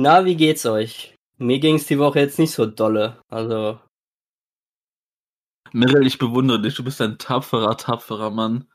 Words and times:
Na, 0.00 0.24
wie 0.24 0.36
geht's 0.36 0.64
euch? 0.64 1.16
Mir 1.38 1.58
ging's 1.58 1.86
die 1.86 1.98
Woche 1.98 2.20
jetzt 2.20 2.38
nicht 2.38 2.52
so 2.52 2.66
dolle. 2.66 3.20
Also, 3.28 3.80
Mirrell, 5.72 6.06
ich 6.06 6.18
bewundere 6.18 6.62
dich. 6.62 6.76
Du 6.76 6.84
bist 6.84 7.00
ein 7.00 7.18
tapferer, 7.18 7.76
tapferer 7.76 8.30
Mann. 8.30 8.68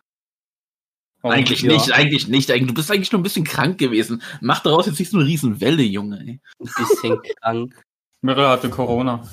Oh, 1.22 1.30
eigentlich 1.30 1.62
ja. 1.62 1.72
nicht, 1.72 1.94
eigentlich 1.94 2.28
nicht. 2.28 2.52
Eigentlich, 2.52 2.68
du 2.68 2.74
bist 2.74 2.92
eigentlich 2.92 3.14
nur 3.14 3.22
ein 3.22 3.24
bisschen 3.24 3.46
krank 3.46 3.78
gewesen. 3.78 4.22
Mach 4.42 4.60
daraus 4.60 4.86
jetzt 4.86 5.00
nicht 5.00 5.12
so 5.12 5.18
eine 5.18 5.26
Riesenwelle, 5.26 5.84
Junge. 5.84 6.20
Ey. 6.20 6.42
ein 6.60 6.70
bisschen 6.78 7.22
krank. 7.42 7.82
Mirrell 8.20 8.48
hatte 8.48 8.70
Corona. 8.70 9.26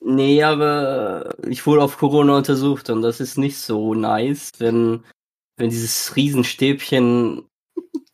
Nee, 0.00 0.42
aber 0.42 1.34
ich 1.46 1.66
wurde 1.66 1.82
auf 1.82 1.98
Corona 1.98 2.38
untersucht 2.38 2.88
und 2.88 3.02
das 3.02 3.20
ist 3.20 3.36
nicht 3.36 3.58
so 3.58 3.94
nice, 3.94 4.50
wenn, 4.58 5.04
wenn 5.58 5.68
dieses 5.68 6.16
Riesenstäbchen 6.16 7.46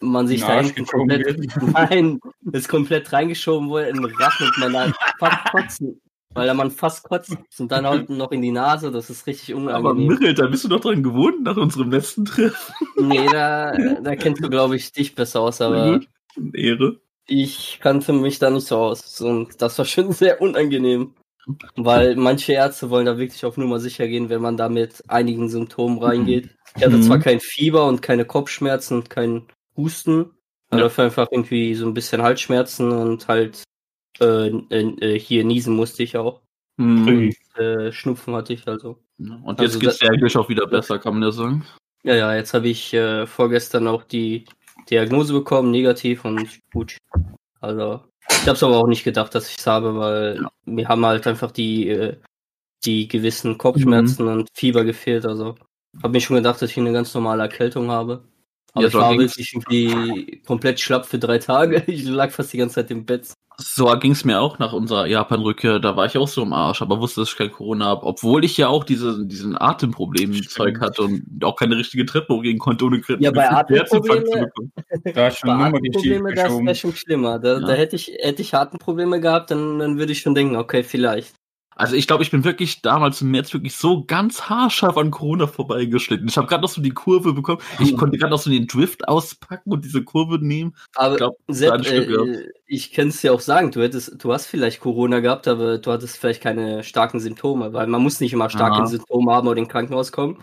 man 0.01 0.27
sich 0.29 0.41
da 0.43 0.61
hinten 0.61 0.87
komplett, 0.87 1.39
nein, 1.61 2.21
ist 2.53 2.69
komplett 2.69 3.13
reingeschoben 3.13 3.69
wurde 3.69 3.89
in 3.89 3.97
den 3.97 4.05
Rachen 4.07 4.47
und 4.47 4.59
man 4.59 4.73
da 4.73 4.93
fast 5.19 5.45
kotzen, 5.53 6.01
weil 6.35 6.47
da 6.47 6.55
man 6.55 6.71
fast 6.71 7.03
kotzt 7.05 7.37
und 7.59 7.73
dann 7.73 7.87
halt 7.87 8.09
noch 8.09 8.31
in 8.33 8.43
die 8.43 8.53
Nase, 8.53 8.91
das 8.93 9.11
ist 9.11 9.27
richtig 9.27 9.55
Aber 9.55 9.91
unangenehm. 9.91 10.07
Mirrell, 10.07 10.35
da 10.35 10.47
bist 10.47 10.65
du 10.65 10.69
doch 10.69 10.81
dran 10.81 11.03
gewohnt 11.03 11.43
nach 11.43 11.57
unserem 11.57 11.91
letzten 11.91 12.25
Treffen. 12.25 12.75
Nee, 12.97 13.27
da, 13.31 13.73
da 14.03 14.17
kennst 14.17 14.43
du, 14.45 14.49
glaube 14.49 14.77
ich, 14.77 14.93
dich 14.93 15.15
besser 15.15 15.41
aus, 15.41 15.61
aber. 15.61 16.01
Ehre. 16.55 17.01
ich 17.27 17.81
kannte 17.83 18.13
mich 18.13 18.39
da 18.39 18.51
nicht 18.51 18.67
so 18.69 18.77
aus 18.77 19.21
und 19.21 19.61
das 19.61 19.77
war 19.79 19.85
schon 19.85 20.13
sehr 20.13 20.41
unangenehm. 20.41 21.15
Weil 21.77 22.15
manche 22.17 22.53
Ärzte 22.53 22.91
wollen 22.91 23.07
da 23.07 23.17
wirklich 23.17 23.45
auf 23.47 23.57
Nummer 23.57 23.81
sicher 23.81 24.07
gehen, 24.07 24.29
wenn 24.29 24.43
man 24.43 24.59
da 24.59 24.69
mit 24.69 25.03
einigen 25.09 25.49
Symptomen 25.49 25.99
reingeht. 25.99 26.51
Ich 26.77 26.85
hatte 26.85 26.99
Mhm. 26.99 27.03
zwar 27.03 27.19
kein 27.21 27.41
Fieber 27.41 27.87
und 27.87 28.03
keine 28.03 28.27
Kopfschmerzen 28.27 28.99
und 28.99 29.09
kein 29.11 29.47
Husten, 29.79 30.33
aber 30.69 30.81
Ja. 30.81 30.85
dafür 30.85 31.05
einfach 31.05 31.29
irgendwie 31.31 31.75
so 31.75 31.87
ein 31.87 31.95
bisschen 31.95 32.21
Halsschmerzen 32.21 32.93
und 32.93 33.27
halt 33.29 33.63
äh, 34.21 34.49
äh, 34.49 34.81
äh, 35.01 35.19
hier 35.19 35.45
niesen 35.45 35.75
musste 35.77 36.03
ich 36.03 36.17
auch. 36.19 36.43
Hm. 36.79 37.33
Äh, 37.57 37.93
Schnupfen 37.93 38.35
hatte 38.35 38.53
ich 38.53 38.67
also. 38.69 38.99
Und 39.19 39.61
jetzt 39.61 39.75
Also 39.75 39.79
geht's 39.79 39.99
dir 39.99 40.11
eigentlich 40.11 40.37
auch 40.37 40.49
wieder 40.49 40.67
besser, 40.67 40.99
kann 40.99 41.15
man 41.15 41.23
ja 41.23 41.31
sagen. 41.33 41.65
Ja, 42.05 42.15
ja, 42.15 42.35
jetzt 42.35 42.53
habe 42.55 42.69
ich 42.69 42.93
äh, 42.95 43.27
vorgestern 43.27 43.87
auch 43.89 44.03
die 44.05 44.45
Diagnose 44.91 45.33
bekommen, 45.33 45.71
negativ 45.71 46.25
und 46.25 46.59
gut. 46.73 46.97
Also, 47.61 48.01
ich 48.31 48.43
habe 48.47 48.53
es 48.53 48.63
aber 48.63 48.77
auch 48.79 48.87
nicht 48.87 49.05
gedacht, 49.05 49.35
dass 49.35 49.49
ich 49.51 49.57
es 49.59 49.67
habe, 49.67 49.97
weil 49.97 50.37
Ja. 50.43 50.49
mir 50.65 50.89
haben 50.89 51.05
halt 51.07 51.27
einfach 51.27 51.51
die, 51.51 51.89
äh, 51.89 52.17
die 52.85 53.09
gewissen 53.09 53.59
Kopfschmerzen 53.59 54.25
Mhm. 54.27 54.33
und 54.33 54.49
Fieber 54.55 54.85
gefehlt. 54.85 55.27
Also, 55.27 55.57
habe 56.03 56.13
mir 56.13 56.21
schon 56.21 56.37
gedacht, 56.37 56.63
dass 56.63 56.71
ich 56.71 56.79
eine 56.79 56.93
ganz 56.93 57.13
normale 57.15 57.43
Erkältung 57.43 57.91
habe. 57.91 58.23
Aber 58.79 58.83
Ja, 58.83 58.89
ich 58.89 58.95
war 58.95 59.19
wirklich 59.19 59.53
irgendwie 59.55 60.43
komplett 60.47 60.81
schlapp 60.81 61.07
für 61.07 61.19
drei 61.19 61.39
Tage. 61.39 61.83
Ich 61.89 62.05
lag 62.05 62.31
fast 62.31 62.53
die 62.53 62.59
ganze 62.59 62.77
Zeit 62.77 62.91
im 62.91 63.05
Bett. 63.05 63.29
So 63.61 63.87
ging's 63.99 64.25
mir 64.25 64.41
auch 64.41 64.61
nach 64.61 64.73
unserer 64.73 65.07
Japan-Rückkehr. 65.07 65.81
Da 65.81 65.97
war 65.97 66.07
ich 66.07 66.17
auch 66.17 66.29
so 66.29 66.43
im 66.43 66.53
Arsch, 66.53 66.81
aber 66.81 67.01
wusste, 67.01 67.23
dass 67.23 67.31
ich 67.33 67.37
kein 67.37 67.51
Corona 67.51 67.87
habe. 67.87 68.07
Obwohl 68.07 68.45
ich 68.45 68.57
ja 68.57 68.69
auch 68.69 68.85
diese, 68.85 69.27
diesen 69.27 69.61
Atemproblem-Zeug 69.61 70.81
hatte 70.81 71.03
und 71.03 71.25
auch 71.43 71.57
keine 71.57 71.77
richtige 71.77 72.07
Treppe 72.07 72.35
hochgehen 72.35 72.59
konnte, 72.59 72.85
ohne 72.85 72.99
Kre- 72.99 73.17
Ja, 73.19 73.33
bei 73.33 73.51
Atemprobleme-. 73.51 74.49
Da 75.13 75.27
ist 75.27 75.39
schon 75.39 75.49
Bei 75.59 75.65
Atemprobleme, 75.67 76.35
das 76.35 76.53
wäre 76.57 76.75
schon 76.77 76.95
schlimmer. 76.95 77.41
Da, 77.41 77.55
Ja. 77.59 77.67
da 77.67 77.73
hätte 77.73 77.97
ich, 77.97 78.13
hätte 78.21 78.43
ich 78.43 78.55
Atemprobleme 78.55 79.21
gehabt, 79.21 79.51
dann, 79.51 79.81
dann 79.81 79.99
würde 79.99 80.13
ich 80.13 80.21
schon 80.21 80.37
denken, 80.37 80.55
okay, 80.55 80.85
vielleicht. 80.85 81.35
Also 81.79 81.95
ich 81.95 82.09
glaube, 82.09 82.25
ich 82.25 82.33
bin 82.33 82.43
wirklich 82.43 82.83
damals 82.83 83.23
im 83.23 83.31
März 83.31 83.55
wirklich 83.55 83.77
so 83.77 84.05
ganz 84.05 84.43
haarscharf 84.43 84.97
an 84.97 85.13
Corona 85.13 85.47
vorbeigeschnitten. 85.47 86.27
Ich 86.27 86.37
habe 86.37 86.49
gerade 86.49 86.63
noch 86.63 86.69
so 86.69 86.83
die 86.83 86.91
Kurve 86.91 87.33
bekommen. 87.33 87.63
Ich 87.79 87.97
konnte 87.97 88.19
gerade 88.19 88.33
noch 88.33 88.41
so 88.41 88.51
den 88.51 88.67
Drift 88.67 89.07
auspacken 89.07 89.71
und 89.71 89.85
diese 89.85 90.03
Kurve 90.03 90.45
nehmen. 90.45 90.75
Aber 90.97 91.17
glaub, 91.17 91.37
Sepp, 91.47 91.73
ein 91.73 91.85
Stück, 91.85 92.11
ja. 92.11 92.25
äh, 92.25 92.49
ich 92.67 92.93
kann 92.93 93.09
es 93.09 93.21
dir 93.21 93.33
auch 93.33 93.41
sagen, 93.41 93.71
du 93.71 93.81
hättest, 93.81 94.23
du 94.23 94.33
hast 94.33 94.47
vielleicht 94.47 94.81
Corona 94.81 95.21
gehabt, 95.21 95.47
aber 95.47 95.79
du 95.79 95.93
hattest 95.93 96.19
vielleicht 96.19 96.43
keine 96.43 96.83
starken 96.83 97.21
Symptome, 97.21 97.73
weil 97.73 97.87
man 97.87 98.03
muss 98.03 98.19
nicht 98.19 98.33
immer 98.33 98.51
starke 98.51 98.79
Aha. 98.79 98.87
Symptome 98.87 99.33
haben 99.33 99.47
oder 99.47 99.59
in 99.59 99.69
Krankenhaus 99.69 100.11
kommen. 100.11 100.43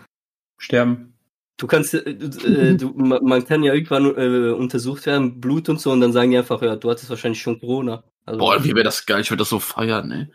Sterben. 0.56 1.12
Du 1.58 1.66
kannst, 1.66 1.92
äh, 1.92 2.14
du, 2.14 2.26
äh, 2.46 2.76
du, 2.76 2.94
ma- 2.96 3.20
man 3.22 3.44
kann 3.44 3.62
ja 3.62 3.74
irgendwann 3.74 4.06
äh, 4.16 4.52
untersucht 4.52 5.04
werden, 5.04 5.38
Blut 5.38 5.68
und 5.68 5.80
so, 5.80 5.90
und 5.90 6.00
dann 6.00 6.12
sagen 6.12 6.30
die 6.30 6.38
einfach, 6.38 6.62
ja, 6.62 6.76
du 6.76 6.90
hattest 6.90 7.10
wahrscheinlich 7.10 7.42
schon 7.42 7.60
Corona. 7.60 8.04
Also, 8.24 8.38
Boah, 8.38 8.64
wie 8.64 8.74
wäre 8.74 8.84
das 8.84 9.04
geil. 9.04 9.20
Ich 9.20 9.30
würde 9.30 9.42
das 9.42 9.50
so 9.50 9.60
feiern, 9.60 10.10
ey. 10.10 10.28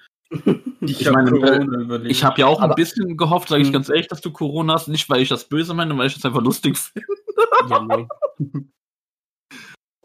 Ich, 0.81 1.01
Ich 1.01 1.07
hab 1.07 1.13
meine, 1.15 1.31
Corona 1.31 1.79
überlebt. 1.81 2.11
Ich 2.11 2.23
habe 2.23 2.39
ja 2.41 2.47
auch 2.47 2.59
ein 2.59 2.65
Aber- 2.65 2.75
bisschen 2.75 3.17
gehofft, 3.17 3.49
sage 3.49 3.61
ich 3.61 3.67
Mhm. 3.69 3.73
ganz 3.73 3.89
ehrlich, 3.89 4.07
dass 4.07 4.21
du 4.21 4.31
Corona 4.31 4.73
hast. 4.73 4.87
Nicht, 4.87 5.09
weil 5.09 5.21
ich 5.21 5.29
das 5.29 5.43
böse 5.47 5.73
meine, 5.73 5.97
weil 5.97 6.07
ich 6.07 6.13
das 6.15 6.25
einfach 6.25 6.41
lustig 6.41 6.77
finde. 6.93 7.07
ja, 7.69 7.79
nee. 7.81 8.07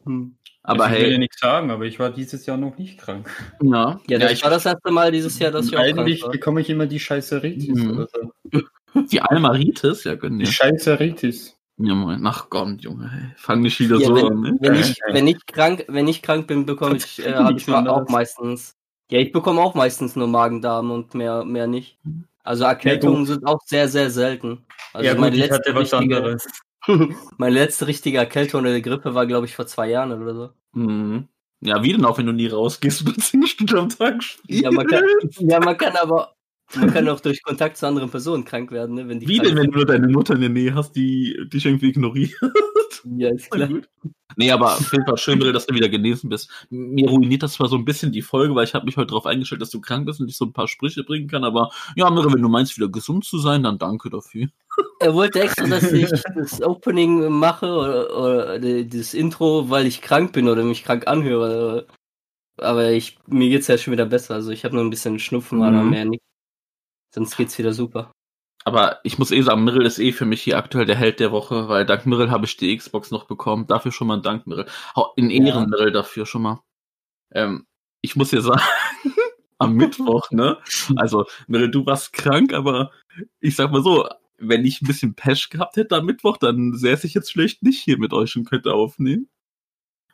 Hm. 0.04 0.36
Aber 0.62 0.86
ich 0.86 0.92
will 0.92 1.00
ja 1.02 1.08
hey, 1.10 1.18
nichts 1.18 1.38
sagen, 1.40 1.70
aber 1.70 1.84
ich 1.84 1.98
war 2.00 2.10
dieses 2.10 2.44
Jahr 2.46 2.56
noch 2.56 2.76
nicht 2.76 2.98
krank. 2.98 3.30
ja. 3.62 4.00
Ja, 4.08 4.18
das 4.18 4.32
ich, 4.32 4.42
war 4.42 4.50
das 4.50 4.66
erste 4.66 4.90
Mal 4.90 5.12
dieses 5.12 5.38
Jahr, 5.38 5.52
dass 5.52 5.66
ich 5.66 5.76
auch 5.76 5.80
Eigentlich 5.80 6.20
krank 6.20 6.26
war. 6.28 6.32
bekomme 6.32 6.60
ich 6.60 6.70
immer 6.70 6.86
die 6.86 6.98
Scheißeritis 6.98 7.68
Mhm. 7.68 7.90
oder 7.90 8.08
so. 8.12 8.32
die 9.12 9.20
Almaritis, 9.20 10.02
ja, 10.04 10.16
gönn 10.16 10.38
Die. 10.40 10.46
Scheißeritis. 10.46 11.56
Ja, 11.78 11.94
moin. 11.94 12.26
Ach 12.26 12.48
Gott, 12.50 12.80
Junge, 12.82 13.10
hey. 13.12 13.30
Fang 13.36 13.60
nicht 13.60 13.78
wieder 13.78 13.98
Ja, 13.98 14.06
so 14.08 14.16
wenn, 14.16 14.26
an, 14.26 14.40
ne? 14.40 14.56
wenn, 14.60 14.74
ich, 14.74 14.96
wenn 15.12 15.26
ich 15.28 15.46
krank, 15.46 15.84
wenn 15.88 16.08
ich 16.08 16.22
krank 16.22 16.46
bin, 16.48 16.66
bekomme 16.66 16.96
ich, 16.96 17.24
äh, 17.24 17.34
habe 17.34 17.56
ich 17.58 17.68
auch 17.68 18.08
meistens. 18.08 18.74
Ja, 19.10 19.20
ich 19.20 19.32
bekomme 19.32 19.60
auch 19.60 19.74
meistens 19.74 20.16
nur 20.16 20.26
Magen-Darm 20.26 20.90
und 20.90 21.14
mehr, 21.14 21.44
mehr 21.44 21.66
nicht. 21.66 21.98
Also 22.42 22.64
Erkältungen 22.64 23.26
sind 23.26 23.46
auch 23.46 23.60
sehr, 23.66 23.88
sehr 23.88 24.10
selten. 24.10 24.66
Also 24.92 25.06
ja 25.06 25.12
gut, 25.14 25.20
meine 25.20 25.36
letzte 25.36 25.74
richtige, 25.74 26.36
meine 27.38 27.54
letzte 27.54 27.86
richtige 27.86 28.18
Erkältung 28.18 28.62
oder 28.62 28.80
Grippe 28.80 29.14
war, 29.14 29.26
glaube 29.26 29.46
ich, 29.46 29.54
vor 29.54 29.66
zwei 29.66 29.90
Jahren 29.90 30.12
oder 30.12 30.34
so. 30.34 30.50
Mhm. 30.72 31.28
Ja, 31.60 31.82
wie 31.82 31.92
denn 31.92 32.04
auch, 32.04 32.18
wenn 32.18 32.26
du 32.26 32.32
nie 32.32 32.48
rausgehst 32.48 33.06
und 33.06 33.20
zehn 33.22 33.46
Stunden 33.46 33.76
am 33.76 33.88
Tag 33.88 34.22
spielst? 34.22 34.62
Ja, 34.62 34.70
man 34.70 34.86
kann, 34.86 35.04
ja, 35.38 35.60
man 35.60 35.76
kann 35.76 35.96
aber, 35.96 36.35
man 36.74 36.92
kann 36.92 37.08
auch 37.08 37.20
durch 37.20 37.42
Kontakt 37.42 37.76
zu 37.76 37.86
anderen 37.86 38.10
Personen 38.10 38.44
krank 38.44 38.70
werden, 38.70 38.96
ne? 38.96 39.08
Wenn 39.08 39.20
die 39.20 39.28
Wie 39.28 39.38
denn, 39.38 39.56
wenn 39.56 39.70
du 39.70 39.78
nur 39.78 39.86
deine 39.86 40.08
Mutter 40.08 40.34
in 40.34 40.40
der 40.40 40.50
Nähe 40.50 40.74
hast, 40.74 40.92
die 40.92 41.36
dich 41.52 41.66
irgendwie 41.66 41.88
ignoriert? 41.88 42.32
Ja, 43.18 43.30
ist 43.30 43.50
klar. 43.50 43.68
Nee, 44.36 44.50
aber 44.50 44.74
auf 44.74 44.92
jeden 44.92 45.06
Fall 45.06 45.16
schön, 45.16 45.38
dass 45.38 45.66
du 45.66 45.74
wieder 45.74 45.88
genesen 45.88 46.28
bist. 46.28 46.50
Mir 46.70 47.08
ruiniert 47.08 47.42
das 47.42 47.52
zwar 47.52 47.68
so 47.68 47.76
ein 47.76 47.84
bisschen 47.84 48.10
die 48.10 48.22
Folge, 48.22 48.54
weil 48.54 48.64
ich 48.64 48.74
habe 48.74 48.84
mich 48.84 48.96
heute 48.96 49.08
darauf 49.08 49.26
eingestellt, 49.26 49.62
dass 49.62 49.70
du 49.70 49.80
krank 49.80 50.06
bist 50.06 50.20
und 50.20 50.28
ich 50.28 50.36
so 50.36 50.44
ein 50.44 50.52
paar 50.52 50.66
Sprüche 50.66 51.04
bringen 51.04 51.28
kann, 51.28 51.44
aber 51.44 51.70
ja, 51.94 52.10
Mirre, 52.10 52.32
wenn 52.32 52.42
du 52.42 52.48
meinst, 52.48 52.76
wieder 52.76 52.88
gesund 52.88 53.24
zu 53.24 53.38
sein, 53.38 53.62
dann 53.62 53.78
danke 53.78 54.10
dafür. 54.10 54.48
Er 55.00 55.14
wollte 55.14 55.40
extra, 55.40 55.66
dass 55.66 55.92
ich 55.92 56.10
das 56.34 56.60
Opening 56.62 57.30
mache 57.30 57.66
oder, 57.66 58.18
oder 58.18 58.84
das 58.84 59.14
Intro, 59.14 59.70
weil 59.70 59.86
ich 59.86 60.02
krank 60.02 60.32
bin 60.32 60.48
oder 60.48 60.64
mich 60.64 60.84
krank 60.84 61.06
anhöre. 61.06 61.86
Aber 62.58 62.90
ich, 62.90 63.18
mir 63.26 63.48
geht's 63.50 63.68
ja 63.68 63.78
schon 63.78 63.92
wieder 63.92 64.06
besser. 64.06 64.34
Also 64.34 64.50
ich 64.50 64.64
habe 64.64 64.74
nur 64.74 64.84
ein 64.84 64.90
bisschen 64.90 65.18
Schnupfen, 65.18 65.62
aber 65.62 65.82
Mhm. 65.82 65.90
mehr 65.90 66.04
nicht. 66.06 66.22
Sonst 67.14 67.36
geht's 67.36 67.58
wieder 67.58 67.72
super. 67.72 68.12
Aber 68.64 68.98
ich 69.04 69.18
muss 69.18 69.30
eh 69.30 69.42
sagen, 69.42 69.62
Mirrell 69.62 69.86
ist 69.86 70.00
eh 70.00 70.10
für 70.12 70.24
mich 70.24 70.42
hier 70.42 70.58
aktuell 70.58 70.86
der 70.86 70.96
Held 70.96 71.20
der 71.20 71.30
Woche, 71.30 71.68
weil 71.68 71.86
dank 71.86 72.04
Mirrell 72.04 72.30
habe 72.30 72.46
ich 72.46 72.56
die 72.56 72.76
Xbox 72.76 73.12
noch 73.12 73.24
bekommen. 73.26 73.66
Dafür 73.68 73.92
schon 73.92 74.08
mal 74.08 74.16
ein 74.16 74.22
Dank, 74.22 74.46
Mirrell. 74.46 74.66
In 75.14 75.30
Ehren, 75.30 75.46
Ja. 75.46 75.66
Mirrell, 75.66 75.92
dafür 75.92 76.26
schon 76.26 76.42
mal. 76.42 76.60
Ähm, 77.32 77.66
ich 78.02 78.16
muss 78.16 78.30
dir 78.30 78.42
sagen, 78.42 78.60
am 79.58 79.74
Mittwoch, 79.74 80.30
ne? 80.32 80.58
Also, 80.96 81.26
Mirrell, 81.46 81.70
du 81.70 81.86
warst 81.86 82.12
krank, 82.12 82.52
aber 82.52 82.90
ich 83.40 83.54
sag 83.56 83.70
mal 83.70 83.82
so, 83.82 84.08
wenn 84.38 84.64
ich 84.64 84.82
ein 84.82 84.86
bisschen 84.86 85.14
Pesch 85.14 85.48
gehabt 85.48 85.76
hätte 85.76 85.96
am 85.96 86.06
Mittwoch, 86.06 86.36
dann 86.36 86.74
säße 86.74 87.06
ich 87.06 87.14
jetzt 87.14 87.30
vielleicht 87.32 87.62
nicht 87.62 87.80
hier 87.80 87.98
mit 87.98 88.12
euch 88.12 88.36
und 88.36 88.48
könnte 88.50 88.74
aufnehmen. 88.74 89.28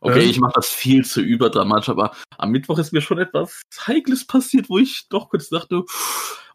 Okay, 0.05 0.25
Ähm? 0.25 0.31
ich 0.31 0.41
mache 0.41 0.53
das 0.57 0.69
viel 0.69 1.05
zu 1.05 1.21
überdramatisch, 1.21 1.89
aber 1.89 2.11
am 2.37 2.51
Mittwoch 2.51 2.79
ist 2.79 2.93
mir 2.93 3.01
schon 3.01 3.19
etwas 3.19 3.63
Heikles 3.87 4.27
passiert, 4.27 4.69
wo 4.69 4.79
ich 4.79 5.07
doch 5.09 5.29
kurz 5.31 5.49
dachte, 5.49 5.85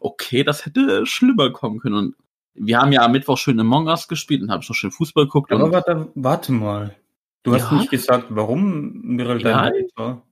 okay, 0.00 0.44
das 0.44 0.66
hätte 0.66 1.06
schlimmer 1.06 1.50
kommen 1.50 1.80
können. 1.80 1.94
Und 1.94 2.16
wir 2.54 2.78
haben 2.78 2.92
ja 2.92 3.02
am 3.02 3.12
Mittwoch 3.12 3.38
schön 3.38 3.58
Among 3.58 3.86
Us 3.88 4.06
gespielt 4.06 4.42
und 4.42 4.50
habe 4.50 4.64
noch 4.68 4.74
schön 4.74 4.90
Fußball 4.90 5.24
geguckt. 5.24 5.50
Aber 5.50 5.72
warte, 5.72 6.08
warte 6.14 6.52
mal. 6.52 6.94
Du 7.42 7.54
hast 7.54 7.70
Ja? 7.70 7.78
nicht 7.78 7.90
gesagt, 7.90 8.26
warum 8.28 9.00
Mirrell 9.02 9.40
Ja. 9.40 9.62
dein 9.62 9.72
Held 9.72 9.92
war. 9.96 10.22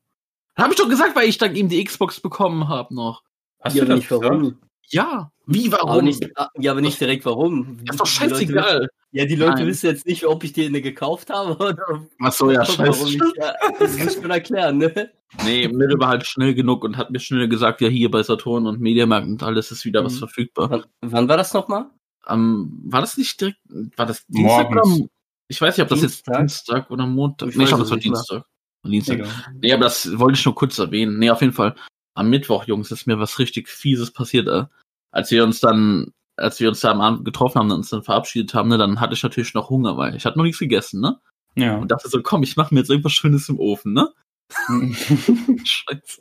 habe 0.59 0.73
ich 0.75 0.79
doch 0.79 0.89
gesagt, 0.89 1.17
weil 1.17 1.29
ich 1.29 1.39
dank 1.39 1.57
ihm 1.57 1.69
die 1.71 1.83
Xbox 1.83 2.21
bekommen 2.21 2.69
habe 2.69 2.95
noch. 2.95 3.23
Hast 3.61 3.77
ja, 3.77 3.85
du 3.85 3.91
das 3.91 3.99
nicht 4.01 4.11
warum. 4.11 4.59
Ja, 4.88 5.31
wie, 5.47 5.71
warum? 5.73 5.91
Aber 5.91 6.03
nicht, 6.03 6.29
ja, 6.59 6.71
aber 6.71 6.81
nicht 6.81 7.00
direkt 7.00 7.25
warum. 7.25 7.79
ist 7.91 8.00
doch 8.00 8.06
Die 8.06 8.25
Leute 8.25 8.35
scheißegal. 8.37 8.79
wissen- 8.81 8.88
Ja, 9.12 9.25
die 9.25 9.35
Leute 9.37 9.55
Nein. 9.56 9.67
wissen 9.69 9.87
jetzt 9.87 10.06
nicht, 10.06 10.27
ob 10.27 10.44
ich 10.44 10.53
dir 10.53 10.67
eine 10.67 10.81
gekauft 10.83 11.31
habe 11.31 11.56
oder 11.56 12.06
Ach 12.21 12.33
so, 12.33 12.50
ja, 12.50 12.65
scheiße. 12.65 13.09
ich, 13.09 13.15
ja, 13.37 13.55
das 13.79 13.97
muss 13.99 14.17
ich 14.17 14.23
schon 14.23 14.31
erklären, 14.31 14.79
ne? 14.79 15.11
Nee, 15.44 15.69
Mirre 15.69 15.99
war 15.99 16.09
halt 16.09 16.27
schnell 16.27 16.55
genug 16.55 16.85
und 16.85 16.97
hat 16.97 17.11
mir 17.11 17.19
schnell 17.21 17.49
gesagt, 17.49 17.81
ja, 17.81 17.88
hier 17.88 18.11
bei 18.11 18.23
Saturn 18.23 18.67
und 18.67 18.81
Mediamarkt 18.81 19.27
und 19.27 19.43
alles 19.43 19.71
ist 19.71 19.85
wieder 19.85 20.05
was 20.05 20.15
Mhm. 20.15 20.19
verfügbar. 20.19 20.71
Wann, 20.71 20.85
wann 21.03 21.29
war 21.29 21.37
das 21.37 21.53
nochmal? 21.55 21.87
Ähm, 22.29 22.81
war 22.87 23.00
das 23.00 23.17
nicht 23.17 23.41
direkt, 23.41 23.59
war 23.97 24.06
das 24.06 24.27
Dienstag 24.27 24.71
Morgens. 24.73 25.00
oder? 25.00 25.09
Ich 25.49 25.61
weiß 25.61 25.77
nicht, 25.77 25.82
ob 25.85 25.89
das 25.89 26.00
Dienstag? 26.00 26.32
jetzt 26.35 26.41
Dienstag 26.69 26.91
oder 26.91 27.06
Montag. 27.06 27.49
Ich 27.50 27.56
nee, 27.56 27.62
ich 27.65 27.69
glaube, 27.69 27.82
das 27.85 27.91
war. 27.91 27.99
Dienstag. 27.99 28.44
Dienstag. 28.85 29.15
Egal. 29.19 29.29
Nee, 29.61 29.73
aber 29.73 29.85
das 29.85 30.19
wollte 30.19 30.39
ich 30.39 30.44
nur 30.44 30.55
kurz 30.55 30.79
erwähnen. 30.79 31.19
Nee, 31.19 31.31
auf 31.31 31.41
jeden 31.41 31.53
Fall. 31.53 31.75
Am 32.17 32.31
Mittwoch, 32.31 32.65
Jungs, 32.65 32.91
ist 32.91 33.07
mir 33.07 33.19
was 33.19 33.39
richtig 33.39 33.69
Fieses 33.69 34.11
passiert. 34.11 34.49
Äh, 34.49 34.65
als 35.13 35.31
wir 35.31 35.45
uns 35.45 35.61
dann 35.61 36.13
als 36.37 36.61
wir 36.61 36.69
uns 36.69 36.81
da 36.81 36.91
am 36.91 37.01
Abend 37.01 37.25
getroffen 37.25 37.59
haben 37.59 37.71
und 37.71 37.79
uns 37.79 37.91
dann 37.91 38.03
verabschiedet 38.03 38.55
haben, 38.55 38.69
ne, 38.69 38.79
dann 38.79 39.01
hatte 39.01 39.15
ich 39.15 39.23
natürlich 39.23 39.55
noch 39.55 39.71
Hunger, 39.71 39.97
weil 39.97 40.15
ich 40.15 40.27
hatte 40.27 40.39
noch 40.39 40.45
nichts 40.45 40.59
gegessen, 40.59 41.01
ne? 41.01 41.19
Ja. 41.55 41.77
Und 41.77 41.91
dachte 41.91 42.09
so, 42.09 42.23
komm, 42.23 42.43
ich 42.43 42.57
mache 42.57 42.75
mir 42.75 42.81
jetzt 42.81 42.91
irgendwas 42.91 43.15
Schönes 43.15 43.49
im 43.49 43.59
Ofen, 43.59 43.95
ne? 43.95 44.13
Scheiße. 45.65 46.21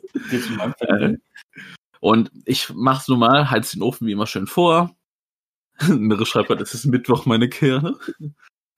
Äh, 0.80 1.16
Und 2.00 2.30
ich 2.46 2.70
mach's 2.74 3.08
nun 3.08 3.18
mal, 3.18 3.50
heiz 3.50 3.72
den 3.72 3.82
Ofen 3.82 4.06
wie 4.06 4.12
immer 4.12 4.26
schön 4.26 4.46
vor. 4.46 4.96
Mirre 5.88 6.24
schreibt 6.24 6.48
gerade, 6.48 6.62
es 6.62 6.72
ist 6.72 6.86
Mittwoch, 6.86 7.26
meine 7.26 7.50
Kerle. 7.50 7.98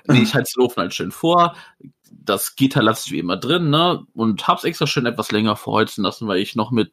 Nee, 0.09 0.23
ich 0.23 0.35
heiz 0.35 0.53
den 0.53 0.65
Ofen 0.65 0.81
halt 0.81 0.94
schön 0.94 1.12
vor. 1.12 1.55
Das 2.11 2.56
Gitter 2.56 2.82
lasse 2.82 3.05
ich 3.06 3.12
wie 3.12 3.19
immer 3.20 3.37
drin, 3.37 3.70
ne? 3.70 4.05
Und 4.15 4.49
hab's 4.49 4.65
extra 4.65 4.88
schön 4.88 5.06
etwas 5.06 5.31
länger 5.31 5.55
vorheizen 5.55 6.03
lassen, 6.03 6.26
weil 6.26 6.38
ich 6.38 6.56
noch 6.56 6.73
mit 6.73 6.93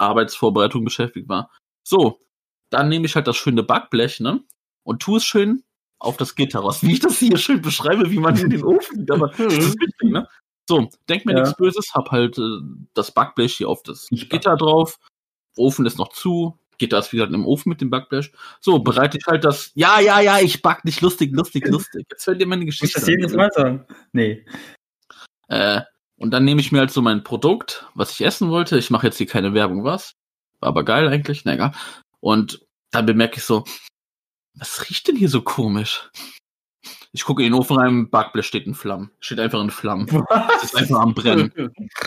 Arbeitsvorbereitung 0.00 0.84
beschäftigt 0.84 1.28
war. 1.28 1.50
So, 1.86 2.20
dann 2.70 2.88
nehme 2.88 3.06
ich 3.06 3.14
halt 3.14 3.26
das 3.26 3.36
schöne 3.36 3.62
Backblech, 3.62 4.20
ne? 4.20 4.42
Und 4.84 5.02
tu 5.02 5.16
es 5.16 5.24
schön 5.24 5.62
auf 5.98 6.16
das 6.16 6.34
Gitter 6.34 6.60
raus. 6.60 6.82
Wie 6.82 6.92
ich 6.92 7.00
das 7.00 7.18
hier 7.18 7.36
schön 7.38 7.62
beschreibe, 7.62 8.10
wie 8.10 8.18
man 8.18 8.36
in 8.36 8.50
den 8.50 8.64
Ofen 8.64 8.98
geht, 9.00 9.10
aber 9.10 9.28
das 9.28 9.54
ist 9.54 9.80
wichtig, 9.80 10.10
ne? 10.10 10.28
So, 10.68 10.88
denk 11.08 11.24
mir 11.26 11.32
Ja. 11.34 11.40
nichts 11.42 11.56
Böses, 11.56 11.94
hab 11.94 12.10
halt 12.10 12.38
äh, 12.38 12.58
das 12.94 13.12
Backblech 13.12 13.54
hier 13.56 13.68
auf 13.68 13.82
das 13.84 14.08
Ich 14.10 14.28
Gitter 14.28 14.56
drauf. 14.56 14.98
Ofen 15.56 15.86
ist 15.86 15.96
noch 15.98 16.08
zu. 16.08 16.58
Gitter 16.78 16.98
ist 16.98 17.12
wieder 17.12 17.26
im 17.28 17.46
Ofen 17.46 17.70
mit 17.70 17.80
dem 17.80 17.88
Backblech. 17.88 18.32
So, 18.60 18.80
bereite 18.80 19.16
ich 19.16 19.26
halt 19.26 19.44
das. 19.44 19.70
Ja, 19.74 20.00
ja, 20.00 20.20
ja, 20.20 20.40
ich 20.40 20.60
back 20.60 20.84
nicht 20.84 21.00
lustig, 21.00 21.32
lustig, 21.32 21.66
lustig. 21.68 22.04
Jetzt 22.10 22.26
hört 22.26 22.40
ihr 22.40 22.46
meine 22.46 22.64
Muss 22.64 22.74
ich 22.74 22.80
Geschichte. 22.80 23.00
das 23.00 23.08
jedes 23.08 23.32
Mal 23.32 23.50
sagen? 23.52 23.86
Nee. 24.12 24.44
Äh, 25.48 25.82
und 26.18 26.30
dann 26.30 26.44
nehme 26.44 26.60
ich 26.60 26.72
mir 26.72 26.78
halt 26.80 26.90
so 26.90 27.02
mein 27.02 27.22
Produkt, 27.24 27.86
was 27.94 28.12
ich 28.12 28.24
essen 28.24 28.50
wollte. 28.50 28.78
Ich 28.78 28.90
mache 28.90 29.06
jetzt 29.06 29.18
hier 29.18 29.26
keine 29.26 29.54
Werbung, 29.54 29.84
was? 29.84 30.14
War 30.60 30.70
aber 30.70 30.84
geil 30.84 31.08
eigentlich, 31.08 31.44
na 31.44 31.54
egal. 31.54 31.72
Und 32.20 32.60
dann 32.90 33.06
bemerke 33.06 33.36
ich 33.38 33.44
so, 33.44 33.64
was 34.54 34.88
riecht 34.88 35.08
denn 35.08 35.16
hier 35.16 35.28
so 35.28 35.42
komisch? 35.42 36.10
Ich 37.12 37.24
gucke 37.24 37.42
in 37.42 37.52
den 37.52 37.58
Ofen 37.58 37.78
rein, 37.78 38.10
Backblech 38.10 38.46
steht 38.46 38.66
in 38.66 38.74
Flammen. 38.74 39.10
Steht 39.20 39.40
einfach 39.40 39.60
in 39.60 39.70
Flammen. 39.70 40.06
Es 40.56 40.64
ist 40.64 40.76
einfach 40.76 41.00
am 41.00 41.14
Brennen. 41.14 41.52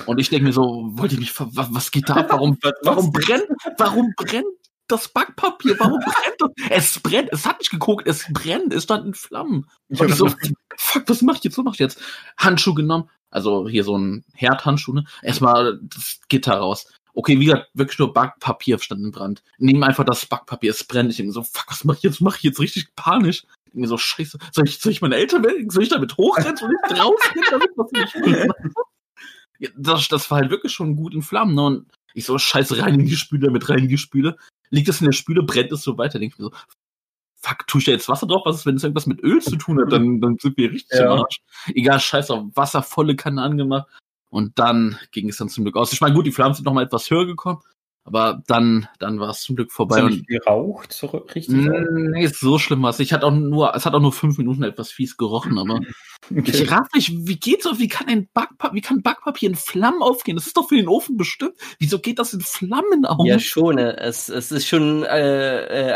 Und 0.05 0.19
ich 0.19 0.29
denke 0.29 0.45
mir 0.45 0.53
so, 0.53 0.89
wollte 0.93 1.15
ich 1.15 1.19
mich, 1.19 1.31
ver 1.31 1.47
wa- 1.55 1.67
was 1.71 1.89
geht 1.91 2.09
da 2.09 2.15
ab? 2.15 2.27
Warum, 2.29 2.57
warum 2.83 3.11
brennt, 3.11 3.45
warum 3.77 4.13
brennt 4.17 4.45
das 4.91 5.07
Backpapier? 5.09 5.79
Warum 5.79 5.99
brennt 5.99 6.35
das? 6.39 6.69
Es 6.69 6.99
brennt, 6.99 7.29
es 7.31 7.45
hat 7.45 7.59
nicht 7.59 7.71
geguckt, 7.71 8.07
es 8.07 8.25
brennt, 8.31 8.73
es 8.73 8.83
stand 8.83 9.05
in 9.05 9.13
Flammen. 9.13 9.69
Ich 9.89 9.99
Und 9.99 10.13
so, 10.13 10.29
fuck, 10.77 11.03
was 11.07 11.21
mach 11.21 11.37
ich 11.37 11.43
jetzt? 11.43 11.57
Was 11.57 11.65
mach 11.65 11.73
ich 11.73 11.79
jetzt? 11.79 12.01
Handschuh 12.37 12.73
genommen, 12.73 13.09
also 13.29 13.67
hier 13.67 13.83
so 13.83 13.97
ein 13.97 14.25
Herdhandschuh, 14.33 14.93
ne? 14.93 15.05
Erstmal 15.21 15.79
das 15.81 16.19
Gitter 16.29 16.55
raus. 16.55 16.91
Okay, 17.13 17.39
wie 17.39 17.45
gesagt, 17.45 17.69
wirklich 17.73 17.99
nur 17.99 18.13
Backpapier 18.13 18.79
stand 18.79 19.01
in 19.03 19.11
Brand. 19.11 19.43
Nehmen 19.57 19.83
einfach 19.83 20.05
das 20.05 20.25
Backpapier, 20.25 20.71
es 20.71 20.83
brennt. 20.83 21.11
Ich 21.11 21.17
denke 21.17 21.33
so, 21.33 21.43
fuck, 21.43 21.65
was 21.67 21.83
mach 21.83 21.95
ich 21.95 22.03
jetzt? 22.03 22.21
Mach 22.21 22.37
ich 22.37 22.43
jetzt 22.43 22.59
richtig 22.59 22.95
panisch? 22.95 23.43
Ich 23.65 23.71
denke 23.71 23.81
mir 23.81 23.87
so, 23.87 23.97
scheiße, 23.97 24.37
soll 24.51 24.67
ich, 24.67 24.79
soll 24.79 24.91
ich 24.91 25.01
meine 25.01 25.15
Eltern 25.15 25.43
wecken? 25.43 25.69
Soll 25.69 25.83
ich 25.83 25.89
damit 25.89 26.17
hochrennen? 26.17 26.57
Soll 26.57 26.71
ich 26.71 26.99
rausgehen 26.99 27.45
damit? 27.49 27.69
Was? 27.75 27.91
Ja, 29.59 29.69
das, 29.75 30.07
das 30.07 30.31
war 30.31 30.39
halt 30.39 30.51
wirklich 30.51 30.71
schon 30.71 30.95
gut 30.95 31.13
in 31.13 31.21
Flammen, 31.21 31.53
ne? 31.53 31.61
Und 31.61 31.91
ich 32.19 32.25
so, 32.25 32.37
scheiße, 32.37 32.81
rein 32.81 32.99
in 32.99 33.05
die 33.05 33.15
Spüle, 33.15 33.49
mit 33.51 33.69
rein 33.69 33.79
in 33.79 33.87
die 33.87 33.97
Spüle. 33.97 34.37
Liegt 34.69 34.89
es 34.89 35.01
in 35.01 35.05
der 35.05 35.13
Spüle, 35.13 35.43
brennt 35.43 35.71
es 35.71 35.81
so 35.81 35.97
weiter. 35.97 36.19
Denke 36.19 36.35
ich 36.35 36.39
mir 36.39 36.45
so, 36.45 36.51
fuck, 37.41 37.65
tue 37.67 37.79
ich 37.79 37.85
da 37.85 37.91
jetzt 37.91 38.09
Wasser 38.09 38.27
drauf? 38.27 38.43
Was 38.45 38.57
ist, 38.57 38.65
wenn 38.65 38.75
es 38.75 38.83
irgendwas 38.83 39.07
mit 39.07 39.23
Öl 39.23 39.41
zu 39.41 39.55
tun 39.55 39.79
hat? 39.81 39.91
Dann, 39.91 40.21
dann 40.21 40.37
sind 40.39 40.57
wir 40.57 40.71
richtig 40.71 40.99
Ja. 40.99 41.11
am 41.11 41.19
Arsch. 41.19 41.41
Egal, 41.73 41.99
scheiße, 41.99 42.33
auf 42.33 42.45
Wasser, 42.55 42.83
volle 42.83 43.15
Kanne 43.15 43.41
angemacht. 43.41 43.87
Und 44.29 44.59
dann 44.59 44.99
ging 45.11 45.29
es 45.29 45.37
dann 45.37 45.49
zum 45.49 45.63
Glück 45.63 45.75
aus. 45.75 45.91
Ich 45.91 46.01
meine, 46.01 46.13
gut, 46.13 46.25
die 46.25 46.31
Flammen 46.31 46.53
sind 46.53 46.65
noch 46.65 46.73
mal 46.73 46.83
etwas 46.83 47.09
höher 47.09 47.25
gekommen, 47.25 47.61
aber 48.09 48.41
dann, 48.47 48.87
dann 48.99 49.19
war 49.19 49.29
es 49.29 49.41
zum 49.41 49.55
Glück 49.55 49.71
vorbei. 49.71 50.01
Hast 50.01 50.17
du 50.17 50.23
geraucht? 50.23 50.91
So 50.91 51.07
richtig? 51.07 51.49
Mm, 51.49 52.11
Nee, 52.11 52.23
ist 52.25 52.39
so 52.39 52.57
schlimm 52.57 52.81
was. 52.83 52.99
Ich 52.99 53.13
hatte 53.13 53.25
auch 53.25 53.31
nur, 53.31 53.73
es 53.75 53.85
hat 53.85 53.93
auch 53.93 54.01
nur 54.01 54.11
fünf 54.11 54.37
Minuten 54.37 54.63
etwas 54.63 54.91
fies 54.91 55.15
gerochen, 55.15 55.57
aber 55.59 55.79
ich 56.29 56.71
raff 56.71 56.87
nicht, 56.93 57.11
wie 57.27 57.37
geht's 57.39 57.65
auf, 57.67 57.79
wie 57.79 57.87
kann 57.87 58.07
ein 58.07 58.27
Backpapier, 58.33 58.75
wie 58.75 58.81
kann 58.81 59.01
Backpapier 59.03 59.49
in 59.49 59.55
Flammen 59.55 60.01
aufgehen? 60.01 60.35
Das 60.35 60.47
ist 60.47 60.57
doch 60.57 60.67
für 60.69 60.75
den 60.75 60.87
Ofen 60.87 61.17
bestimmt. 61.17 61.53
Wieso 61.79 61.99
geht 61.99 62.19
das 62.19 62.33
in 62.33 62.41
Flammen 62.41 63.05
auf? 63.05 63.25
Ja, 63.25 63.39
schon. 63.39 63.77
äh, 63.77 63.95
Es, 63.97 64.27
es 64.29 64.51
ist 64.51 64.67
schon 64.67 65.03
äh, 65.03 65.91
äh, 65.91 65.95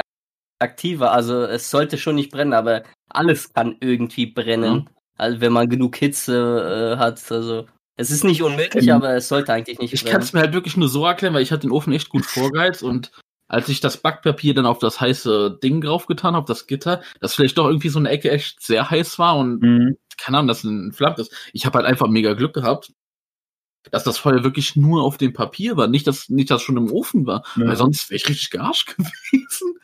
aktiver. 0.59 1.11
Also 1.11 1.43
es 1.43 1.69
sollte 1.69 1.97
schon 1.97 2.15
nicht 2.15 2.31
brennen, 2.31 2.53
aber 2.53 2.83
alles 3.09 3.51
kann 3.53 3.75
irgendwie 3.79 4.27
brennen. 4.27 4.89
Also 5.17 5.41
wenn 5.41 5.53
man 5.53 5.69
genug 5.69 5.95
Hitze 5.97 6.93
äh, 6.95 6.97
hat. 6.99 7.31
Also 7.31 7.65
es 7.95 8.11
ist 8.11 8.23
nicht 8.23 8.41
unmöglich, 8.43 8.87
Ähm, 8.87 8.95
aber 8.95 9.13
es 9.15 9.27
sollte 9.27 9.53
eigentlich 9.53 9.79
nicht 9.79 9.93
Ich 9.93 10.05
kann 10.05 10.21
es 10.21 10.33
mir 10.33 10.39
halt 10.41 10.53
wirklich 10.53 10.77
nur 10.77 10.89
so 10.89 11.05
erklären, 11.05 11.33
weil 11.33 11.43
ich 11.43 11.51
hatte 11.51 11.61
den 11.67 11.71
Ofen 11.71 11.93
echt 11.93 12.09
gut 12.09 12.25
vorgeheizt 12.25 12.83
und 12.83 13.11
als 13.47 13.69
ich 13.69 13.81
das 13.81 13.97
Backpapier 13.97 14.53
dann 14.55 14.65
auf 14.65 14.79
das 14.79 14.99
heiße 14.99 15.59
Ding 15.61 15.81
draufgetan 15.81 16.35
habe, 16.35 16.47
das 16.47 16.65
Gitter, 16.65 17.03
das 17.19 17.35
vielleicht 17.35 17.57
doch 17.57 17.67
irgendwie 17.67 17.89
so 17.89 17.99
eine 17.99 18.09
Ecke 18.09 18.31
echt 18.31 18.61
sehr 18.63 18.89
heiß 18.89 19.19
war 19.19 19.37
und 19.37 19.61
Mhm. 19.61 19.97
keine 20.17 20.37
Ahnung, 20.39 20.47
dass 20.47 20.59
es 20.63 20.69
entflammt 20.71 21.19
ist. 21.19 21.31
Ich 21.53 21.65
habe 21.65 21.77
halt 21.77 21.85
einfach 21.87 22.07
mega 22.07 22.33
Glück 22.33 22.53
gehabt, 22.53 22.91
dass 23.91 24.03
das 24.05 24.17
Feuer 24.17 24.43
wirklich 24.43 24.75
nur 24.75 25.03
auf 25.03 25.17
dem 25.17 25.33
Papier 25.33 25.75
war, 25.77 25.87
nicht 25.87 26.07
dass 26.07 26.29
nicht 26.29 26.49
das 26.49 26.61
schon 26.61 26.77
im 26.77 26.89
Ofen 26.91 27.27
war, 27.27 27.43
Ja. 27.57 27.67
weil 27.67 27.75
sonst 27.75 28.09
wäre 28.09 28.15
ich 28.15 28.27
richtig 28.29 28.49
gearscht 28.49 28.95
gewesen. 28.97 29.77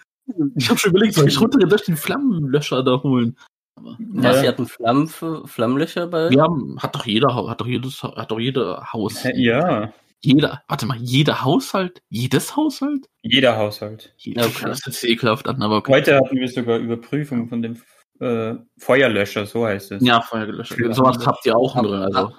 Ich 0.55 0.69
habe 0.69 0.79
schon 0.79 0.91
überlegt, 0.91 1.15
soll 1.15 1.27
ich 1.27 1.39
runter 1.41 1.59
durch 1.59 1.83
den 1.83 1.97
Flammenlöscher 1.97 2.81
da 2.83 3.03
holen? 3.03 3.37
Aber, 3.79 3.97
Was, 3.99 4.35
Ja. 4.35 4.41
Sie 4.41 4.47
hatten 4.47 4.65
Flammen, 4.67 5.07
Flammenlöcher 5.07 6.07
bei? 6.07 6.29
wir 6.29 6.41
haben, 6.41 6.77
hat 6.79 6.95
doch 6.95 7.05
jeder, 7.05 7.33
hat 7.47 7.61
doch 7.61 7.65
jedes, 7.67 8.03
hat 8.03 8.29
doch 8.31 8.39
jeder 8.39 8.91
Haus. 8.93 9.23
Ja, 9.35 9.91
Jeder, 10.21 10.61
warte 10.67 10.85
mal, 10.85 10.97
jeder 10.97 11.43
Haushalt? 11.45 12.01
Jedes 12.09 12.55
Haushalt? 12.57 13.07
jeder 13.21 13.55
Haushalt. 13.57 14.13
Jeder, 14.17 14.45
Okay. 14.47 14.65
Das 14.65 14.85
ist 14.85 15.03
ekelhaft 15.05 15.47
an, 15.47 15.61
aber 15.61 15.77
okay. 15.77 15.93
Heute 15.93 16.15
hatten 16.17 16.35
wir 16.35 16.47
sogar 16.49 16.77
Überprüfung 16.77 17.47
von 17.47 17.61
dem 17.61 17.81
äh, 18.19 18.55
Feuerlöscher, 18.77 19.45
so 19.45 19.65
heißt 19.65 19.93
es. 19.93 20.03
Ja, 20.05 20.19
Feuer 20.21 20.45
gelöscht. 20.45 20.73
Für 20.73 20.93
Sowas 20.93 21.15
andere. 21.15 21.25
habt 21.31 21.45
ihr 21.45 21.55
auch 21.55 21.73
drin, 21.81 21.93
also. 22.13 22.33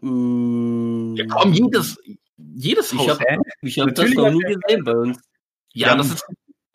Mm, 0.00 1.16
Ja, 1.16 1.26
komm, 1.28 1.52
jedes, 1.52 1.98
jedes 2.36 2.92
Ich 2.92 2.98
Haus. 2.98 3.10
hab-? 3.10 3.20
Ich 3.62 3.78
habe 3.78 3.92
das 3.92 3.98
Natürlich 4.08 4.16
noch 4.16 4.30
nie 4.30 4.54
gesehen 4.54 4.84
bei 4.84 4.92
uns. 4.96 5.18
Ja, 5.74 5.88
Ja. 5.88 5.96
das 5.96 6.12
ist, 6.14 6.24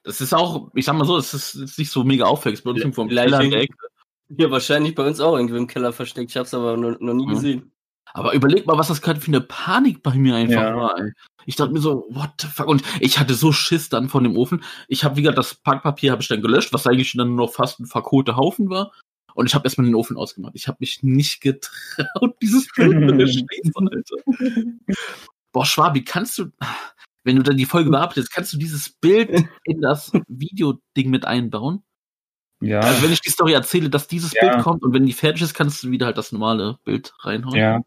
das 0.05 0.21
ist 0.21 0.33
auch, 0.33 0.69
ich 0.75 0.85
sag 0.85 0.95
mal 0.95 1.05
so, 1.05 1.17
es 1.17 1.33
ist, 1.33 1.55
ist 1.55 1.77
nicht 1.79 1.91
so 1.91 2.03
mega 2.03 2.25
auffällig. 2.25 2.63
Bei 2.63 2.71
uns 2.71 2.81
im 2.81 2.93
Vielleicht 2.93 3.29
Keller 3.29 3.41
in 3.41 3.51
der 3.51 3.61
Ecke. 3.61 3.75
Ja, 4.29 4.49
wahrscheinlich 4.49 4.95
bei 4.95 5.05
uns 5.05 5.19
auch 5.19 5.35
irgendwie 5.35 5.57
im 5.57 5.67
Keller 5.67 5.93
versteckt. 5.93 6.31
Ich 6.31 6.37
habe 6.37 6.45
es 6.45 6.53
aber 6.53 6.77
noch, 6.77 6.99
noch 6.99 7.13
nie 7.13 7.25
Mhm. 7.25 7.29
gesehen. 7.29 7.71
Aber 8.13 8.33
überleg 8.33 8.65
mal, 8.65 8.77
was 8.77 8.87
das 8.87 9.01
gerade 9.01 9.19
für 9.19 9.27
eine 9.27 9.41
Panik 9.41 10.01
bei 10.01 10.13
mir 10.15 10.35
einfach 10.35 10.61
Ja. 10.61 10.75
war. 10.77 10.97
Ey. 10.99 11.11
Ich 11.45 11.57
dachte 11.57 11.73
mir 11.73 11.81
so, 11.81 12.07
what 12.09 12.29
the 12.39 12.47
fuck? 12.47 12.67
Und 12.67 12.81
ich 13.01 13.19
hatte 13.19 13.33
so 13.33 13.51
Schiss 13.51 13.89
dann 13.89 14.07
von 14.09 14.23
dem 14.23 14.37
Ofen. 14.37 14.63
Ich 14.87 15.03
habe 15.03 15.17
wieder 15.17 15.31
das 15.33 15.55
Packpapier 15.55 16.11
habe 16.11 16.21
ich 16.21 16.27
dann 16.29 16.41
gelöscht, 16.41 16.71
was 16.73 16.87
eigentlich 16.87 17.13
dann 17.13 17.35
nur 17.35 17.47
noch 17.47 17.53
fast 17.53 17.79
ein 17.79 17.85
verkohlter 17.87 18.37
Haufen 18.37 18.69
war. 18.69 18.91
Und 19.33 19.47
ich 19.47 19.53
habe 19.53 19.65
erstmal 19.65 19.85
den 19.85 19.95
Ofen 19.95 20.15
ausgemacht. 20.15 20.53
Ich 20.55 20.67
habe 20.69 20.77
mich 20.79 21.03
nicht 21.03 21.41
getraut, 21.41 22.35
dieses 22.41 22.67
Bild 22.73 22.93
Scheiße, 23.29 23.71
Alter. 23.75 24.15
Boah, 25.51 25.65
Schwab, 25.65 25.93
wie 25.95 26.03
kannst 26.05 26.37
du, 26.37 26.45
wenn 27.25 27.35
du 27.35 27.43
dann 27.43 27.57
die 27.57 27.65
Folge 27.65 27.89
bearbeitest, 27.89 28.31
kannst 28.31 28.53
du 28.53 28.57
dieses 28.57 28.89
Bild 28.89 29.29
in 29.65 29.81
das 29.81 30.11
Videoding 30.27 31.09
mit 31.09 31.25
einbauen? 31.25 31.83
Ja, 32.61 32.79
Also 32.79 33.03
wenn 33.03 33.11
ich 33.11 33.19
die 33.21 33.29
Story 33.29 33.51
erzähle, 33.53 33.89
dass 33.89 34.07
dieses 34.07 34.33
Ja. 34.33 34.47
Bild 34.49 34.63
kommt 34.63 34.83
und 34.83 34.93
wenn 34.93 35.05
die 35.05 35.13
fertig 35.13 35.41
ist, 35.41 35.53
kannst 35.53 35.83
du 35.83 35.91
wieder 35.91 36.05
halt 36.05 36.17
das 36.17 36.31
normale 36.31 36.77
Bild 36.85 37.13
reinhauen. 37.19 37.55
ja. 37.57 37.81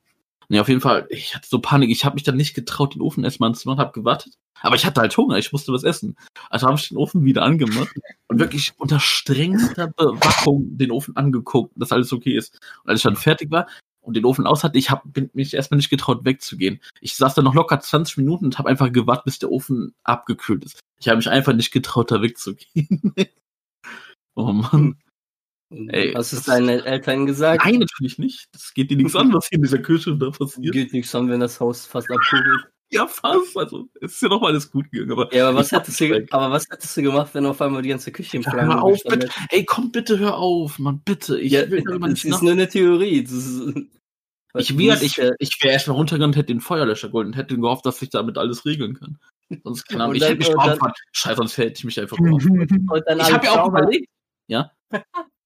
Nee, 0.50 0.60
auf 0.60 0.68
jeden 0.68 0.80
Fall, 0.80 1.06
ich 1.10 1.34
hatte 1.34 1.46
so 1.46 1.58
Panik, 1.58 1.90
ich 1.90 2.06
habe 2.06 2.14
mich 2.14 2.22
dann 2.22 2.38
nicht 2.38 2.54
getraut, 2.54 2.94
den 2.94 3.02
Ofen 3.02 3.22
erstmal 3.22 3.50
anzumachen, 3.50 3.80
habe 3.80 3.92
gewartet. 3.92 4.32
Aber 4.62 4.76
ich 4.76 4.86
hatte 4.86 4.98
halt 5.02 5.14
Hunger, 5.14 5.36
ich 5.36 5.52
musste 5.52 5.74
was 5.74 5.84
essen. 5.84 6.16
Also 6.48 6.66
habe 6.66 6.78
ich 6.78 6.88
den 6.88 6.96
Ofen 6.96 7.22
wieder 7.26 7.42
angemacht 7.42 7.90
und 8.28 8.38
wirklich 8.38 8.72
unter 8.78 8.98
strengster 8.98 9.88
Bewachung 9.88 10.78
den 10.78 10.90
Ofen 10.90 11.14
angeguckt, 11.16 11.74
dass 11.76 11.92
alles 11.92 12.14
okay 12.14 12.34
ist. 12.34 12.58
Und 12.82 12.88
als 12.90 13.00
ich 13.00 13.04
dann 13.04 13.16
fertig 13.16 13.50
war 13.50 13.66
und 14.08 14.14
den 14.14 14.24
Ofen 14.24 14.46
aus 14.46 14.64
hatte, 14.64 14.78
ich 14.78 14.90
habe 14.90 15.28
mich 15.34 15.54
erstmal 15.54 15.76
nicht 15.76 15.90
getraut, 15.90 16.24
wegzugehen. 16.24 16.80
Ich 17.00 17.14
saß 17.14 17.34
da 17.34 17.42
noch 17.42 17.54
locker 17.54 17.78
20 17.78 18.16
Minuten 18.16 18.46
und 18.46 18.58
habe 18.58 18.68
einfach 18.68 18.90
gewartet, 18.90 19.26
bis 19.26 19.38
der 19.38 19.50
Ofen 19.52 19.94
abgekühlt 20.02 20.64
ist. 20.64 20.80
Ich 20.98 21.08
habe 21.08 21.18
mich 21.18 21.28
einfach 21.28 21.52
nicht 21.52 21.70
getraut, 21.70 22.10
da 22.10 22.20
wegzugehen. 22.22 23.14
oh 24.34 24.52
Mann. 24.52 24.96
Ey, 25.70 26.12
Hast 26.14 26.32
du 26.32 26.36
es 26.38 26.44
das- 26.44 26.56
deinen 26.56 26.70
Eltern 26.70 27.26
gesagt? 27.26 27.62
Nein, 27.64 27.80
natürlich 27.80 28.18
nicht. 28.18 28.46
Das 28.52 28.72
geht 28.72 28.90
dir 28.90 28.96
nichts 28.96 29.14
an, 29.14 29.32
was 29.34 29.48
hier 29.48 29.56
in 29.56 29.62
dieser 29.62 29.78
Küche 29.78 30.16
da 30.16 30.30
passiert. 30.30 30.72
Geht 30.72 30.92
nichts, 30.94 31.12
haben 31.12 31.28
wir 31.28 31.36
das 31.38 31.60
Haus 31.60 31.84
fast 31.84 32.10
abkugelt. 32.10 32.66
Ja, 32.90 33.06
fast. 33.06 33.54
Also, 33.54 33.86
es 34.00 34.12
ist 34.14 34.22
ja 34.22 34.30
noch 34.30 34.40
mal 34.40 34.46
alles 34.48 34.70
gut 34.70 34.90
gegangen. 34.90 35.12
Aber 35.12 35.30
Ja, 35.34 35.50
aber 35.50 35.58
was, 35.58 35.70
hättest 35.70 36.00
du, 36.00 36.26
aber 36.30 36.50
was 36.50 36.64
hättest 36.70 36.96
du 36.96 37.02
gemacht, 37.02 37.34
wenn 37.34 37.44
auf 37.44 37.60
einmal 37.60 37.82
die 37.82 37.90
ganze 37.90 38.10
Küche 38.10 38.38
im 38.38 38.42
Ja, 38.44 38.50
Flammen 38.50 38.72
hör 38.72 38.82
auf, 38.82 38.98
ey, 39.50 39.64
komm 39.66 39.92
bitte, 39.92 40.18
hör 40.18 40.38
auf, 40.38 40.78
Mann, 40.78 41.02
bitte. 41.04 41.38
Ich 41.38 41.52
Ja, 41.52 41.70
will 41.70 41.82
darüber 41.86 42.06
das 42.08 42.14
nicht 42.14 42.24
ist 42.24 42.30
nach. 42.30 42.40
nur 42.42 42.52
eine 42.52 42.66
Theorie. 42.66 43.22
Das 43.24 43.32
ist, 43.32 43.74
Ich, 44.56 44.76
wär, 44.78 44.94
Das 44.94 45.02
ich, 45.02 45.18
ich 45.38 45.58
wäre 45.62 45.74
erstmal 45.74 45.96
runtergegangen 45.96 46.32
und 46.34 46.36
hätte 46.36 46.46
den 46.52 46.60
Feuerlöscher 46.60 47.08
geholt 47.08 47.26
und 47.26 47.36
hätte 47.36 47.56
gehofft, 47.58 47.84
dass 47.86 48.00
ich 48.02 48.10
damit 48.10 48.38
alles 48.38 48.64
regeln 48.64 48.94
kann. 48.98 49.18
Sonst, 49.64 49.86
keine 49.88 50.04
Ahnung, 50.04 50.16
ich 50.16 50.20
dann- 50.20 50.30
hätte 50.30 50.38
mich 50.38 50.48
dann- 50.48 50.78
drauf 50.78 50.92
Scheiße, 51.12 51.36
sonst 51.36 51.58
hätte 51.58 51.74
ich 51.78 51.84
mich 51.84 52.00
einfach 52.00 52.16
drauf. 52.18 52.44
und 52.44 53.04
dann 53.06 53.20
Ich 53.20 53.32
habe 53.32 53.44
ja 53.44 53.52
auch 53.52 53.66
sauber, 53.66 53.78
überlegt. 53.82 54.08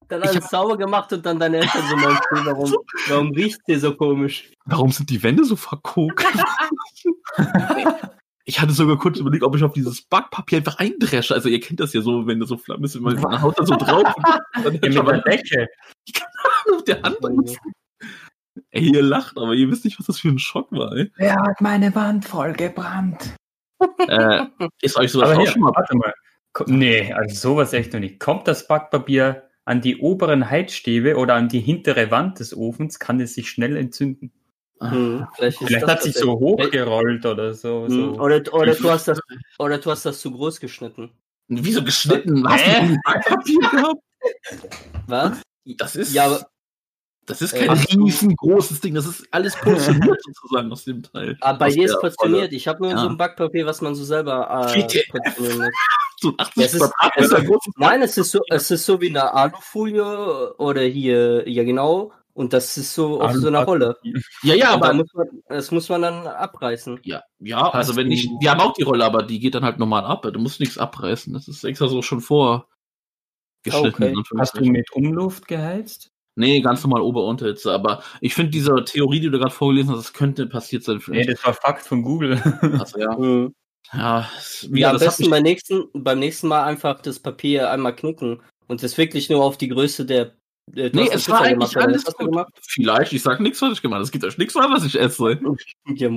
dann 0.07 0.21
ich 0.21 0.29
alles 0.29 0.35
hab- 0.35 0.43
sauber 0.49 0.77
gemacht 0.77 1.11
und 1.13 1.25
dann 1.25 1.39
deine 1.39 1.57
Eltern 1.57 1.81
so 1.89 1.95
meinst, 1.97 2.21
du, 2.31 2.45
warum, 2.45 2.73
warum 3.07 3.31
riecht 3.31 3.59
der 3.67 3.79
so 3.79 3.93
komisch? 3.95 4.51
Warum 4.65 4.91
sind 4.91 5.09
die 5.09 5.21
Wände 5.21 5.43
so 5.43 5.55
verkokt? 5.55 6.23
Ich 8.45 8.59
hatte 8.59 8.73
sogar 8.73 8.97
kurz 8.99 9.19
überlegt, 9.19 9.43
ob 9.43 9.55
ich 9.55 9.63
auf 9.63 9.71
dieses 9.73 10.01
Backpapier 10.01 10.57
einfach 10.59 10.77
eindresche. 10.77 11.33
Also 11.33 11.47
ihr 11.47 11.61
kennt 11.61 11.79
das 11.79 11.93
ja 11.93 12.01
so, 12.01 12.27
wenn 12.27 12.39
du 12.39 12.45
so 12.45 12.57
Flammen 12.57 12.83
ist, 12.83 12.99
man 12.99 13.41
haut 13.41 13.57
da 13.57 13.65
so 13.65 13.75
drauf. 13.75 14.03
Und 14.65 14.83
dann 14.83 14.91
Ja, 14.91 15.01
mit 15.03 15.13
der 15.13 15.21
Decke. 15.37 15.67
auf 16.73 16.83
der 16.83 17.01
Hand. 17.01 17.17
Ey, 18.71 18.91
ihr 18.91 19.01
lacht, 19.01 19.37
aber 19.37 19.53
ihr 19.53 19.69
wisst 19.69 19.85
nicht, 19.85 19.99
was 19.99 20.07
das 20.07 20.19
für 20.19 20.29
ein 20.29 20.39
Schock 20.39 20.71
war, 20.71 20.95
ey. 20.95 21.11
Wer 21.17 21.35
hat 21.35 21.61
meine 21.61 21.93
Wand 21.95 22.25
vollgebrannt? 22.25 23.35
Äh, 24.07 24.45
ist 24.81 24.97
euch 24.97 25.11
sowas 25.11 25.29
Aber 25.29 25.37
auch 25.37 25.41
hier, 25.43 25.51
schon 25.51 25.61
mal 25.61 25.71
warte 25.75 25.95
mal. 25.95 26.13
Nee, 26.67 27.11
also 27.13 27.35
sowas 27.35 27.73
echt 27.73 27.93
noch 27.93 27.99
nicht. 27.99 28.19
Kommt 28.19 28.47
das 28.47 28.67
Backpapier 28.67 29.49
an 29.65 29.81
die 29.81 29.97
oberen 29.97 30.49
Heizstäbe 30.49 31.17
oder 31.17 31.35
an 31.35 31.49
die 31.49 31.59
hintere 31.59 32.11
Wand 32.11 32.39
des 32.39 32.55
Ofens, 32.55 32.99
kann 32.99 33.19
es 33.19 33.33
sich 33.33 33.49
schnell 33.49 33.75
entzünden. 33.77 34.31
Hm, 34.81 35.25
vielleicht 35.35 35.59
Vielleicht 35.59 35.87
hat 35.87 36.03
sich 36.03 36.15
so 36.15 36.33
hochgerollt 36.33 37.25
oder 37.25 37.53
so. 37.53 37.85
hm, 37.87 37.89
so. 37.89 38.21
Oder, 38.21 38.41
oder, 38.53 38.75
du 38.75 38.89
hast 38.89 39.07
das, 39.07 39.19
oder 39.57 39.77
du 39.77 39.89
hast 39.89 40.05
das 40.05 40.19
zu 40.19 40.31
groß 40.31 40.59
geschnitten. 40.59 41.11
Wieso 41.47 41.83
geschnitten? 41.83 42.47
Hast 42.47 42.65
du 42.65 42.97
Backpapier 43.03 43.59
gehabt? 43.59 44.01
Was? 45.07 45.41
Das 45.77 45.95
ist, 45.95 46.13
Ja, 46.13 46.25
aber, 46.25 46.47
das 47.25 47.41
ist 47.41 47.53
Äh, 47.53 47.67
kein 47.67 47.77
riesengroßes 47.77 48.81
Ding. 48.81 48.93
Das 48.95 49.05
ist 49.05 49.25
alles 49.31 49.55
portioniert 49.55 50.21
sozusagen 50.23 50.71
aus 50.71 50.83
dem 50.83 51.03
Teil. 51.03 51.37
aber 51.41 51.57
bei 51.59 51.67
Aus 51.67 51.73
dir 51.73 51.85
ist 51.85 51.99
portioniert. 51.99 52.51
Ich 52.53 52.67
habe 52.67 52.81
nur 52.83 52.91
Ja. 52.91 52.97
so 52.99 53.07
ein 53.09 53.17
Backpapier, 53.17 53.65
was 53.65 53.81
man 53.81 53.95
so 53.95 54.03
selber 54.03 54.47
äh, 54.73 54.81
portionieren 55.11 55.59
muss. 55.59 55.69
So 56.21 56.29
ein 56.29 56.35
80 56.39 56.63
Es 56.63 56.73
ist- 56.75 56.93
es- 57.17 57.29
großes 57.31 57.73
Nein, 57.75 58.01
es 58.01 58.17
ist 58.17 58.31
so, 58.31 58.39
es 58.49 58.71
ist 58.71 58.85
so 58.85 59.01
wie 59.01 59.09
eine 59.09 59.33
Alufolie 59.33 60.53
oder 60.57 60.81
hier, 60.83 61.49
ja 61.49 61.63
genau. 61.65 62.13
Und 62.35 62.53
das 62.53 62.77
ist 62.77 62.95
so 62.95 63.21
auf 63.21 63.33
so 63.33 63.47
einer 63.47 63.63
Rolle. 63.65 63.97
Ja, 64.41 64.55
ja, 64.55 64.69
aber 64.71 64.93
muss 64.93 65.13
man, 65.13 65.27
das 65.49 65.69
muss 65.71 65.89
man 65.89 66.01
dann 66.01 66.25
abreißen. 66.25 67.01
ja, 67.03 67.21
ja, 67.39 67.69
also 67.69 67.95
wenn 67.97 68.09
ich, 68.09 68.27
wir 68.39 68.51
haben 68.51 68.61
auch 68.61 68.73
die 68.73 68.83
Rolle, 68.83 69.03
aber 69.05 69.21
die 69.23 69.39
geht 69.39 69.53
dann 69.53 69.65
halt 69.65 69.79
normal 69.79 70.05
ab. 70.05 70.21
Du 70.31 70.39
musst 70.39 70.61
nichts 70.61 70.77
abreißen. 70.77 71.33
Das 71.33 71.47
ist 71.49 71.63
extra 71.65 71.87
so 71.89 72.01
schon 72.01 72.21
vor 72.21 72.69
geschnitten. 73.63 74.03
Okay. 74.17 74.39
Hast 74.39 74.57
du 74.57 74.63
mit 74.63 74.91
Umluft 74.93 75.47
geheizt? 75.47 76.09
Nee, 76.35 76.61
ganz 76.61 76.83
normal 76.83 77.01
Ober-Unterhitze. 77.01 77.71
Aber 77.71 78.01
ich 78.21 78.33
finde 78.33 78.51
diese 78.51 78.83
Theorie, 78.85 79.19
die 79.19 79.29
du 79.29 79.37
gerade 79.39 79.53
vorgelesen 79.53 79.91
hast, 79.91 79.99
das 79.99 80.13
könnte 80.13 80.47
passiert 80.47 80.83
sein. 80.83 81.01
Nee, 81.07 81.25
das 81.25 81.43
war 81.45 81.53
Fakt 81.53 81.85
von 81.85 82.01
Google. 82.01 82.33
also, 82.87 82.99
ja, 82.99 83.15
Mhm. 83.17 83.53
ja, 83.93 84.27
es- 84.37 84.67
wie 84.71 84.79
Ja, 84.81 84.89
am 84.89 84.95
das 84.95 85.03
besten 85.17 85.29
beim 85.29 85.43
nächsten, 85.43 85.83
beim 85.93 86.19
nächsten 86.19 86.47
Mal 86.47 86.63
einfach 86.63 87.01
das 87.01 87.19
Papier 87.19 87.69
einmal 87.69 87.95
knicken 87.95 88.41
und 88.67 88.81
das 88.81 88.97
wirklich 88.97 89.29
nur 89.29 89.43
auf 89.43 89.57
die 89.57 89.67
Größe 89.69 90.05
der. 90.05 90.33
der 90.67 90.89
du 90.89 90.99
Nee, 91.01 91.09
es 91.11 91.29
war 91.29 91.41
eigentlich 91.41 91.77
alles 91.77 92.01
Was 92.01 92.07
hast 92.07 92.19
du 92.19 92.23
gut. 92.25 92.31
gemacht? 92.33 92.53
Vielleicht, 92.61 93.13
ich 93.13 93.21
sag 93.21 93.39
nichts, 93.39 93.61
was 93.61 93.73
ich 93.73 93.81
gemacht 93.81 93.97
habe. 93.97 94.03
Es 94.05 94.11
gibt 94.11 94.23
euch 94.25 94.37
nichts 94.37 94.55
mehr, 94.55 94.69
was 94.69 94.85
ich 94.85 94.99
esse. 94.99 95.39
Ja. 95.95 96.09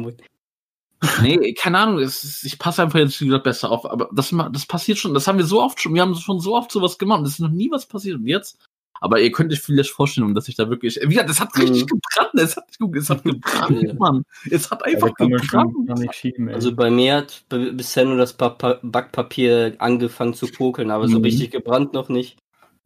Nee, 1.20 1.52
keine 1.52 1.78
Ahnung, 1.78 1.98
es 1.98 2.24
ist, 2.24 2.42
ich 2.44 2.58
passe 2.58 2.82
einfach 2.82 2.98
jetzt 2.98 3.20
wie 3.20 3.26
gesagt 3.26 3.44
besser 3.44 3.70
auf, 3.70 3.84
aber 3.88 4.08
das, 4.14 4.34
das 4.52 4.64
passiert 4.66 4.96
schon, 4.96 5.12
das 5.12 5.28
haben 5.28 5.36
wir 5.36 5.44
so 5.44 5.62
oft 5.62 5.78
schon, 5.80 5.92
wir 5.94 6.00
haben 6.00 6.14
schon 6.14 6.40
so 6.40 6.56
oft 6.56 6.72
sowas 6.72 6.96
gemacht 6.96 7.18
und 7.20 7.26
es 7.26 7.32
ist 7.34 7.40
noch 7.40 7.50
nie 7.50 7.70
was 7.70 7.84
passiert 7.86 8.16
und 8.16 8.26
jetzt, 8.26 8.65
aber 9.00 9.20
ihr 9.20 9.30
könnt 9.32 9.52
euch 9.52 9.60
vielleicht 9.60 9.90
vorstellen, 9.90 10.34
dass 10.34 10.48
ich 10.48 10.56
da 10.56 10.68
wirklich, 10.68 10.98
wie 11.02 11.08
gesagt, 11.08 11.30
es 11.30 11.40
hat 11.40 11.56
richtig 11.58 11.82
Mhm. 11.84 11.86
gebrannt, 11.86 12.34
es 12.34 12.56
hat, 12.56 12.64
es 12.96 13.10
hat 13.10 13.24
gebrannt, 13.24 13.82
Ja. 13.82 13.94
Mann, 13.94 14.24
es 14.50 14.70
hat 14.70 14.84
einfach 14.84 15.10
man 15.18 15.30
gebrannt. 15.30 15.46
schon 15.50 15.86
gar 15.86 15.98
nicht 15.98 16.14
schieben. 16.14 16.48
Also 16.48 16.74
bei 16.74 16.90
mir 16.90 17.16
hat 17.16 17.44
bisher 17.48 18.04
nur 18.04 18.16
das 18.16 18.32
Pa- 18.32 18.50
Pa- 18.50 18.78
Backpapier 18.82 19.74
angefangen 19.78 20.34
zu 20.34 20.46
kokeln, 20.48 20.90
aber 20.90 21.08
so 21.08 21.18
Mhm. 21.18 21.24
richtig 21.24 21.50
gebrannt 21.50 21.92
noch 21.92 22.08
nicht. 22.08 22.36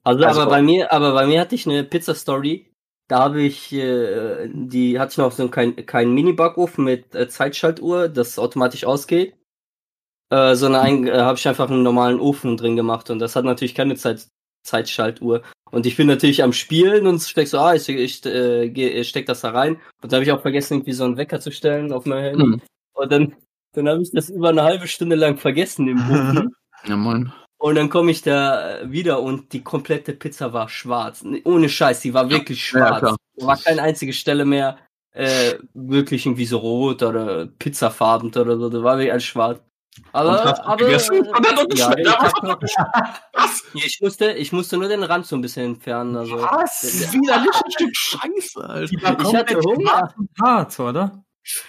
Also, 0.05 0.25
Also- 0.25 0.41
aber 0.43 0.51
bei 0.51 0.63
mir, 0.63 0.93
aber 0.93 1.13
bei 1.13 1.27
mir 1.27 1.41
hatte 1.41 1.55
ich 1.55 1.67
eine 1.67 1.85
Pizza-Story. 1.85 2.67
Da 3.09 3.19
habe 3.25 3.43
ich, 3.43 3.73
äh, 3.73 4.49
die 4.53 4.99
hatte 5.01 5.11
ich 5.13 5.19
noch 5.19 5.33
so 5.33 5.49
kein, 5.49 5.75
kein 5.85 6.13
Mini-Backofen 6.15 6.85
mit 6.85 7.13
äh, 7.15 7.29
Zeitschaltuhr, 7.29 8.09
das 8.09 8.39
automatisch 8.39 8.85
ausgeht. 8.85 9.35
Äh, 10.33 10.55
sondern 10.55 10.83
ein, 10.83 11.07
äh, 11.09 11.19
habe 11.19 11.37
ich 11.37 11.49
einfach 11.49 11.69
einen 11.69 11.83
normalen 11.83 12.21
Ofen 12.21 12.57
drin 12.57 12.77
gemacht 12.77 13.11
und 13.11 13.19
das 13.19 13.35
hat 13.35 13.45
natürlich 13.45 13.75
keine 13.75 13.97
Zeit, 13.97 14.29
Zeitschaltuhr. 14.65 15.43
Und 15.71 15.87
ich 15.87 15.97
bin 15.97 16.07
natürlich 16.07 16.43
am 16.43 16.53
Spielen 16.53 17.07
und 17.07 17.21
steck 17.23 17.49
so, 17.49 17.59
ah, 17.59 17.75
ich, 17.75 17.89
ich, 17.89 18.25
äh, 18.27 18.65
ich 18.65 19.09
steck 19.09 19.27
das 19.27 19.41
da 19.43 19.51
rein. 19.51 19.77
Und 20.03 20.13
da 20.13 20.17
habe 20.17 20.25
ich 20.25 20.33
auch 20.33 20.43
vergessen, 20.43 20.75
irgendwie 20.75 20.93
so 20.93 21.05
einen 21.05 21.17
Wecker 21.17 21.41
zu 21.41 21.53
stellen 21.53 21.93
auf 21.93 22.07
mein 22.07 22.23
Handy. 22.23 22.43
Hm. 22.43 22.63
Und 22.95 23.13
dann, 23.13 23.35
dann 23.75 23.89
habe 23.89 24.03
ich 24.03 24.11
das 24.13 24.31
über 24.31 24.49
eine 24.51 24.63
halbe 24.63 24.89
Stunde 24.89 25.17
lang 25.17 25.37
vergessen 25.39 25.89
im 25.89 25.99
Ofen. 26.11 26.55
Ja, 26.87 26.97
moin. 26.97 27.31
und 27.59 27.75
dann 27.75 27.91
komme 27.91 28.11
ich 28.11 28.23
da 28.23 28.79
äh, 28.79 28.91
wieder 28.91 29.21
und 29.21 29.53
die 29.53 29.63
komplette 29.63 30.15
Pizza 30.15 30.55
war 30.55 30.71
schwarz. 30.71 31.23
Ohne 31.45 31.69
Scheiß, 31.69 32.01
die 32.01 32.15
war 32.15 32.31
wirklich 32.31 32.73
Ja, 32.73 32.99
schwarz. 32.99 33.17
da 33.37 33.47
war 33.47 33.59
keine 33.59 33.83
einzige 33.83 34.15
Stelle 34.15 34.47
mehr 34.47 34.79
äh, 35.13 35.57
wirklich 35.75 36.25
irgendwie 36.25 36.47
so 36.47 36.57
rot 36.57 37.03
oder 37.03 37.49
pizzafarben 37.59 38.31
oder 38.31 38.57
so. 38.57 38.71
Da 38.71 38.83
war 38.83 38.97
wirklich 38.97 39.13
alles 39.13 39.25
schwarz. 39.25 39.61
Aber, 40.13 40.67
aber 40.67 40.77
gegessen? 40.77 41.19
Noch 41.27 41.67
ja, 41.75 41.93
ich. 41.97 42.07
Was? 43.33 43.63
Ich 43.75 44.01
musste, 44.01 44.33
ich 44.33 44.53
musste 44.53 44.77
nur 44.77 44.89
den 44.89 45.03
Rand 45.03 45.27
so 45.27 45.37
ein 45.37 45.43
bisschen 45.43 45.67
entfernen. 45.67 46.17
Also 46.17 46.37
Was? 46.37 47.03
Ein 47.13 47.73
Stück 47.73 47.97
Scheiße, 47.97 48.65
Alter. 48.69 49.03
War 49.03 49.21
ich 49.21 49.35
hatte 49.35 49.61
Hunger. 49.61 50.15
hart, 50.41 50.81
oder? 50.81 51.25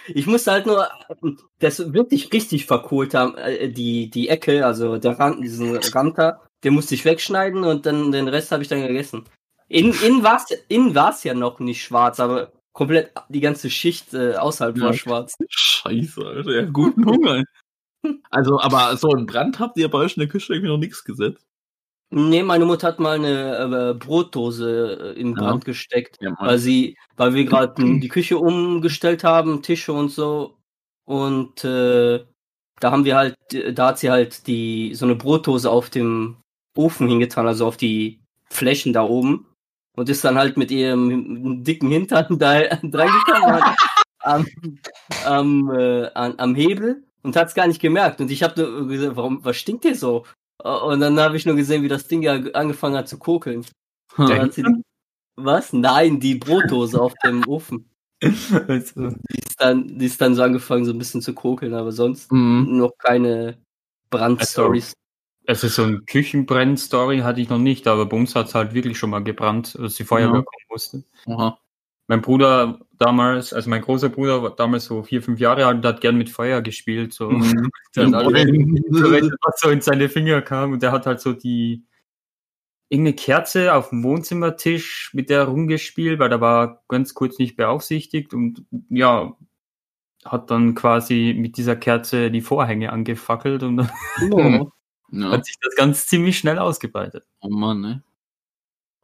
Ich 0.08 0.28
musste 0.28 0.51
halt 0.51 0.66
nur 0.66 0.90
das 1.60 1.94
wirklich 1.94 2.32
richtig 2.34 2.66
verkohlt 2.66 3.13
haben, 3.13 3.38
äh, 3.38 3.70
die, 3.70 4.10
die 4.10 4.30
Ecke, 4.30 4.66
also 4.66 4.98
der 4.98 5.18
Rand, 5.18 5.44
diesen 5.44 5.75
Rand 5.78 6.18
da, 6.18 6.42
den 6.63 6.74
musste 6.74 6.94
ich 6.96 7.06
wegschneiden 7.06 7.63
und 7.63 7.86
dann 7.86 8.12
den 8.12 8.28
Rest 8.28 8.51
habe 8.51 8.63
ich 8.63 8.70
dann 8.70 8.86
gegessen. 8.86 9.25
In, 9.68 9.94
in 10.04 10.24
war's, 10.24 10.46
in 10.68 10.94
war's 10.94 11.24
ja 11.24 11.34
noch 11.34 11.60
nicht 11.60 11.84
schwarz, 11.84 12.20
aber 12.20 12.51
komplett 12.74 13.12
die 13.30 13.40
ganze 13.40 13.70
Schicht 13.70 14.13
äh, 14.13 14.36
außerhalb 14.36 14.80
war 14.80 14.88
Ja. 14.92 14.94
schwarz. 14.94 15.36
Scheiße, 15.50 16.22
Alter. 16.25 16.51
Ja, 16.51 16.66
guten 16.66 17.06
Hunger. 17.06 17.44
Also, 18.29 18.60
aber 18.60 18.96
so 18.98 19.10
einen 19.12 19.25
Brand 19.25 19.60
habt 19.60 19.77
ihr 19.77 19.89
bei 19.89 20.00
euch 20.00 20.15
in 20.17 20.22
der 20.22 20.29
Küche 20.29 20.53
irgendwie 20.53 20.70
noch 20.72 20.77
nichts 20.77 21.03
gesetzt? 21.03 21.46
Nee, 22.13 22.43
meine 22.43 22.65
Mutter 22.65 22.88
hat 22.88 23.00
mal 23.00 23.15
eine 23.15 23.91
äh, 23.91 23.93
Brotdose 23.93 25.13
äh, 25.15 25.20
in 25.20 25.29
Ja. 25.29 25.34
Brand 25.36 25.65
gesteckt, 25.65 26.17
Ja, 26.22 26.36
weil 26.39 26.58
sie, 26.58 26.98
weil 27.15 27.34
wir 27.34 27.46
gerade 27.46 27.74
die 28.00 28.08
Küche 28.10 28.38
umgestellt 28.38 29.24
haben, 29.24 29.62
Tische 29.62 29.93
und 29.93 30.10
so. 30.10 30.58
Und 31.05 31.63
äh, 31.63 32.25
da 32.79 32.91
haben 32.91 33.05
wir 33.05 33.15
halt, 33.15 33.36
da 33.74 33.88
hat 33.88 34.00
sie 34.00 34.12
halt 34.12 34.48
die 34.48 34.93
so 34.96 35.05
eine 35.05 35.15
Brotdose 35.15 35.70
auf 35.70 35.89
dem 35.89 36.38
Ofen 36.75 37.08
hingetan, 37.08 37.48
also 37.48 37.65
auf 37.67 37.77
die 37.77 38.20
Flächen 38.50 38.91
da 38.93 39.03
oben. 39.03 39.48
Und 39.96 40.10
ist 40.10 40.24
dann 40.24 40.38
halt 40.38 40.58
mit 40.58 40.72
ihrem 40.72 41.63
dicken 41.63 41.89
Hintern 41.89 42.25
da 42.39 42.62
drangekommen 42.84 43.62
am, 44.20 44.46
am, 45.25 45.70
äh, 45.72 46.08
an, 46.13 46.34
am 46.39 46.55
Hebel 46.55 47.03
und 47.24 47.36
hat 47.36 47.48
es 47.50 47.54
gar 47.56 47.68
nicht 47.68 47.82
gemerkt. 47.82 48.22
Und 48.22 48.32
ich 48.32 48.44
habe 48.44 48.62
nur 48.62 48.88
gesagt, 48.88 49.16
warum, 49.16 49.44
was 49.44 49.58
stinkt 49.58 49.84
hier 49.84 49.96
so? 49.96 50.25
Und 50.63 51.00
dann 51.00 51.20
habe 51.20 51.38
ich 51.38 51.46
nur 51.46 51.56
gesehen, 51.56 51.84
wie 51.84 51.88
das 51.88 52.08
Ding 52.08 52.22
ja 52.22 52.34
angefangen 52.54 52.96
hat 52.96 53.08
zu 53.10 53.18
kokeln. 53.18 53.66
Hm. 54.16 54.28
Dann 54.28 54.42
hat 54.42 54.54
sie, 54.54 54.63
was? 55.36 55.74
Nein, 55.74 56.20
die 56.20 56.36
Brotdose 56.36 57.01
auf 57.01 57.13
dem 57.25 57.44
Ofen. 57.48 57.90
Also, 58.68 59.10
Die 59.10 59.40
ist, 59.40 59.60
dann, 59.60 59.98
die 59.98 60.06
ist 60.06 60.22
dann 60.22 60.36
so 60.36 60.44
angefangen, 60.44 60.86
so 60.86 60.92
ein 60.92 61.00
bisschen 61.00 61.22
zu 61.24 61.34
kokeln, 61.34 61.74
aber 61.74 61.92
sonst 61.92 62.32
Mhm. 62.32 62.78
noch 62.78 62.92
keine 63.00 63.58
Brandstories. 64.12 64.94
also 65.48 65.68
so 65.68 65.84
ein 65.84 66.06
Küchenbrenn-Story 66.06 67.20
hatte 67.20 67.42
ich 67.42 67.50
noch 67.50 67.58
nicht, 67.58 67.88
aber 67.88 68.06
bei 68.06 68.16
uns 68.18 68.36
hat 68.36 68.48
es 68.48 68.56
halt 68.56 68.74
wirklich 68.75 69.00
schon 69.00 69.10
mal 69.10 69.24
gebrannt, 69.24 69.75
als 69.80 69.96
die 69.96 70.04
Feuerwehr 70.04 70.40
Ja. 70.40 70.44
kommen 70.44 70.66
musste. 70.70 71.04
Oha. 71.25 71.58
Mein 72.12 72.22
Bruder 72.22 72.77
damals, 73.00 73.53
also 73.53 73.70
mein 73.70 73.82
großer 73.84 74.10
Bruder 74.10 74.44
war 74.44 74.53
damals 74.53 74.84
so 74.84 75.01
vier, 75.01 75.22
fünf 75.22 75.39
Jahre 75.39 75.65
alt 75.65 75.77
und 75.77 75.86
hat 75.86 76.01
gern 76.01 76.18
mit 76.18 76.30
Feuer 76.30 76.62
gespielt. 76.62 77.13
So. 77.13 77.30
Mhm. 77.30 77.72
Das 77.94 78.12
alles- 78.13 79.32
was 79.41 79.60
so 79.62 79.70
in 79.70 79.80
seine 79.80 80.10
Finger 80.10 80.41
kam 80.41 80.74
und 80.74 80.84
der 80.84 80.91
hat 80.91 81.06
halt 81.06 81.22
so 81.22 81.32
die 81.32 81.86
irgendeine 82.89 83.15
Kerze 83.15 83.74
auf 83.74 83.91
dem 83.91 84.03
Wohnzimmertisch 84.03 85.12
mit 85.13 85.30
der 85.30 85.46
rumgespielt, 85.46 86.20
weil 86.20 86.27
da 86.27 86.41
war 86.41 86.84
ganz 86.89 87.13
kurz 87.13 87.39
nicht 87.39 87.56
beaufsichtigt 87.56 88.34
und 88.34 88.65
ja, 88.89 89.38
hat 90.25 90.51
dann 90.51 90.75
quasi 90.75 91.34
mit 91.38 91.56
dieser 91.56 91.77
Kerze 91.77 92.30
die 92.30 92.41
Vorhänge 92.41 92.91
angefackelt 92.91 93.63
und 93.63 93.77
dann 93.77 93.91
Oh. 94.32 94.70
Ja. 95.12 95.32
hat 95.32 95.46
sich 95.46 95.56
das 95.62 95.75
ganz 95.77 96.08
ziemlich 96.08 96.38
schnell 96.38 96.60
ausgebreitet. 96.60 97.25
Oh 97.39 97.48
Mann, 97.50 97.80
ne? 97.80 98.03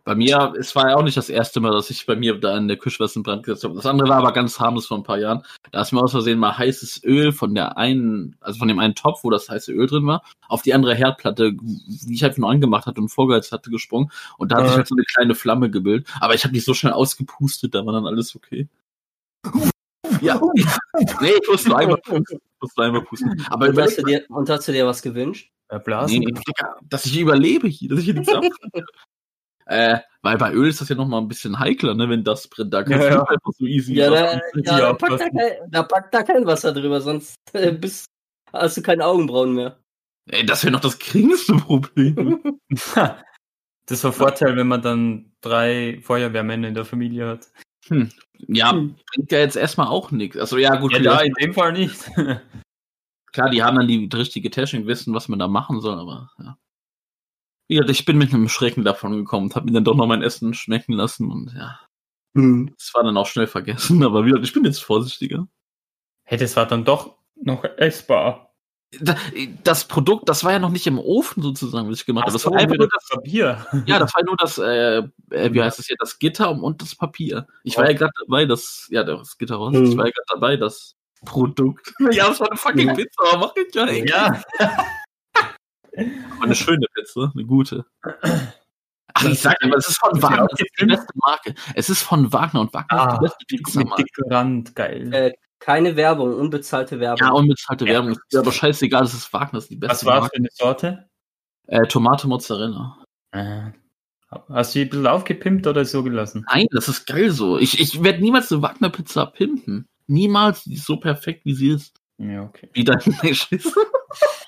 Bei 0.08 0.16
mir, 0.16 0.54
es 0.58 0.74
war 0.74 0.88
ja 0.88 0.96
auch 0.96 1.04
nicht 1.04 1.18
das 1.18 1.28
erste 1.28 1.60
Mal, 1.60 1.74
dass 1.74 1.90
ich 1.90 2.06
bei 2.06 2.16
mir 2.16 2.40
da 2.40 2.58
in 2.58 2.70
der 2.70 2.78
Küche 2.78 3.02
was 3.04 3.18
in 3.18 3.24
Brand 3.24 3.44
gesetzt 3.44 3.66
habe. 3.66 3.76
Das 3.76 3.86
andere 3.86 4.08
war 4.08 4.20
aber 4.20 4.32
ganz 4.32 4.58
harmlos 4.58 4.88
vor 4.88 4.96
ein 4.96 5.04
paar 5.04 5.18
Jahren. 5.18 5.44
Da 5.74 5.82
ist 5.82 5.92
mir 5.92 6.02
aus 6.02 6.12
Versehen 6.12 6.40
mal 6.40 6.58
heißes 6.58 7.04
Öl 7.04 7.34
von 7.34 7.54
der 7.54 7.78
einen, 7.78 8.38
also 8.40 8.58
von 8.58 8.70
dem 8.70 8.80
einen 8.80 8.96
Topf, 8.96 9.26
wo 9.26 9.30
das 9.30 9.50
heiße 9.50 9.74
Öl 9.74 9.86
drin 9.86 10.08
war, 10.08 10.24
auf 10.48 10.62
die 10.62 10.74
andere 10.74 10.96
Herdplatte, 10.96 11.52
die 11.52 12.14
ich 12.14 12.24
einfach 12.24 12.38
nur 12.38 12.50
angemacht 12.50 12.86
hatte 12.86 13.02
und 13.02 13.10
vorgeheizt 13.10 13.52
hatte, 13.52 13.70
gesprungen. 13.70 14.10
Und 14.38 14.54
da 14.54 14.60
hat 14.60 14.68
sich 14.68 14.76
Äh. 14.76 14.78
halt 14.78 14.88
so 14.88 14.96
eine 14.96 15.04
kleine 15.04 15.36
Flamme 15.36 15.70
gebildet. 15.70 16.08
Aber 16.22 16.36
ich 16.36 16.46
habe 16.46 16.54
die 16.54 16.62
so 16.62 16.74
schnell 16.74 16.94
ausgepustet, 16.94 17.76
da 17.76 17.86
war 17.86 17.92
dann 17.92 18.08
alles 18.08 18.34
okay. 18.34 18.70
Ja. 20.22 20.40
nee, 21.20 21.32
ich 21.42 21.50
musste 21.50 21.68
nur 21.68 21.80
einmal 21.80 21.98
pusten. 21.98 22.40
Musste 22.62 22.82
einmal 22.82 23.02
pusten. 23.02 23.46
Aber 23.50 23.68
Und, 23.68 23.78
hast 23.78 23.98
du 23.98 24.04
dir, 24.04 24.24
und 24.30 24.50
hast 24.50 24.70
du 24.70 24.72
dir 24.72 24.88
was 24.88 25.02
gewünscht? 25.02 25.52
Ja, 25.70 25.80
Blasen. 25.80 26.20
Nee, 26.20 26.34
dass 26.90 27.06
ich 27.06 27.20
überlebe 27.20 27.68
hier, 27.68 27.90
dass 27.90 28.00
ich 28.00 28.06
hier 28.06 28.14
nichts 28.14 28.34
ab. 28.34 28.46
Äh, 29.68 30.00
weil 30.22 30.38
bei 30.38 30.52
Öl 30.52 30.68
ist 30.68 30.82
das 30.82 30.90
ja 30.90 30.96
noch 30.96 31.08
mal 31.08 31.20
ein 31.20 31.28
bisschen 31.28 31.60
heikler, 31.60 31.94
ne, 31.94 32.10
wenn 32.10 32.24
das 32.24 32.48
brennt. 32.48 32.74
Da 32.74 32.84
kannst 32.84 33.08
Ja, 33.08 33.16
du 33.18 33.24
einfach 33.30 33.52
so 33.58 33.66
easy. 33.66 33.94
Ja, 33.96 34.10
da, 34.10 34.42
ja, 34.56 34.78
da, 34.80 34.94
packt 34.94 35.22
da, 35.22 35.30
kein, 35.30 35.72
da 35.72 35.84
packt 35.84 36.14
da 36.14 36.24
kein 36.24 36.46
Wasser 36.46 36.74
drüber, 36.74 37.00
sonst 37.02 37.36
äh, 37.54 37.72
bist, 37.72 38.06
hast 38.52 38.78
du 38.78 38.82
keine 38.82 39.06
Augenbrauen 39.06 39.54
mehr. 39.54 39.80
Ey, 40.30 40.46
das 40.46 40.64
wäre 40.64 40.74
noch 40.74 40.82
das 40.82 41.00
geringste 41.00 41.54
Problem. 41.56 42.60
Das 43.90 44.04
war 44.04 44.12
Vorteil, 44.12 44.58
wenn 44.58 44.68
man 44.68 44.82
dann 44.82 45.32
drei 45.40 46.02
Feuerwehrmänner 46.04 46.68
in 46.68 46.74
der 46.74 46.84
Familie 46.84 47.26
hat. 47.26 47.48
ja, 48.50 48.72
Hm. 48.74 48.98
bringt 49.14 49.32
ja 49.32 49.40
jetzt 49.40 49.56
erstmal 49.56 49.88
auch 49.88 50.12
nichts. 50.12 50.36
Also 50.38 50.58
ja, 50.58 50.76
gut, 50.76 50.92
Ja, 50.92 51.00
da 51.00 51.22
in 51.22 51.32
dem 51.40 51.54
Fall 51.54 51.72
nicht. 51.72 51.98
klar, 53.32 53.50
die 53.50 53.64
haben 53.64 53.78
dann 53.78 53.88
die 53.88 54.10
richtige 54.14 54.52
Technik, 54.52 54.88
wissen, 54.88 55.14
was 55.14 55.30
man 55.30 55.40
da 55.40 55.48
machen 55.48 55.80
soll, 55.80 55.98
aber 55.98 56.30
ja. 56.40 56.58
Ja, 57.70 57.84
ich 57.88 58.06
bin 58.06 58.18
mit 58.18 58.34
einem 58.34 58.48
Schrecken 58.50 58.84
davon 58.84 59.12
gekommen 59.18 59.48
und 59.48 59.56
habe 59.56 59.66
mir 59.66 59.74
dann 59.74 59.84
doch 59.84 59.96
noch 59.96 60.08
mein 60.08 60.22
Essen 60.22 60.54
schmecken 60.54 60.94
lassen 60.94 61.30
und 61.32 61.54
ja, 61.54 61.80
Hm. 62.36 62.74
es 62.78 62.94
war 62.94 63.04
dann 63.04 63.18
auch 63.18 63.28
schnell 63.28 63.48
vergessen, 63.48 64.04
aber 64.04 64.26
wieder, 64.26 64.42
ich 64.42 64.54
bin 64.54 64.64
jetzt 64.66 64.84
vorsichtiger. 64.84 65.48
hey, 66.24 66.38
das 66.38 66.56
war 66.56 66.66
dann 66.66 66.86
doch 66.86 67.18
noch 67.36 67.64
essbar. 67.64 68.54
Da- 69.02 69.18
Das 69.66 69.86
Produkt, 69.86 70.30
das 70.30 70.46
war 70.46 70.54
ja 70.54 70.60
noch 70.60 70.70
nicht 70.70 70.88
im 70.88 70.98
Ofen 70.98 71.44
sozusagen, 71.44 71.90
was 71.90 72.00
ich 72.00 72.06
gemacht 72.06 72.24
habe. 72.24 72.32
Das 72.34 72.42
so, 72.44 72.52
war 72.52 72.58
einfach 72.60 72.78
nur 72.78 72.88
das, 72.88 73.06
Papier. 73.10 73.66
ja, 73.86 74.00
das 74.00 74.12
war 74.16 74.24
nur 74.24 74.38
das, 74.38 74.58
äh, 74.58 75.00
äh, 75.32 75.52
wie 75.54 75.58
Ja. 75.58 75.66
heißt 75.66 75.80
es 75.80 75.88
hier, 75.88 75.98
das 76.00 76.20
Gitter 76.20 76.50
und 76.52 76.82
das 76.82 76.96
Papier. 76.96 77.48
Ich 77.64 77.76
war 77.78 77.86
ja 77.92 77.98
gerade 77.98 78.14
dabei, 78.26 78.46
das, 78.46 78.88
ja, 78.90 79.04
das 79.04 79.38
Gitter 79.38 79.56
raus, 79.58 79.76
Hm. 79.76 79.84
ich 79.86 79.98
war 79.98 80.06
ja 80.06 80.12
gerade 80.12 80.26
dabei, 80.30 80.56
das 80.56 80.96
Produkt. 81.26 81.94
Ja, 82.14 82.28
das 82.30 82.40
war 82.40 82.50
eine 82.50 82.58
fucking 82.58 82.88
Ja. 82.88 82.94
Pizza, 82.94 83.24
aber 83.34 83.48
mach 83.48 83.54
ich 83.58 83.76
ja. 83.76 83.90
Ja. 83.92 84.44
Aber 85.98 86.44
eine 86.44 86.56
schöne 86.56 86.86
Pizza, 86.94 87.32
eine 87.34 87.46
gute. 87.46 87.86
Ach, 89.14 89.24
ich 89.26 89.40
sag 89.40 89.56
aber, 89.64 89.78
es 89.78 89.88
ist 89.88 89.98
von 90.00 90.12
Ist 90.12 90.18
die 90.18 90.24
Wagner, 90.24 90.48
das 90.48 90.60
ist 90.60 90.70
die 90.80 90.86
beste 90.86 91.14
Marke. 91.16 91.56
Es 91.74 91.90
ist 91.90 92.02
von 92.04 92.32
Wagner 92.34 92.62
und 92.62 92.74
Wagner 92.74 92.98
ist 92.98 93.04
Ah, 93.08 93.18
die 93.18 93.24
beste 93.26 93.46
Pizza, 93.48 93.80
Mit 93.80 93.90
Mann. 93.90 93.98
Dekorant, 94.04 94.76
geil. 94.76 95.14
Äh, 95.14 95.34
keine 95.60 95.96
Werbung, 95.96 96.36
unbezahlte 96.36 97.00
Werbung. 97.00 97.26
Ja, 97.28 97.32
unbezahlte 97.34 97.86
Ja. 97.86 97.94
Werbung. 97.94 98.12
Ist 98.12 98.36
aber 98.38 98.52
scheißegal, 98.52 99.02
das 99.02 99.14
ist 99.16 99.34
Wagner, 99.34 99.54
das 99.58 99.64
ist 99.64 99.72
die 99.72 99.76
beste 99.78 99.96
Was 99.96 100.06
war 100.06 100.20
Marke. 100.20 100.30
für 100.36 100.40
eine 100.40 100.50
Sorte? 100.52 101.10
Äh, 101.68 101.88
Tomate 101.88 102.28
Mozzarella. 102.28 103.04
Äh, 103.32 103.72
hast 104.50 104.76
du 104.76 104.80
die 104.80 104.86
ein 104.86 104.90
bisschen 104.90 105.08
aufgepimpt 105.08 105.66
oder 105.66 105.84
so 105.84 106.04
gelassen? 106.04 106.46
Nein, 106.54 106.68
das 106.72 106.88
ist 106.88 107.08
geil 107.08 107.32
so. 107.32 107.58
Ich, 107.58 107.80
ich 107.80 108.04
werde 108.04 108.22
niemals 108.22 108.52
eine 108.52 108.62
Wagner-Pizza 108.62 109.26
pimpen. 109.26 109.88
Niemals, 110.06 110.64
die 110.64 110.76
ist 110.76 110.86
so 110.86 110.98
perfekt, 110.98 111.44
wie 111.46 111.54
sie 111.56 111.70
ist. 111.70 111.96
Ja, 112.20 112.44
okay. 112.44 112.70
Wie 112.74 112.84
dein 112.84 113.00
Scheiße. 113.02 113.74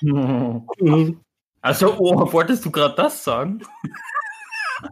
Mhm. 1.62 1.68
Also, 1.68 1.96
oh, 1.98 2.32
wolltest 2.32 2.64
du 2.64 2.70
gerade 2.70 2.94
das 2.94 3.22
sagen? 3.24 3.62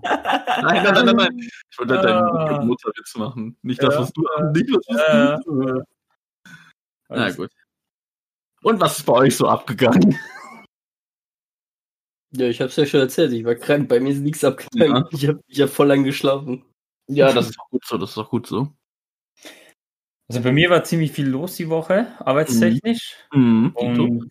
Nein, 0.03 0.21
nein, 0.63 0.85
nein, 0.85 1.07
nein, 1.07 1.17
nein. 1.17 1.39
Ich 1.39 1.79
wollte 1.79 1.97
halt 1.99 2.07
Ah. 2.07 2.45
deinen 2.59 2.67
Mutterwitz 2.67 3.17
machen. 3.17 3.57
Nicht 3.63 3.83
das, 3.83 3.97
was 3.97 4.13
du 4.13 4.21
nicht 4.53 4.71
was 4.71 4.87
Ja. 5.09 5.39
du. 5.39 5.83
Na 7.09 7.31
gut. 7.31 7.51
Und 8.63 8.81
was 8.81 8.99
ist 8.99 9.07
bei 9.07 9.15
euch 9.15 9.37
so 9.37 9.49
abgegangen? 9.49 10.19
Ja, 12.33 12.47
ich 12.47 12.61
hab's 12.61 12.77
ja 12.77 12.85
schon 12.85 13.01
erzählt, 13.01 13.33
ich 13.33 13.45
war 13.45 13.55
krank, 13.55 13.89
bei 13.89 14.01
mir 14.01 14.13
ist 14.13 14.19
nichts 14.21 14.45
abgegangen. 14.45 14.97
Ja. 14.97 15.09
Ich 15.13 15.27
hab, 15.29 15.37
ich 15.47 15.61
hab 15.63 15.71
voll 15.71 15.87
lang 15.87 16.05
geschlafen. 16.05 16.63
Ja, 17.07 17.33
das 17.33 17.49
ist 17.49 17.59
auch 17.59 17.71
gut 17.71 17.87
so, 17.87 17.97
das 17.97 18.11
ist 18.11 18.19
auch 18.19 18.29
gut 18.29 18.47
so. 18.47 18.69
Also 20.29 20.43
bei 20.43 20.53
mir 20.53 20.69
war 20.69 20.85
ziemlich 20.85 21.13
viel 21.13 21.27
los 21.27 21.57
die 21.57 21.71
Woche, 21.71 22.13
arbeitstechnisch. 22.19 23.17
Mhm. 23.33 23.71
Und 23.75 24.29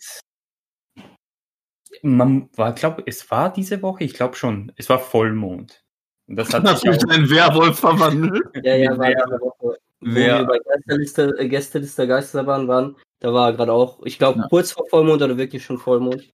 man 2.02 2.50
war, 2.56 2.74
glaube 2.74 3.04
es 3.06 3.30
war 3.32 3.52
diese 3.52 3.82
Woche, 3.82 4.04
ich 4.04 4.14
glaube 4.14 4.36
schon, 4.36 4.72
es 4.76 4.90
war 4.90 5.00
Vollmond. 5.00 5.84
Und 6.28 6.36
das 6.36 6.54
hat 6.54 6.64
Hast 6.66 6.82
sich 6.82 6.90
auch, 6.92 7.04
in 7.04 7.12
einen 7.12 7.30
Werwolf 7.30 7.80
verwandelt? 7.80 8.44
Ja, 8.64 8.76
ja, 8.76 8.92
war 8.98 9.08
Wer- 9.08 9.16
diese 9.26 9.40
Woche, 9.42 9.58
wo 9.60 9.78
wer- 10.02 10.40
wir 10.40 10.46
bei 10.46 10.60
Geisterliste, 10.60 11.36
äh, 11.40 11.48
Gästeliste 11.48 12.08
Geisterbahn 12.08 12.68
waren, 12.68 12.96
da 13.20 13.34
war 13.34 13.54
gerade 13.54 13.72
auch, 13.72 14.02
ich 14.06 14.18
glaube, 14.20 14.40
Ja. 14.40 14.48
kurz 14.50 14.72
vor 14.74 14.86
Vollmond 14.90 15.22
oder 15.22 15.38
wirklich 15.38 15.64
schon 15.64 15.78
Vollmond. 15.78 16.32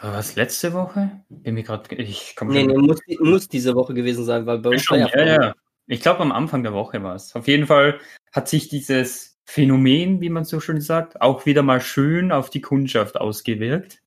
War 0.00 0.12
was 0.12 0.36
letzte 0.36 0.72
Woche? 0.74 1.24
Bin 1.30 1.54
mir 1.54 1.62
gerade, 1.62 1.94
ich 1.96 2.36
komme 2.36 2.52
Nee, 2.52 2.64
schon. 2.64 2.72
nee, 2.72 2.76
muss, 2.86 3.00
muss 3.20 3.48
diese 3.48 3.74
Woche 3.74 3.94
gewesen 3.94 4.24
sein, 4.24 4.44
weil 4.44 4.58
bei 4.58 4.70
uns 4.70 4.82
Schon, 4.82 5.00
war 5.00 5.16
ja, 5.16 5.42
ja. 5.42 5.54
Ich 5.86 6.02
glaube, 6.02 6.20
am 6.20 6.32
Anfang 6.32 6.62
der 6.64 6.74
Woche 6.74 7.02
war 7.02 7.14
es. 7.14 7.34
Auf 7.34 7.46
jeden 7.48 7.66
Fall 7.66 7.98
hat 8.32 8.48
sich 8.48 8.68
dieses 8.68 9.38
Phänomen, 9.46 10.20
wie 10.20 10.28
man 10.28 10.44
so 10.44 10.60
schön 10.60 10.80
sagt, 10.80 11.20
auch 11.22 11.46
wieder 11.46 11.62
mal 11.62 11.80
schön 11.80 12.32
auf 12.32 12.50
die 12.50 12.60
Kundschaft 12.60 13.16
ausgewirkt. 13.16 14.02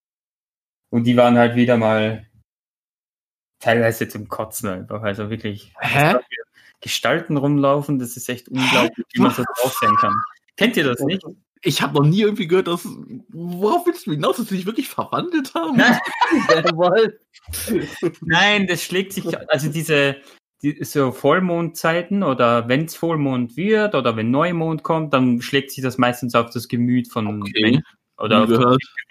Und 0.90 1.04
die 1.04 1.18
waren 1.18 1.38
halt 1.38 1.56
wieder 1.56 1.78
mal 1.78 2.26
teilweise 3.60 4.08
zum 4.08 4.28
Kotzen 4.28 4.70
einfach. 4.70 5.02
Also 5.04 5.30
wirklich 5.30 5.74
Hä? 5.80 6.16
Gestalten 6.82 7.38
rumlaufen, 7.38 8.00
das 8.00 8.16
ist 8.16 8.30
echt 8.30 8.48
unglaublich, 8.50 9.06
wie 9.14 9.22
man 9.22 9.32
so 9.32 9.44
drauf 9.44 9.78
sein 9.82 9.96
kann. 10.00 10.16
Kennt 10.56 10.78
ihr 10.78 10.86
das 10.86 11.02
nicht? 11.02 11.24
Ich 11.62 11.82
habe 11.82 11.94
noch 11.96 12.06
nie 12.06 12.22
irgendwie 12.22 12.48
gehört, 12.48 12.68
dass. 12.68 12.88
Worauf 13.28 13.86
willst 13.86 14.08
du 14.08 14.12
hinaus, 14.12 14.38
dass 14.38 14.48
sie 14.48 14.56
sich 14.56 14.66
wirklich 14.66 14.88
verwandelt 14.88 15.54
haben? 15.54 15.76
Nein, 18.22 18.68
das 18.68 18.82
schlägt 18.82 19.12
sich, 19.12 19.26
also 19.50 19.70
diese 19.70 20.22
die, 20.62 20.84
so 20.84 21.12
Vollmondzeiten 21.12 22.24
oder 22.24 22.68
wenn 22.68 22.86
es 22.86 22.96
Vollmond 22.96 23.56
wird 23.56 23.96
oder 23.96 24.16
wenn 24.16 24.32
Neumond 24.32 24.84
kommt, 24.84 25.14
dann 25.14 25.42
schlägt 25.42 25.72
sich 25.72 25.84
das 25.84 25.98
meistens 25.98 26.36
auf 26.36 26.50
das 26.50 26.68
Gemüt 26.68 27.10
von 27.10 27.42
Okay. 27.42 27.62
Menschen 27.62 27.84
oder 28.20 28.48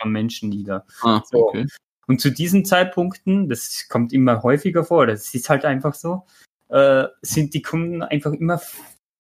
von 0.01 0.13
Menschen 0.13 0.49
nieder. 0.49 0.87
Ah, 1.03 1.23
So. 1.31 1.49
okay. 1.49 1.67
Und 2.07 2.21
zu 2.21 2.31
diesen 2.31 2.65
Zeitpunkten, 2.65 3.49
das 3.49 3.87
kommt 3.89 4.13
immer 4.13 4.43
häufiger 4.43 4.83
vor, 4.85 5.07
das 5.07 5.35
ist 5.35 5.51
halt 5.51 5.65
einfach 5.65 5.95
so, 5.95 6.25
äh, 6.69 7.05
sind 7.21 7.53
die 7.53 7.63
Kunden 7.63 8.03
einfach 8.03 8.33
immer 8.33 8.61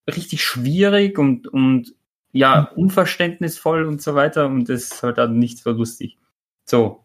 richtig 0.07 0.43
schwierig 0.43 1.19
und, 1.19 1.49
und 1.49 1.95
ja, 2.33 2.71
unverständnisvoll 2.75 3.85
und 3.85 4.01
so 4.01 4.15
weiter 4.15 4.47
und 4.47 4.69
das 4.69 4.85
ist 4.85 5.03
halt 5.03 5.19
dann 5.19 5.39
nicht 5.39 5.59
so 5.59 5.71
lustig. 5.71 6.19
So. 6.65 7.05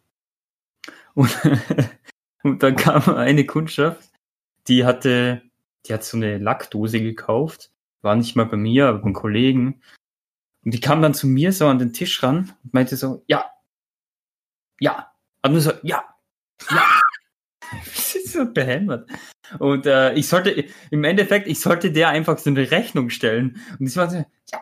Und, 1.14 1.30
und 2.44 2.64
dann 2.64 2.76
kam 2.76 3.16
eine 3.16 3.46
Kundschaft, 3.46 4.10
die 4.68 4.86
hatte, 4.86 5.42
die 5.86 5.94
hat 5.94 6.04
so 6.04 6.18
eine 6.18 6.38
Lackdose 6.38 7.02
gekauft, 7.02 7.72
war 8.02 8.16
nicht 8.16 8.36
mal 8.36 8.46
bei 8.46 8.58
mir, 8.58 8.88
aber 8.88 9.00
beim 9.00 9.14
Kollegen. 9.14 9.82
Und 10.66 10.74
die 10.74 10.80
kam 10.80 11.02
dann 11.02 11.14
zu 11.14 11.28
mir 11.28 11.52
so 11.52 11.68
an 11.68 11.80
den 11.80 11.94
Tisch 11.94 12.24
ran 12.24 12.54
und 12.64 12.74
meinte 12.74 12.96
so, 12.96 13.24
ja, 13.28 13.52
ja, 14.80 15.12
hat 15.42 15.52
nur 15.52 15.62
so, 15.62 15.72
ja, 15.84 16.04
ja. 16.70 16.86
Das 17.86 18.14
ist 18.14 18.34
so 18.34 18.46
behämmert. 18.46 19.10
Und 19.58 19.88
äh, 19.88 20.14
ich 20.14 20.28
sollte, 20.28 20.66
im 20.92 21.04
Endeffekt, 21.04 21.48
ich 21.48 21.60
sollte 21.60 21.92
der 21.92 22.10
einfach 22.10 22.38
so 22.38 22.52
eine 22.52 22.70
Rechnung 22.70 23.10
stellen. 23.10 23.60
Und 23.80 23.88
ich 23.88 23.96
war 23.96 24.12
so, 24.12 24.18
ja. 24.18 24.62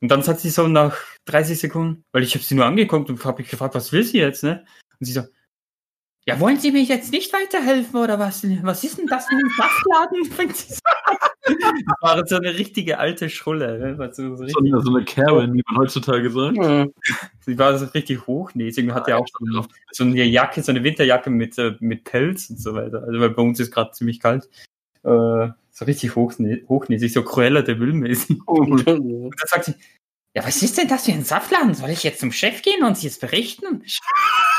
Und 0.00 0.08
dann 0.08 0.22
sagt 0.22 0.40
sie 0.40 0.48
so 0.48 0.66
nach 0.66 0.96
30 1.26 1.58
Sekunden, 1.58 2.04
weil 2.12 2.22
ich 2.22 2.34
habe 2.34 2.44
sie 2.44 2.54
nur 2.54 2.64
angeguckt 2.64 3.10
und 3.10 3.22
habe 3.24 3.42
ich 3.42 3.50
gefragt, 3.50 3.74
was 3.74 3.92
will 3.92 4.02
sie 4.02 4.18
jetzt, 4.18 4.44
ne? 4.44 4.64
Und 4.98 5.06
sie 5.06 5.12
so, 5.12 5.24
ja, 6.26 6.40
wollen 6.40 6.58
Sie 6.58 6.72
mir 6.72 6.82
jetzt 6.82 7.12
nicht 7.12 7.32
weiterhelfen 7.32 7.98
oder 8.00 8.18
was? 8.18 8.44
Was 8.62 8.82
ist 8.84 8.98
denn 8.98 9.06
das 9.06 9.26
für 9.26 9.36
ein 9.36 9.50
Saftladen? 9.56 10.76
Das 11.48 12.00
war 12.00 12.26
so 12.26 12.36
eine 12.36 12.54
richtige 12.58 12.98
alte 12.98 13.30
Schrulle. 13.30 13.78
Ne? 13.78 13.98
War 13.98 14.12
So, 14.12 14.30
so 14.30 14.36
So 14.38 14.42
richtig, 14.44 14.72
eine, 14.72 14.80
so 14.82 14.94
eine 14.94 15.04
Karen, 15.04 15.54
wie 15.54 15.62
man 15.68 15.76
heutzutage 15.78 16.28
sagt. 16.28 16.58
Hm. 16.58 16.92
sie 17.40 17.56
war 17.56 17.78
so 17.78 17.86
richtig 17.86 18.26
hochnäsig 18.26 18.84
und 18.88 18.94
hatte 18.94 19.16
auch 19.16 19.26
so, 19.28 19.44
eine- 19.46 19.66
so 19.92 20.02
eine 20.04 20.24
Jacke, 20.24 20.60
so 20.62 20.72
eine 20.72 20.82
Winterjacke 20.82 21.30
mit, 21.30 21.56
äh, 21.58 21.76
mit 21.78 22.02
Pelz 22.02 22.50
und 22.50 22.60
so 22.60 22.74
weiter. 22.74 23.04
Also 23.06 23.20
weil 23.20 23.30
bei 23.30 23.42
uns 23.42 23.60
ist 23.60 23.70
gerade 23.70 23.92
ziemlich 23.92 24.18
kalt. 24.18 24.48
Äh, 25.04 25.48
so 25.70 25.84
richtig 25.84 26.16
hochnä 26.16 26.64
hochnäsig, 26.68 27.12
so 27.12 27.22
Cruella 27.22 27.62
de 27.62 27.78
Vil 27.78 27.92
mäßig. 27.92 28.38
Und 28.46 28.84
dann 28.88 29.30
sagt 29.46 29.66
sie, 29.66 29.74
ja, 30.36 30.44
was 30.44 30.62
ist 30.62 30.76
denn 30.76 30.86
das 30.86 31.06
für 31.06 31.12
ein 31.12 31.24
Saftladen? 31.24 31.72
Soll 31.72 31.88
ich 31.88 32.02
jetzt 32.02 32.20
zum 32.20 32.30
Chef 32.30 32.60
gehen 32.60 32.84
und 32.84 32.98
sie 32.98 33.06
es 33.06 33.18
berichten? 33.18 33.82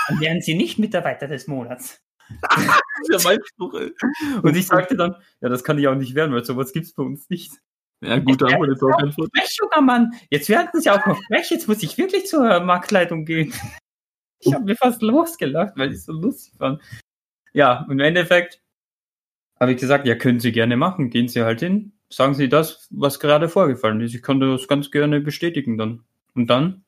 Dann 0.08 0.20
wären 0.20 0.42
sie 0.42 0.56
nicht 0.56 0.80
Mitarbeiter 0.80 1.28
des 1.28 1.46
Monats. 1.46 2.02
Ey. 3.12 3.40
Und 4.42 4.58
ich 4.58 4.66
sagte 4.66 4.98
dann, 4.98 5.18
ja, 5.40 5.50
das 5.50 5.63
kann 5.63 5.78
ich 5.78 5.88
auch 5.88 5.94
nicht 5.94 6.16
werden, 6.16 6.34
weil 6.34 6.44
sowas 6.44 6.74
gibt's 6.74 6.94
bei 6.94 7.04
uns 7.04 7.30
nicht. 7.30 7.52
Ja, 8.02 8.18
gut, 8.18 8.42
da 8.42 8.48
wir 8.48 8.68
jetzt 8.68 8.82
auch 8.82 8.90
Vorteil. 8.90 9.12
Frech, 9.12 9.58
junger 9.62 9.82
Mann, 9.82 10.13
jetzt 10.32 10.50
werden 10.50 10.82
sie 10.82 10.90
auch 10.90 11.06
noch 11.06 11.22
frech, 11.28 11.52
jetzt 11.52 11.68
muss 11.68 11.84
ich 11.84 11.96
wirklich 12.00 12.26
zur 12.26 12.60
Marktleitung 12.62 13.26
gehen. 13.26 13.54
Ich 14.40 14.54
habe 14.54 14.66
mir 14.66 14.76
fast 14.76 15.02
losgelacht, 15.02 15.74
weil 15.78 15.94
ich 15.94 16.04
so 16.04 16.12
lustig 16.12 16.54
fand. 16.60 16.80
Ja, 17.54 17.86
und 17.86 17.94
im 17.94 18.00
Endeffekt 18.02 18.62
habe 19.60 19.72
ich 19.72 19.80
gesagt, 19.80 20.06
ja, 20.06 20.13
können 20.13 20.40
Sie 20.40 20.52
gerne 20.52 20.78
machen, 20.78 21.10
gehen 21.10 21.28
Sie 21.28 21.42
halt 21.42 21.62
hin, 21.62 21.97
sagen 22.10 22.34
Sie 22.34 22.50
das, 22.50 22.88
was 22.89 23.20
gerade 23.20 23.50
vorgefallen 23.50 24.02
ist. 24.02 24.15
Ich 24.15 24.22
kann 24.22 24.39
das 24.39 24.67
ganz 24.67 24.91
gerne 24.91 25.20
bestätigen 25.22 25.78
dann. 25.78 26.04
Und 26.34 26.48
dann? 26.48 26.84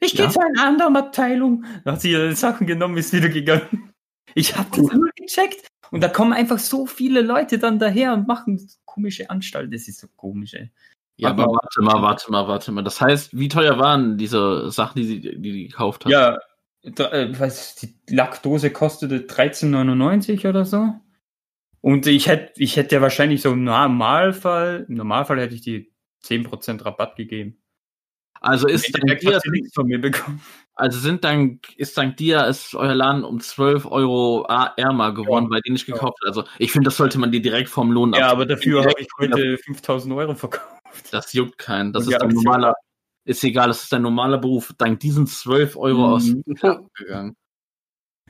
Ich 0.00 0.12
gehe 0.12 0.26
Ja. 0.26 0.30
zu 0.30 0.40
einer 0.40 0.64
anderen 0.64 0.96
Abteilung. 0.96 1.64
Da 1.84 1.92
hat 1.92 2.00
sie 2.00 2.12
ihre 2.12 2.34
Sachen 2.34 2.66
genommen, 2.66 2.96
ist 2.96 3.12
wieder 3.12 3.28
gegangen. 3.28 3.92
Ich 4.34 4.56
habe 4.56 4.68
das 4.70 4.92
nur 4.92 5.08
gecheckt. 5.16 5.66
Und 5.90 6.02
da 6.02 6.08
kommen 6.08 6.32
einfach 6.32 6.58
so 6.58 6.86
viele 6.86 7.22
Leute 7.22 7.58
dann 7.58 7.78
daher 7.78 8.12
und 8.12 8.26
machen 8.26 8.60
komische 8.84 9.30
Anstalten. 9.30 9.70
Das 9.70 9.88
ist 9.88 10.00
so 10.00 10.08
komisch, 10.16 10.54
ey. 10.54 10.70
Ja, 11.16 11.30
aber 11.30 11.46
warte 11.46 11.80
mal, 11.82 12.02
warte 12.02 12.30
mal, 12.30 12.46
warte 12.46 12.72
mal. 12.72 12.82
Das 12.82 13.00
heißt, 13.00 13.38
wie 13.38 13.48
teuer 13.48 13.78
waren 13.78 14.18
diese 14.18 14.70
Sachen, 14.70 15.00
die 15.00 15.04
sie 15.06 15.20
die, 15.20 15.40
die 15.40 15.68
gekauft 15.68 16.04
hat? 16.04 16.12
Ja, 16.12 16.38
da, 16.82 17.10
äh, 17.12 17.38
weiß, 17.38 17.76
die 17.76 17.94
Lackdose 18.14 18.70
kostete 18.70 19.20
13,99 19.20 20.46
oder 20.46 20.64
so. 20.66 20.94
Und 21.80 22.06
ich 22.06 22.26
hätte, 22.28 22.52
ich 22.60 22.76
hätte 22.76 22.96
ja 22.96 23.00
wahrscheinlich 23.02 23.42
so 23.42 23.52
im 23.52 23.64
Normalfall, 23.64 24.86
im 24.88 24.94
Normalfall 24.96 25.40
hätte 25.40 25.54
ich 25.54 25.60
die 25.62 25.92
10% 26.24 26.84
Rabatt 26.84 27.16
gegeben. 27.16 27.62
Also 28.40 28.68
ist 28.68 28.92
dank 28.94 29.18
dir, 29.20 29.40
nichts 29.50 29.72
von 29.74 29.86
mir 29.86 30.00
bekommen. 30.00 30.42
also 30.74 30.98
sind 30.98 31.24
dank, 31.24 31.74
ist 31.78 31.96
dank 31.96 32.16
dir 32.18 32.46
ist 32.46 32.74
euer 32.74 32.94
Laden 32.94 33.24
um 33.24 33.40
12 33.40 33.86
Euro 33.86 34.44
ärmer 34.76 35.14
geworden, 35.14 35.46
Ja. 35.46 35.50
weil 35.52 35.60
die 35.62 35.70
nicht 35.72 35.86
gekauft 35.86 36.18
hat. 36.22 36.28
Also 36.28 36.44
ich 36.58 36.70
finde, 36.70 36.86
das 36.86 36.96
sollte 36.98 37.18
man 37.18 37.32
dir 37.32 37.40
direkt 37.40 37.68
vom 37.70 37.90
Lohn 37.92 38.12
Ja, 38.12 38.26
abziehen. 38.26 38.30
aber 38.32 38.46
dafür 38.46 38.80
habe 38.82 38.94
ich 39.00 39.08
heute 39.18 39.56
5000 39.58 40.14
Euro 40.14 40.34
verkauft. 40.34 40.66
Das 41.12 41.32
juckt 41.32 41.56
keinen. 41.58 41.92
Das 41.92 42.06
Und 42.06 42.12
ist 42.12 42.20
Aktion- 42.22 42.42
normaler, 42.44 42.74
ist 43.24 43.42
egal, 43.42 43.68
das 43.68 43.84
ist 43.84 43.92
dein 43.92 44.02
normaler 44.02 44.38
Beruf. 44.38 44.74
Dank 44.76 45.00
diesen 45.00 45.26
12 45.26 45.76
Euro 45.76 46.14
aus 46.14 46.24
Mhm. 46.26 46.42
dem 46.42 46.54
Karten 46.56 46.88
gegangen. 46.94 47.36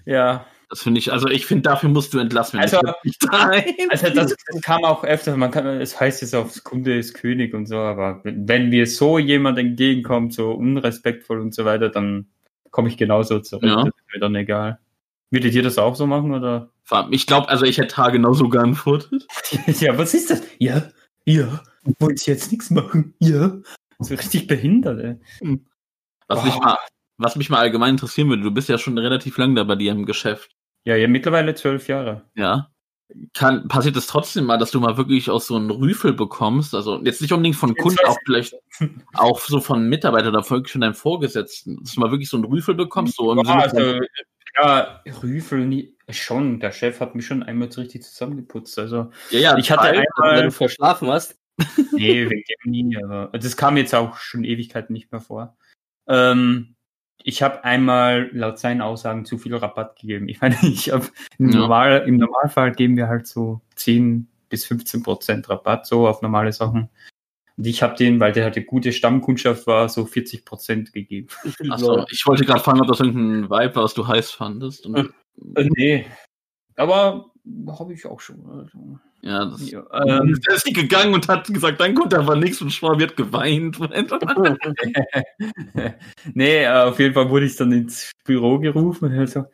Ja, 0.05 0.47
Das 0.77 0.83
finde 0.83 0.99
ich, 0.99 1.11
also 1.11 1.27
ich 1.29 1.47
finde, 1.47 1.63
dafür 1.63 1.89
musst 1.89 2.13
du 2.13 2.19
entlassen. 2.19 2.61
Also- 2.61 2.79
Ich 3.03 3.17
also 3.31 4.11
das 4.11 4.37
kam 4.61 4.85
auch 4.85 5.05
öfter. 5.05 5.35
Man 5.39 5.51
kann, 5.51 5.67
es 5.67 5.99
heißt 5.99 6.21
jetzt 6.21 6.35
auf 6.35 6.63
Kunde 6.65 6.99
ist 6.99 7.15
König 7.15 7.55
und 7.55 7.65
so, 7.65 7.79
aber 7.79 8.21
wenn 8.25 8.69
mir 8.69 8.87
so 8.87 9.19
jemand 9.19 9.59
entgegenkommt, 9.59 10.35
so 10.35 10.51
unrespektvoll 10.51 11.41
und 11.41 11.55
so 11.55 11.65
weiter, 11.65 11.89
dann 11.89 12.27
komme 12.73 12.91
ich 12.91 12.99
genauso 12.99 13.41
zurück. 13.41 13.63
Ja. 13.65 13.77
Das 13.77 13.87
ist 13.87 14.13
mir 14.13 14.21
dann 14.21 14.35
egal. 14.35 14.79
Würdet 15.31 15.55
ihr 15.55 15.63
das 15.63 15.79
auch 15.79 15.97
so 15.97 16.07
machen 16.07 16.35
oder? 16.35 16.69
Ich 17.11 17.27
glaube, 17.27 17.49
also 17.49 17.65
ich 17.65 17.79
hätte 17.79 17.95
Tage 17.95 18.19
genauso 18.19 18.51
geantwortet. 18.51 19.27
ja, 19.81 19.97
was 19.97 20.13
ist 20.13 20.29
das? 20.29 20.43
Ja, 20.59 20.83
ja. 21.25 21.63
Wollt 22.01 22.29
ihr 22.29 22.35
jetzt 22.35 22.53
nichts 22.53 22.69
machen? 22.69 23.15
Ja. 23.19 23.57
So 23.99 24.15
richtig 24.15 24.47
behindert, 24.47 25.01
ey. 25.01 25.57
Was, 26.29 26.41
Wow. 26.41 26.45
mich 26.45 26.59
mal, 26.61 26.77
was 27.17 27.37
mich 27.37 27.49
mal 27.49 27.61
allgemein 27.61 27.93
interessieren 27.93 28.29
würde, 28.29 28.43
du 28.43 28.51
bist 28.51 28.69
ja 28.69 28.77
schon 28.77 28.99
relativ 28.99 29.39
lang 29.39 29.55
da 29.55 29.65
bei 29.65 29.75
dir 29.77 29.93
im 29.93 30.05
Geschäft. 30.05 30.56
Ja, 30.87 30.95
ja, 30.97 31.09
mittlerweile 31.09 31.55
zwölf 31.55 31.89
Jahre. 31.89 32.23
Ja. 32.37 32.71
Kann, 33.35 33.69
passiert 33.69 33.97
es 33.97 34.07
trotzdem 34.07 34.45
mal, 34.45 34.59
dass 34.59 34.71
du 34.71 34.81
mal 34.81 34.97
wirklich 34.97 35.31
auch 35.31 35.41
so 35.41 35.57
einen 35.57 35.71
Rüffel 35.71 36.13
bekommst? 36.13 36.75
Also 36.75 37.01
jetzt 37.05 37.21
nicht 37.21 37.33
unbedingt 37.33 37.57
von 37.57 37.75
Kunden, 37.77 37.99
auch 38.07 38.19
vielleicht 38.25 38.55
auch 39.15 39.41
so 39.41 39.61
von 39.61 39.89
Mitarbeitern 39.89 40.35
oder 40.35 40.45
von 40.45 40.63
deinem 40.81 40.95
Vorgesetzten, 40.95 41.79
dass 41.81 41.95
du 41.95 42.01
mal 42.01 42.11
wirklich 42.11 42.29
so 42.29 42.37
einen 42.37 42.47
Rüffel 42.47 42.75
bekommst, 42.75 43.17
so 43.17 43.33
im 43.33 43.39
Ja, 43.45 43.55
also, 43.59 44.01
ja, 44.57 45.03
Rüffel 45.23 45.67
nie, 45.67 45.97
schon. 46.09 46.61
Der 46.61 46.71
Chef 46.73 47.01
hat 47.01 47.15
mich 47.17 47.27
schon 47.27 47.43
einmal 47.43 47.71
so 47.71 47.81
richtig 47.81 48.03
zusammengeputzt. 48.05 48.79
Also, 48.79 49.11
ja, 49.31 49.39
ja, 49.41 49.59
ich 49.59 49.71
hatte 49.71 49.83
weil- 49.89 50.05
einmal- 50.19 50.37
Wenn 50.39 50.45
du 50.47 50.53
verschlafen 50.53 51.09
hast. 51.09 51.37
nee, 51.93 52.29
wegen 52.31 52.45
dem 52.65 52.71
nie, 52.71 52.97
aber 53.03 53.31
das 53.39 53.57
kam 53.57 53.77
jetzt 53.77 53.95
auch 53.95 54.19
schon 54.19 54.45
Ewigkeiten 54.45 54.93
nicht 54.93 55.11
mehr 55.11 55.21
vor. 55.21 55.57
Ähm, 56.09 56.76
ich 57.29 57.43
habe 57.43 57.65
einmal 57.65 58.31
laut 58.33 58.61
seinen 58.61 58.81
Aussagen 58.81 59.25
zu 59.25 59.37
viel 59.37 59.55
Rabatt 59.57 59.99
gegeben. 59.99 60.29
Ich 60.29 60.41
meine, 60.41 60.57
ich 60.63 60.93
habe 60.93 61.09
im, 61.39 61.51
Ja. 61.51 61.59
Normal, 61.59 62.05
im 62.07 62.19
Normalfall 62.19 62.71
geben 62.71 62.97
wir 62.97 63.09
halt 63.09 63.27
so 63.27 63.61
10 63.75 64.29
bis 64.49 64.65
15 64.65 65.03
Prozent 65.03 65.49
Rabatt 65.49 65.87
so 65.87 66.07
auf 66.07 66.23
normale 66.23 66.53
Sachen. 66.53 66.89
Und 67.57 67.67
ich 67.67 67.83
habe 67.83 67.97
den, 67.97 68.21
weil 68.21 68.31
der 68.31 68.45
halt 68.45 68.55
eine 68.55 68.65
gute 68.65 68.93
Stammkundschaft 68.93 69.67
war, 69.67 69.89
so 69.89 70.07
40 70.07 70.45
Prozent 70.45 70.93
gegeben. 70.93 71.27
Achso, 71.69 72.05
ich 72.11 72.25
wollte 72.27 72.45
gerade 72.45 72.61
fragen, 72.61 72.81
ob 72.81 72.87
das 72.87 73.01
irgendein 73.01 73.51
Vibe 73.51 73.75
war, 73.75 73.83
was 73.83 73.95
du 73.95 74.07
heiß 74.07 74.31
fandest. 74.31 74.87
Und, 74.87 75.13
Äh, 75.57 75.69
nee. 75.77 76.07
Aber 76.77 77.33
habe 77.79 77.95
ich 77.95 78.07
auch 78.07 78.21
schon. 78.21 78.45
Also, 78.51 78.99
ja, 79.23 79.45
das, 79.45 79.71
ja, 79.71 79.81
ähm, 79.93 80.29
ähm, 80.29 80.41
er 80.47 80.55
ist 80.55 80.67
nicht 80.67 80.77
gegangen 80.77 81.15
und 81.15 81.29
hat 81.29 81.47
gesagt, 81.49 81.81
dann 81.81 81.95
kommt 81.95 82.15
aber 82.15 82.37
nichts 82.37 82.61
und 82.61 82.71
Schwab 82.71 82.99
wird 82.99 83.17
geweint. 83.17 83.79
nee, 86.35 86.65
äh, 86.65 86.69
auf 86.69 86.99
jeden 86.99 87.15
Fall 87.15 87.31
wurde 87.31 87.47
ich 87.47 87.57
dann 87.57 87.73
ins 87.73 88.13
Büro 88.25 88.59
gerufen 88.59 89.07
und 89.07 89.17
halt 89.17 89.31
so, 89.31 89.45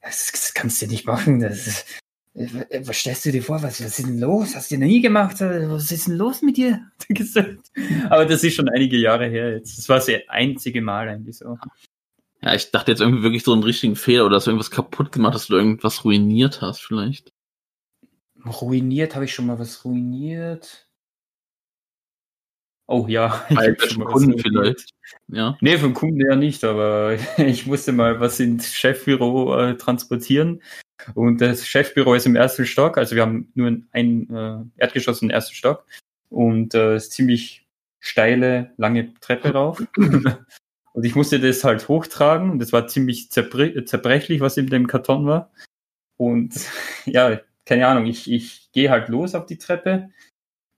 das, 0.00 0.30
das 0.32 0.54
kannst 0.54 0.82
du 0.82 0.86
nicht 0.86 1.06
machen. 1.06 1.40
Das, 1.40 1.84
äh, 2.34 2.82
was 2.84 2.96
stellst 2.96 3.24
du 3.24 3.32
dir 3.32 3.42
vor? 3.42 3.62
Was, 3.62 3.82
was 3.82 3.98
ist 3.98 4.06
denn 4.06 4.20
los? 4.20 4.54
Hast 4.54 4.70
du 4.70 4.78
noch 4.78 4.86
nie 4.86 5.00
gemacht? 5.00 5.40
Was 5.40 5.90
ist 5.90 6.06
denn 6.06 6.16
los 6.16 6.42
mit 6.42 6.56
dir? 6.56 6.80
Er. 7.34 7.56
Aber 8.10 8.26
das 8.26 8.44
ist 8.44 8.54
schon 8.54 8.68
einige 8.68 8.96
Jahre 8.96 9.26
her 9.26 9.52
jetzt. 9.52 9.78
Das 9.78 9.88
war 9.88 9.96
das 9.96 10.10
einzige 10.28 10.82
Mal 10.82 11.08
eigentlich 11.08 11.38
so. 11.38 11.58
Ja, 12.46 12.54
ich 12.54 12.70
dachte 12.70 12.92
jetzt 12.92 13.00
irgendwie 13.00 13.24
wirklich 13.24 13.42
so 13.42 13.52
einen 13.52 13.64
richtigen 13.64 13.96
Fehler 13.96 14.24
oder 14.24 14.36
dass 14.36 14.44
du 14.44 14.50
irgendwas 14.50 14.70
kaputt 14.70 15.10
gemacht 15.10 15.34
hast 15.34 15.50
oder 15.50 15.58
irgendwas 15.58 16.04
ruiniert 16.04 16.62
hast, 16.62 16.80
vielleicht. 16.80 17.32
Ruiniert, 18.44 19.16
habe 19.16 19.24
ich 19.24 19.34
schon 19.34 19.46
mal 19.46 19.58
was 19.58 19.84
ruiniert? 19.84 20.88
Oh 22.86 23.06
ja. 23.08 23.44
ich 23.50 23.90
schon 23.90 24.04
mal 24.04 24.12
Kunden 24.12 24.38
vielleicht. 24.38 24.90
Ja. 25.26 25.58
Nee, 25.60 25.76
vom 25.76 25.92
Kunden 25.92 26.20
ja 26.20 26.36
nicht, 26.36 26.62
aber 26.62 27.18
ich 27.36 27.66
musste 27.66 27.90
mal 27.90 28.20
was 28.20 28.38
ins 28.38 28.72
Chefbüro 28.72 29.58
äh, 29.58 29.76
transportieren. 29.76 30.62
Und 31.16 31.40
das 31.40 31.66
Chefbüro 31.66 32.14
ist 32.14 32.26
im 32.26 32.36
ersten 32.36 32.64
Stock, 32.64 32.96
also 32.96 33.16
wir 33.16 33.22
haben 33.22 33.50
nur 33.56 33.76
ein 33.90 34.30
äh, 34.30 34.80
Erdgeschoss 34.80 35.20
im 35.20 35.30
ersten 35.30 35.56
Stock 35.56 35.84
und 36.28 36.76
äh, 36.76 36.94
ist 36.94 37.10
ziemlich 37.10 37.66
steile, 37.98 38.72
lange 38.76 39.14
Treppe 39.14 39.52
rauf. 39.52 39.82
und 40.96 41.04
ich 41.04 41.14
musste 41.14 41.38
das 41.38 41.62
halt 41.62 41.88
hochtragen 41.88 42.50
und 42.50 42.58
das 42.58 42.72
war 42.72 42.86
ziemlich 42.86 43.30
zerbre 43.30 43.84
zerbrechlich, 43.84 44.40
was 44.40 44.56
in 44.56 44.68
dem 44.68 44.86
Karton 44.86 45.26
war. 45.26 45.52
Und 46.16 46.54
ja, 47.04 47.38
keine 47.66 47.86
Ahnung, 47.86 48.06
ich, 48.06 48.32
ich 48.32 48.70
gehe 48.72 48.88
halt 48.88 49.10
los 49.10 49.34
auf 49.34 49.44
die 49.44 49.58
Treppe. 49.58 50.08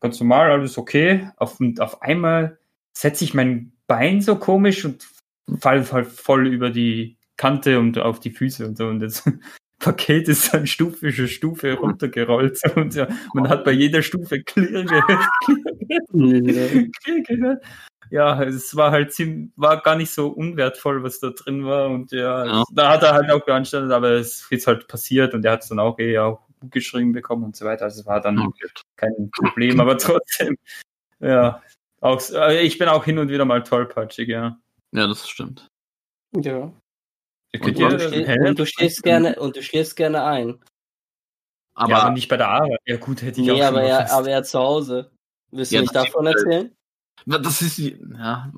Ganz 0.01 0.19
normal, 0.19 0.51
alles 0.51 0.77
okay. 0.77 1.31
Auf, 1.37 1.61
und 1.61 1.81
auf 1.81 2.03
einmal 2.03 2.59
setze 2.93 3.23
ich 3.23 3.33
mein 3.33 3.71
Bein 3.87 4.21
so 4.21 4.35
komisch 4.35 4.85
und 4.85 5.09
fall 5.61 5.89
halt 5.93 6.09
voll 6.09 6.49
über 6.49 6.71
die 6.71 7.17
Kante 7.37 7.79
und 7.79 7.97
auf 7.99 8.19
die 8.19 8.33
Füße 8.33 8.67
und 8.67 8.77
so. 8.77 8.89
Und 8.89 8.99
das 8.99 9.23
Paket 9.79 10.27
ist 10.27 10.53
dann 10.53 10.67
Stufe 10.67 11.13
für 11.13 11.29
Stufe 11.29 11.75
runtergerollt. 11.75 12.61
Und 12.75 12.97
ja, 12.97 13.07
man 13.33 13.49
hat 13.49 13.63
bei 13.63 13.71
jeder 13.71 14.03
Stufe 14.03 14.43
Klirr 14.43 14.85
gehört. 14.85 15.29
Klirr 16.11 17.23
gehört. 17.23 17.63
Ja, 18.11 18.43
es 18.43 18.75
war 18.77 18.91
halt 18.91 19.13
ziemlich, 19.13 19.51
war 19.57 19.83
gar 19.83 19.97
nicht 19.97 20.11
so 20.11 20.29
unwertvoll, 20.29 21.03
was 21.03 21.21
da 21.21 21.31
drin 21.31 21.65
war. 21.67 21.89
Und 21.91 22.13
ja, 22.13 22.45
Ja. 22.45 22.61
Es, 22.63 22.67
da 22.75 22.91
hat 22.91 23.03
er 23.03 23.13
halt 23.13 23.31
auch 23.31 23.45
beanstandet, 23.45 23.93
aber 23.93 24.13
es 24.13 24.47
ist 24.51 24.67
halt 24.67 24.89
passiert 24.89 25.35
und 25.35 25.45
er 25.45 25.53
hat 25.53 25.63
es 25.63 25.69
dann 25.69 25.79
auch 25.79 25.99
eh 25.99 26.19
auch 26.19 26.41
gut 26.61 26.73
geschrieben 26.73 27.13
bekommen 27.13 27.45
und 27.45 27.57
so 27.57 27.65
weiter. 27.65 27.85
Also 27.85 28.01
es 28.01 28.07
war 28.07 28.21
dann 28.21 28.39
Okay. 28.39 28.67
kein 28.97 29.31
Problem, 29.37 29.79
aber 29.81 29.97
trotzdem, 29.99 30.57
ja. 31.21 31.63
Auch, 32.01 32.21
äh, 32.31 32.63
ich 32.63 32.79
bin 32.79 32.89
auch 32.89 33.05
hin 33.05 33.19
und 33.19 33.29
wieder 33.29 33.45
mal 33.45 33.63
tollpatschig, 33.63 34.29
ja. 34.29 34.59
Ja, 34.93 35.07
das 35.07 35.29
stimmt. 35.29 35.69
Ja. 36.35 36.73
Und 37.61 37.79
ja, 37.79 37.89
du, 37.89 38.47
und 38.47 38.59
du 38.59 38.67
stehst 38.67 39.03
gerne 39.03 39.37
und 39.37 39.57
du 39.57 39.63
stehst 39.63 39.97
gerne 39.97 40.23
ein. 40.25 40.61
Aber, 41.75 41.91
ja, 41.91 41.99
aber 42.01 42.11
nicht 42.11 42.29
bei 42.29 42.37
der 42.37 42.49
Arbeit. 42.49 42.81
Ja, 42.87 42.97
gut, 42.97 43.23
hätte 43.23 43.41
ich 43.41 43.51
auch 43.51 43.55
Nee, 43.55 43.63
schon 43.65 43.77
aber 43.77 43.89
fast- 43.89 44.13
aber 44.13 44.31
ja 44.31 44.43
zu 44.43 44.59
Hause. 44.59 45.11
Willst 45.51 45.73
du 45.73 45.77
Ja, 45.77 45.81
nicht 45.83 45.95
davon 45.95 46.27
erzählen? 46.27 46.77
Das 47.27 47.63
ist 47.63 47.79
ja, 47.79 48.53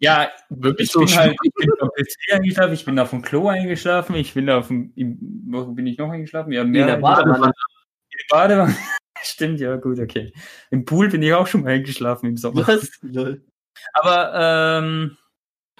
Ja, 0.00 0.28
wirklich 0.50 0.86
ich 0.86 0.92
so 0.92 1.00
bin 1.00 1.08
schlimm. 1.08 1.20
halt, 1.20 1.36
ich 1.42 1.52
bin 1.54 1.70
am 1.80 1.88
PC 1.90 2.32
eingeschlafen, 2.32 2.72
ich 2.74 2.84
bin 2.84 2.98
auf 2.98 3.10
dem 3.10 3.22
Klo 3.22 3.48
eingeschlafen, 3.48 4.14
ich 4.16 4.34
bin 4.34 4.50
auf 4.50 4.68
dem, 4.68 4.92
im, 4.96 5.18
wo 5.48 5.64
bin 5.72 5.86
ich 5.86 5.98
noch 5.98 6.10
eingeschlafen? 6.10 6.52
Ja, 6.52 6.62
In 6.62 6.72
der 6.72 6.86
mehr- 6.86 6.96
Badewanne. 6.98 7.46
In 7.46 8.18
der 8.18 8.36
Badewanne. 8.36 8.76
Stimmt, 9.22 9.60
ja, 9.60 9.76
gut, 9.76 9.98
okay. 9.98 10.32
Im 10.70 10.84
Pool 10.84 11.08
bin 11.08 11.22
ich 11.22 11.32
auch 11.32 11.46
schon 11.46 11.62
mal 11.62 11.70
eingeschlafen 11.72 12.26
im 12.28 12.36
Sommer. 12.36 12.66
Was? 12.66 12.90
Aber, 13.94 14.32
ähm, 14.34 15.16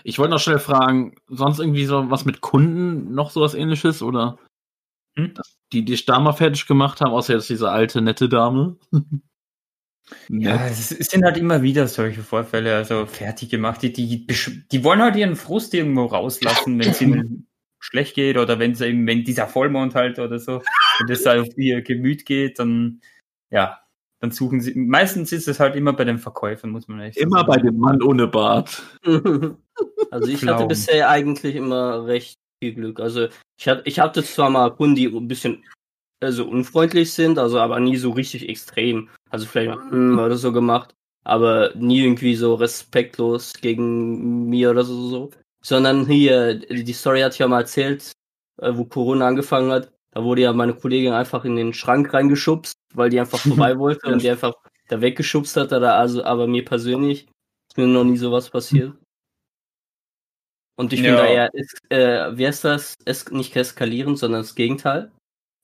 Ich 0.05 0.18
wollte 0.18 0.31
noch 0.31 0.40
schnell 0.40 0.59
fragen, 0.59 1.16
sonst 1.29 1.59
irgendwie 1.59 1.85
so 1.87 2.11
was 2.11 2.25
mit 2.25 2.40
Kunden 2.40 3.12
noch 3.14 3.31
sowas 3.31 3.55
ähnliches 3.55 4.03
oder 4.03 4.38
Hm? 5.18 5.35
die 5.72 5.85
die 5.85 6.05
da 6.05 6.20
mal 6.20 6.33
fertig 6.33 6.66
gemacht 6.66 7.01
haben, 7.01 7.12
außer 7.12 7.35
jetzt 7.35 7.49
diese 7.51 7.70
alte 7.70 8.01
nette 8.03 8.29
Dame? 8.29 8.77
Ja, 10.29 10.66
es 10.66 10.92
es 10.92 11.09
sind 11.09 11.25
halt 11.25 11.37
immer 11.37 11.62
wieder 11.62 11.88
solche 11.88 12.23
Vorfälle, 12.23 12.75
also 12.77 13.07
fertig 13.07 13.51
gemacht. 13.51 13.83
Die, 13.83 13.92
die, 13.92 14.27
die 14.27 14.85
wollen 14.85 15.03
halt 15.03 15.16
ihren 15.16 15.37
Frust 15.37 15.75
irgendwo 15.75 16.07
rauslassen, 16.07 16.79
wenn 16.79 16.90
es 16.90 17.01
ihnen 17.01 17.49
schlecht 17.81 18.14
geht 18.14 18.37
oder 18.37 18.59
wenn 18.59 18.81
eben, 18.81 19.07
wenn 19.07 19.25
dieser 19.25 19.47
Vollmond 19.47 19.95
halt 19.95 20.19
oder 20.19 20.38
so, 20.38 20.62
wenn 20.99 21.07
das 21.09 21.27
halt 21.27 21.40
auf 21.40 21.59
ihr 21.59 21.83
Gemüt 21.83 22.25
geht, 22.27 22.59
dann, 22.59 23.01
ja, 23.51 23.81
dann 24.21 24.31
suchen 24.31 24.61
sie, 24.61 24.75
meistens 24.75 25.33
ist 25.33 25.49
es 25.49 25.61
halt 25.61 25.77
immer 25.77 25.92
bei 25.92 26.05
den 26.05 26.19
Verkäufern, 26.19 26.71
muss 26.71 26.88
man 26.88 27.01
echt 27.01 27.19
Immer 27.19 27.45
bei 27.45 27.57
dem 27.57 27.79
Mann 27.79 28.03
ohne 28.03 28.27
Bart. 28.29 28.83
Also 30.11 30.29
ich 30.29 30.37
hatte 30.37 30.47
Pflaumen. 30.47 30.69
bisher 30.69 31.11
eigentlich 31.11 31.55
immer 31.55 32.07
recht 32.07 32.38
viel 32.62 32.73
Glück. 32.73 32.99
Also 32.99 33.29
ich 33.59 33.69
hatte, 33.69 33.83
ich 33.85 33.99
hatte 33.99 34.23
zwar 34.23 34.49
mal 34.49 34.71
Kunden, 34.75 34.95
die 34.95 35.07
ein 35.07 35.29
bisschen 35.29 35.64
also 36.21 36.47
unfreundlich 36.47 37.13
sind, 37.13 37.39
also 37.39 37.59
aber 37.59 37.79
nie 37.81 37.97
so 37.97 38.11
richtig 38.11 38.49
extrem. 38.49 39.09
Also 39.31 39.47
vielleicht 39.47 39.71
mal 39.79 39.91
hm, 39.91 40.19
oder 40.19 40.37
so 40.37 40.53
gemacht, 40.53 40.95
aber 41.25 41.75
nie 41.75 42.01
irgendwie 42.03 42.37
so 42.37 42.55
respektlos 42.55 43.53
gegen 43.55 44.49
mir 44.49 44.71
oder 44.71 44.85
so, 44.85 45.09
so. 45.09 45.31
Sondern 45.65 46.07
hier, 46.07 46.55
die 46.55 46.93
Story 46.93 47.27
ich 47.27 47.39
ja 47.39 47.49
mal 47.49 47.61
erzählt, 47.61 48.13
äh, 48.63 48.71
wo 48.75 48.85
Corona 48.85 49.27
angefangen 49.27 49.71
hat. 49.73 49.93
Da 50.13 50.23
wurde 50.25 50.43
ja 50.43 50.53
meine 50.53 50.75
Kollegin 50.75 51.13
einfach 51.13 51.45
in 51.45 51.57
den 51.57 51.75
Schrank 51.75 52.15
reingeschubst, 52.15 52.75
weil 52.95 53.11
die 53.11 53.21
einfach 53.21 53.41
vorbei 53.41 53.77
wollte 53.79 54.07
und 54.09 54.23
die 54.23 54.31
einfach 54.31 54.55
da 54.89 55.01
weggeschubst 55.01 55.57
hat. 55.57 55.73
Oder 55.73 55.97
also, 55.97 56.25
aber 56.25 56.47
mir 56.47 56.65
persönlich 56.65 57.27
ist 57.69 57.77
mir 57.77 57.87
noch 57.87 58.05
nie 58.05 58.17
sowas 58.17 58.49
passiert. 58.49 58.95
Und 60.79 60.93
ich 60.93 61.01
Ja. 61.01 61.07
bin 61.07 61.17
da 61.17 61.27
eher, 61.27 61.51
es- 61.55 61.75
äh, 61.91 62.37
wie 62.39 62.47
heißt 62.47 62.65
das? 62.65 62.95
Es, 63.05 63.31
nicht 63.31 63.55
eskalierend, 63.57 64.19
sondern 64.19 64.43
das 64.43 64.55
Gegenteil. 64.55 65.11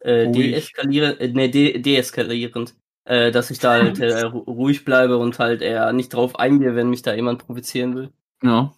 Äh, 0.05 0.25
Ruhig. 0.25 0.53
deeskalierend, 0.53 1.21
äh, 1.21 1.29
ne, 1.29 1.49
de 1.51 1.79
deeskalierend. 1.79 2.75
Äh, 3.05 3.33
dass 3.33 3.51
ich 3.51 3.59
da 3.59 3.73
halt 3.73 3.99
äh, 3.99 4.27
ru- 4.27 4.45
ruhig 4.45 4.85
bleibe 4.85 5.17
und 5.17 5.39
halt 5.41 5.61
eher 5.61 5.93
nicht 5.93 6.15
drauf 6.15 6.39
eingehe, 6.39 6.77
wenn 6.77 6.89
mich 6.89 7.03
da 7.03 7.13
jemand 7.15 7.45
provozieren 7.45 7.97
will. 7.97 8.11
Ja. 8.45 8.73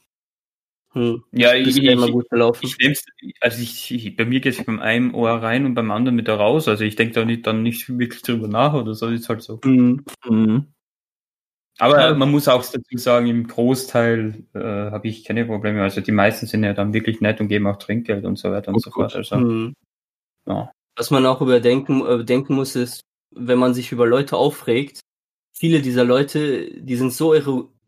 Hm. 0.92 1.24
Ja, 1.32 1.52
ich, 1.54 1.64
Bisher 1.64 1.92
immer 1.92 2.06
ich, 2.06 2.12
gut 2.12 2.30
gelaufen. 2.30 2.60
ich 2.64 2.78
nehm's, 2.78 3.04
also 3.40 3.60
ich, 3.60 3.90
ich, 3.90 4.16
bei 4.16 4.24
mir 4.24 4.40
geht 4.40 4.58
es 4.58 4.64
beim 4.64 4.80
einen 4.80 5.12
Ohr 5.12 5.30
rein 5.30 5.66
und 5.66 5.74
beim 5.74 5.90
anderen 5.90 6.16
wieder 6.16 6.36
raus. 6.36 6.68
Also 6.68 6.84
ich 6.84 6.96
denke 6.96 7.14
da 7.14 7.24
nicht, 7.24 7.46
dann 7.46 7.62
nicht 7.62 7.98
wirklich 7.98 8.22
drüber 8.22 8.48
nach 8.48 8.72
oder 8.72 8.94
so, 8.94 9.08
ist 9.08 9.28
halt 9.28 9.42
so. 9.42 9.60
Hm. 9.62 10.04
Mhm. 10.26 10.72
Aber 11.78 12.00
Ja. 12.00 12.14
man 12.14 12.30
muss 12.30 12.46
auch 12.48 12.62
dazu 12.64 12.96
sagen, 12.96 13.26
im 13.26 13.46
Großteil 13.48 14.44
äh, 14.54 14.58
habe 14.58 15.08
ich 15.08 15.24
keine 15.24 15.44
Probleme. 15.44 15.82
Also 15.82 16.00
die 16.00 16.12
meisten 16.12 16.46
sind 16.46 16.62
ja 16.62 16.72
dann 16.72 16.94
wirklich 16.94 17.20
nett 17.20 17.40
und 17.40 17.48
geben 17.48 17.66
auch 17.66 17.76
Trinkgeld 17.76 18.24
und 18.24 18.36
so 18.38 18.50
weiter 18.52 18.68
und 18.68 18.74
Gut, 18.74 18.84
so 18.84 18.90
fort. 18.92 19.10
gut. 19.12 19.16
Also, 19.16 19.36
Hm. 19.36 19.74
ja. 20.46 20.70
Was 20.96 21.10
man 21.10 21.26
auch 21.26 21.40
überdenken 21.40 22.06
äh, 22.06 22.24
denken 22.24 22.54
muss, 22.54 22.76
ist, 22.76 23.02
wenn 23.30 23.58
man 23.58 23.74
sich 23.74 23.92
über 23.92 24.06
Leute 24.06 24.36
aufregt, 24.36 25.00
viele 25.52 25.80
dieser 25.80 26.04
Leute, 26.04 26.70
die 26.80 26.96
sind 26.96 27.12
so 27.12 27.34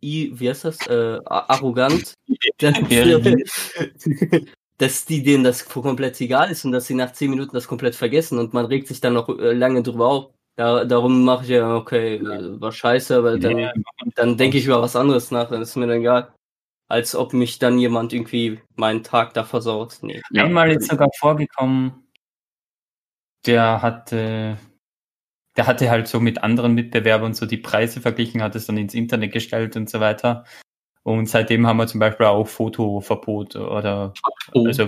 wie 0.00 0.48
heißt 0.48 0.64
das, 0.64 0.86
äh, 0.86 1.20
arrogant, 1.24 2.14
dass, 2.58 2.74
dass 4.78 5.04
die 5.04 5.22
denen 5.22 5.44
das 5.44 5.64
komplett 5.68 6.20
egal 6.20 6.50
ist 6.50 6.64
und 6.64 6.72
dass 6.72 6.86
sie 6.86 6.94
nach 6.94 7.12
zehn 7.12 7.30
Minuten 7.30 7.54
das 7.54 7.66
komplett 7.66 7.94
vergessen 7.94 8.38
und 8.38 8.54
man 8.54 8.66
regt 8.66 8.88
sich 8.88 9.00
dann 9.00 9.14
noch 9.14 9.28
äh, 9.28 9.52
lange 9.52 9.82
drüber 9.82 10.06
auf. 10.06 10.30
Da, 10.56 10.86
darum 10.86 11.24
mache 11.24 11.44
ich 11.44 11.50
ja, 11.50 11.76
okay, 11.76 12.18
war 12.22 12.72
scheiße, 12.72 13.14
aber 13.16 13.38
dann, 13.38 13.70
dann 14.14 14.38
denke 14.38 14.56
ich 14.56 14.64
über 14.64 14.80
was 14.80 14.96
anderes 14.96 15.30
nach, 15.30 15.50
dann 15.50 15.60
ist 15.60 15.76
mir 15.76 15.86
dann 15.86 16.00
egal. 16.00 16.32
Als 16.88 17.14
ob 17.14 17.34
mich 17.34 17.58
dann 17.58 17.78
jemand 17.78 18.14
irgendwie 18.14 18.60
meinen 18.74 19.02
Tag 19.02 19.34
da 19.34 19.44
versaut. 19.44 19.98
Nee. 20.00 20.22
Ja. 20.30 20.44
Einmal 20.44 20.70
ist 20.70 20.88
sogar 20.88 21.10
vorgekommen, 21.18 22.05
der 23.46 23.82
hatte, 23.82 24.59
der 25.56 25.66
hatte 25.66 25.90
halt 25.90 26.09
so 26.09 26.20
mit 26.20 26.42
anderen 26.42 26.74
Mitbewerbern 26.74 27.35
so 27.35 27.46
die 27.46 27.56
Preise 27.56 28.00
verglichen, 28.00 28.42
hat 28.42 28.54
es 28.56 28.66
dann 28.66 28.76
ins 28.76 28.94
Internet 28.94 29.32
gestellt 29.32 29.76
und 29.76 29.88
so 29.88 30.00
weiter. 30.00 30.44
Und 31.02 31.28
seitdem 31.28 31.66
haben 31.66 31.76
wir 31.76 31.87
zum 31.87 32.00
Beispiel 32.00 32.26
auch 32.26 32.48
Fotoverbot 32.48 33.56
oder 33.56 34.12
Oh. 34.52 34.66
also 34.66 34.85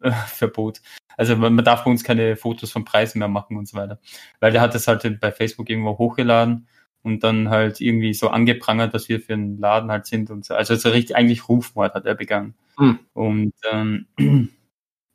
äh, 0.00 0.10
Verbot. 0.26 0.80
Also 1.16 1.36
man 1.36 1.54
man 1.54 1.64
darf 1.64 1.84
bei 1.84 1.90
uns 1.90 2.04
keine 2.04 2.36
Fotos 2.36 2.70
von 2.70 2.84
Preisen 2.84 3.18
mehr 3.18 3.28
machen 3.28 3.56
und 3.56 3.68
so 3.68 3.76
weiter. 3.76 4.00
Weil 4.40 4.52
der 4.52 4.60
hat 4.60 4.74
das 4.74 4.88
halt 4.88 5.20
bei 5.20 5.32
Facebook 5.32 5.68
irgendwo 5.68 5.98
hochgeladen 5.98 6.68
und 7.02 7.24
dann 7.24 7.50
halt 7.50 7.80
irgendwie 7.80 8.14
so 8.14 8.28
angeprangert, 8.28 8.94
dass 8.94 9.08
wir 9.08 9.20
für 9.20 9.34
einen 9.34 9.58
Laden 9.58 9.90
halt 9.90 10.06
sind 10.06 10.30
und 10.30 10.44
so. 10.44 10.54
Also 10.54 10.74
so 10.76 10.90
richtig 10.90 11.16
eigentlich 11.16 11.48
Rufmord 11.48 11.94
hat 11.94 12.06
er 12.06 12.14
begangen. 12.14 12.54
Hm. 12.78 12.98
Und 13.12 13.54
ähm, 13.70 14.06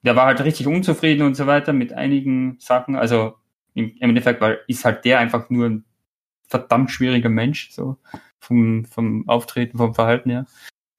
der 0.04 0.16
war 0.16 0.26
halt 0.26 0.44
richtig 0.44 0.68
unzufrieden 0.68 1.26
und 1.26 1.36
so 1.36 1.48
weiter 1.48 1.74
mit 1.74 1.94
einigen 1.94 2.58
Sachen. 2.60 2.96
Also 2.96 3.36
im, 3.74 3.96
Endeffekt 4.00 4.42
weil 4.42 4.60
ist 4.68 4.86
halt 4.86 5.06
der 5.06 5.20
einfach 5.20 5.50
nur 5.50 5.70
ein 5.70 5.86
verdammt 6.48 6.92
schwieriger 6.92 7.30
Mensch, 7.30 7.72
so 7.72 7.98
vom, 8.39 8.86
vom 8.86 9.28
Auftreten, 9.28 9.78
vom 9.78 9.96
Verhalten 9.96 10.30
her. 10.30 10.46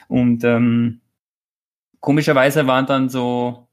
Und 0.09 0.43
ähm, 0.45 1.01
komischerweise 2.01 2.67
waren 2.67 2.87
dann 2.87 3.09
so 3.09 3.69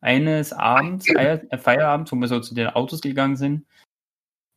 eines 0.00 0.52
Abends, 0.52 1.08
äh, 1.08 1.40
Feierabends, 1.58 2.12
wo 2.12 2.16
wir 2.16 2.28
so 2.28 2.40
zu 2.40 2.54
den 2.54 2.68
Autos 2.68 3.00
gegangen 3.00 3.36
sind, 3.36 3.66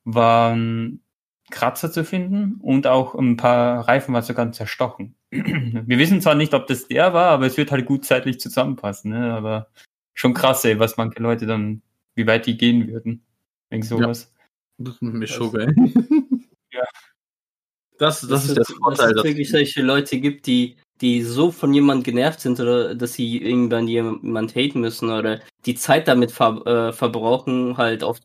waren 0.03 1.01
Kratzer 1.49 1.91
zu 1.91 2.03
finden 2.03 2.59
und 2.61 2.87
auch 2.87 3.15
ein 3.15 3.37
paar 3.37 3.87
Reifen 3.87 4.13
war 4.13 4.21
sogar 4.21 4.51
zerstochen. 4.51 5.15
Wir 5.31 5.97
wissen 5.97 6.21
zwar 6.21 6.35
nicht, 6.35 6.53
ob 6.53 6.67
das 6.67 6.87
der 6.87 7.13
war, 7.13 7.31
aber 7.31 7.45
es 7.45 7.57
wird 7.57 7.71
halt 7.71 7.85
gut 7.85 8.05
zeitlich 8.05 8.39
zusammenpassen. 8.39 9.11
Ne? 9.11 9.33
Aber 9.33 9.69
schon 10.17 10.33
krass, 10.33 10.65
ey, 10.65 10.79
was 10.79 10.97
manche 10.97 11.21
Leute 11.21 11.45
dann, 11.45 11.81
wie 12.15 12.25
weit 12.27 12.45
die 12.47 12.57
gehen 12.57 12.87
würden. 12.87 13.23
Wegen 13.69 13.83
sowas. 13.83 14.33
Das 14.77 14.95
ist 14.95 15.01
mir 15.01 15.27
schon 15.27 15.51
geil. 15.51 15.73
Ja. 16.73 16.83
Das, 17.97 18.21
das 18.21 18.43
ist 18.45 18.49
der 18.57 18.63
dass 18.65 18.73
Vorteil. 18.73 19.09
es 19.09 19.15
dass- 19.15 19.23
wirklich 19.23 19.49
solche 19.49 19.81
Leute 19.81 20.19
gibt, 20.19 20.45
die, 20.45 20.75
die 21.01 21.23
so 21.23 21.49
von 21.51 21.73
jemand 21.73 22.03
genervt 22.03 22.41
sind 22.41 22.59
oder 22.59 22.93
dass 22.93 23.13
sie 23.13 23.37
irgendwann 23.41 23.87
jemand 23.87 24.53
haten 24.55 24.81
müssen 24.81 25.09
oder 25.09 25.39
die 25.65 25.73
Zeit 25.75 26.07
damit 26.07 26.31
ver 26.31 26.61
äh, 26.67 26.93
verbrauchen, 26.93 27.77
halt 27.77 28.03
auf 28.03 28.19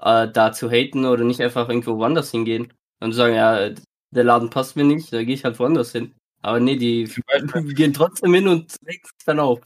äh, 0.00 0.26
da 0.28 0.52
zu 0.52 0.70
haten 0.70 1.04
oder 1.04 1.22
nicht 1.22 1.40
einfach 1.40 1.68
irgendwo 1.68 1.96
woanders 1.98 2.30
hingehen 2.32 2.72
und 3.00 3.12
sagen, 3.12 3.34
ja, 3.34 3.70
der 4.10 4.24
Laden 4.24 4.50
passt 4.50 4.74
mir 4.74 4.84
nicht, 4.84 5.12
da 5.12 5.22
gehe 5.22 5.34
ich 5.34 5.44
halt 5.44 5.58
woanders 5.60 5.92
hin. 5.92 6.12
Aber 6.40 6.58
nee, 6.58 6.76
die 6.76 7.04
gehen 7.76 7.92
trotzdem 7.92 8.34
hin 8.34 8.48
und 8.48 8.74
regen 8.84 9.04
sich 9.04 9.24
dann 9.26 9.38
auf. 9.38 9.60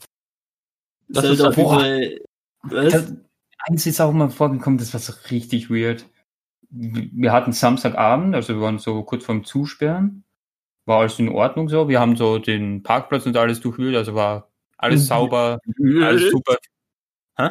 Das 1.09 1.25
ist 1.25 1.41
auf 1.41 1.55
boah. 1.55 1.75
überall- 1.77 2.19
was? 2.63 3.13
Eins 3.59 3.85
ist 3.85 3.99
auch 4.01 4.11
mal 4.13 4.29
vorgekommen, 4.29 4.77
das 4.79 4.93
war 4.93 4.99
so 4.99 5.13
richtig 5.31 5.69
weird. 5.69 6.05
Wir 6.69 7.31
hatten 7.31 7.53
Samstagabend, 7.53 8.35
also 8.35 8.53
wir 8.55 8.61
waren 8.61 8.77
so 8.79 9.03
kurz 9.03 9.25
vorm 9.25 9.43
Zusperren. 9.45 10.23
War 10.85 10.99
alles 11.01 11.19
in 11.19 11.29
Ordnung 11.29 11.67
so. 11.69 11.89
Wir 11.89 11.99
haben 11.99 12.15
so 12.15 12.39
den 12.39 12.83
Parkplatz 12.83 13.25
und 13.25 13.35
alles 13.37 13.59
durchwühlt, 13.61 13.95
also 13.95 14.15
war 14.15 14.49
alles 14.77 15.01
Mhm. 15.01 15.05
sauber, 15.05 15.59
alles 16.01 16.29
super. 16.31 16.57
Hä? 17.37 17.49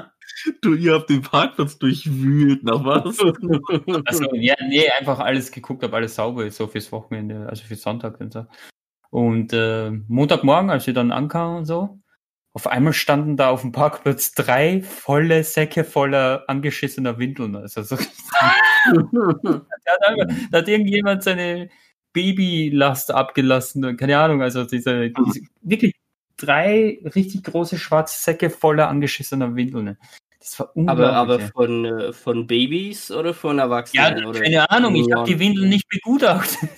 Du, 0.61 0.75
ihr 0.75 0.95
habt 0.95 1.09
den 1.11 1.23
Parkplatz 1.23 1.79
durchwühlt, 1.79 2.63
nach 2.65 2.85
was? 2.85 3.19
Also, 4.07 4.35
ja, 4.35 4.55
nee, 4.69 4.89
einfach 4.99 5.19
alles 5.21 5.51
geguckt, 5.53 5.85
ob 5.85 5.93
alles 5.95 6.15
sauber 6.15 6.45
ist, 6.47 6.57
so 6.57 6.67
fürs 6.67 6.91
Wochenende, 6.93 7.49
also 7.49 7.65
für 7.65 7.77
Sonntag 7.77 8.21
und 8.21 8.33
so. 8.33 8.47
Und 9.11 9.53
äh, 9.53 9.91
Montagmorgen, 10.09 10.71
als 10.71 10.87
wir 10.87 10.95
dann 10.95 11.13
ankamen 11.13 11.59
und 11.59 11.65
so, 11.67 12.01
auf 12.57 12.67
einmal 12.67 12.95
standen 12.95 13.37
da 13.37 13.51
auf 13.51 13.61
dem 13.61 13.73
Parkplatz 13.73 14.33
drei 14.33 14.81
volle 14.81 15.45
Säcke 15.45 15.85
voller 15.85 16.45
angeschissener 16.49 17.19
Windeln. 17.19 17.55
Also 17.55 17.83
so, 17.83 17.97
da, 18.33 18.55
hat 18.95 20.31
da 20.51 20.59
hat 20.59 20.67
irgendjemand 20.67 21.23
seine 21.23 21.69
Babylast 22.15 23.11
abgelassen. 23.11 23.99
Keine 23.99 24.19
Ahnung, 24.19 24.41
also 24.41 24.65
diese, 24.65 25.11
diese 25.11 25.41
wirklich 25.61 25.97
drei 26.39 26.99
richtig 27.15 27.45
große 27.45 27.77
schwarze 27.79 28.19
Säcke 28.19 28.49
voller 28.49 28.89
angeschissener 28.89 29.55
Windeln. 29.55 29.99
Das 30.47 30.61
war 30.61 30.77
unglaublich. 30.77 31.07
aber 31.09 31.17
aber 31.17 31.41
von, 31.41 31.85
äh, 31.85 32.13
von 32.13 32.47
Babys 32.47 33.11
oder 33.11 33.35
von 33.35 33.57
ja, 33.59 33.65
Erwachsenen? 33.65 34.25
oder? 34.27 34.41
keine 34.41 34.71
Ahnung, 34.71 34.95
ich 34.95 35.03
habe 35.11 35.23
Ja. 35.23 35.25
die 35.25 35.39
Windeln 35.41 35.69
nicht 35.69 35.89
begutachtet. 35.89 36.71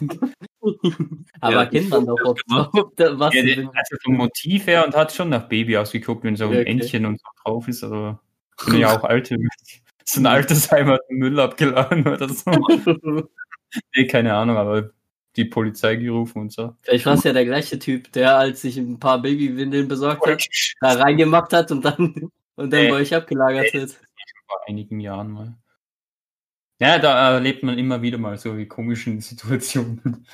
Aber 1.40 1.52
Ja, 1.54 1.66
kennt 1.66 1.90
man 1.90 2.06
doch, 2.06 2.18
ob, 2.24 2.38
gemacht. 2.44 2.70
ob 2.72 2.96
da 2.96 3.18
was 3.18 3.34
Ja, 3.34 3.42
der, 3.42 3.58
also 3.74 3.96
vom 4.02 4.14
Motiv 4.16 4.66
her 4.66 4.84
und 4.86 4.94
hat 4.96 5.12
schon 5.12 5.28
nach 5.28 5.48
Baby 5.48 5.76
ausgeguckt, 5.76 6.24
wenn 6.24 6.34
so 6.36 6.46
ein 6.46 6.52
Ja, 6.52 6.60
okay. 6.60 6.70
Entchen 6.70 7.04
und 7.06 7.20
so 7.20 7.26
drauf 7.44 7.68
ist, 7.68 7.84
aber 7.84 8.20
sind 8.60 8.78
ja 8.80 8.96
auch 8.98 9.04
alte, 9.04 9.36
so 10.04 10.20
ein 10.20 10.26
altes 10.26 10.70
Heim 10.72 10.88
hat 10.88 11.02
Müll 11.10 11.38
abgeladen 11.38 12.06
oder 12.08 12.28
so. 12.28 12.50
nee, 13.94 14.06
keine 14.06 14.34
Ahnung, 14.34 14.56
aber 14.56 14.90
die 15.36 15.44
Polizei 15.44 15.96
gerufen 15.96 16.40
und 16.40 16.52
so. 16.52 16.74
Vielleicht 16.82 17.04
war 17.06 17.14
es 17.14 17.24
ja 17.24 17.32
der 17.34 17.44
gleiche 17.44 17.78
Typ, 17.78 18.10
der 18.12 18.36
als 18.38 18.62
sich 18.62 18.78
ein 18.78 18.98
paar 18.98 19.20
Babywindeln 19.22 19.86
besorgt 19.88 20.26
hat, 20.26 20.44
da 20.80 20.92
reingemacht 20.94 21.52
hat 21.52 21.70
und 21.70 21.84
dann 21.84 22.30
und 22.58 22.70
dann 22.72 22.82
Nee. 22.84 22.90
bei 22.90 22.96
euch 22.96 23.14
abgelagert 23.14 23.66
Nee. 23.72 23.80
wird. 23.80 23.92
Vor 24.46 24.60
einigen 24.66 25.00
Jahren 25.00 25.30
mal. 25.30 25.56
Ja, 26.80 26.98
da 26.98 27.32
erlebt 27.34 27.62
man 27.62 27.78
immer 27.78 28.02
wieder 28.02 28.18
mal 28.18 28.38
so 28.38 28.54
die 28.54 28.66
komischen 28.68 29.20
Situationen. 29.20 30.26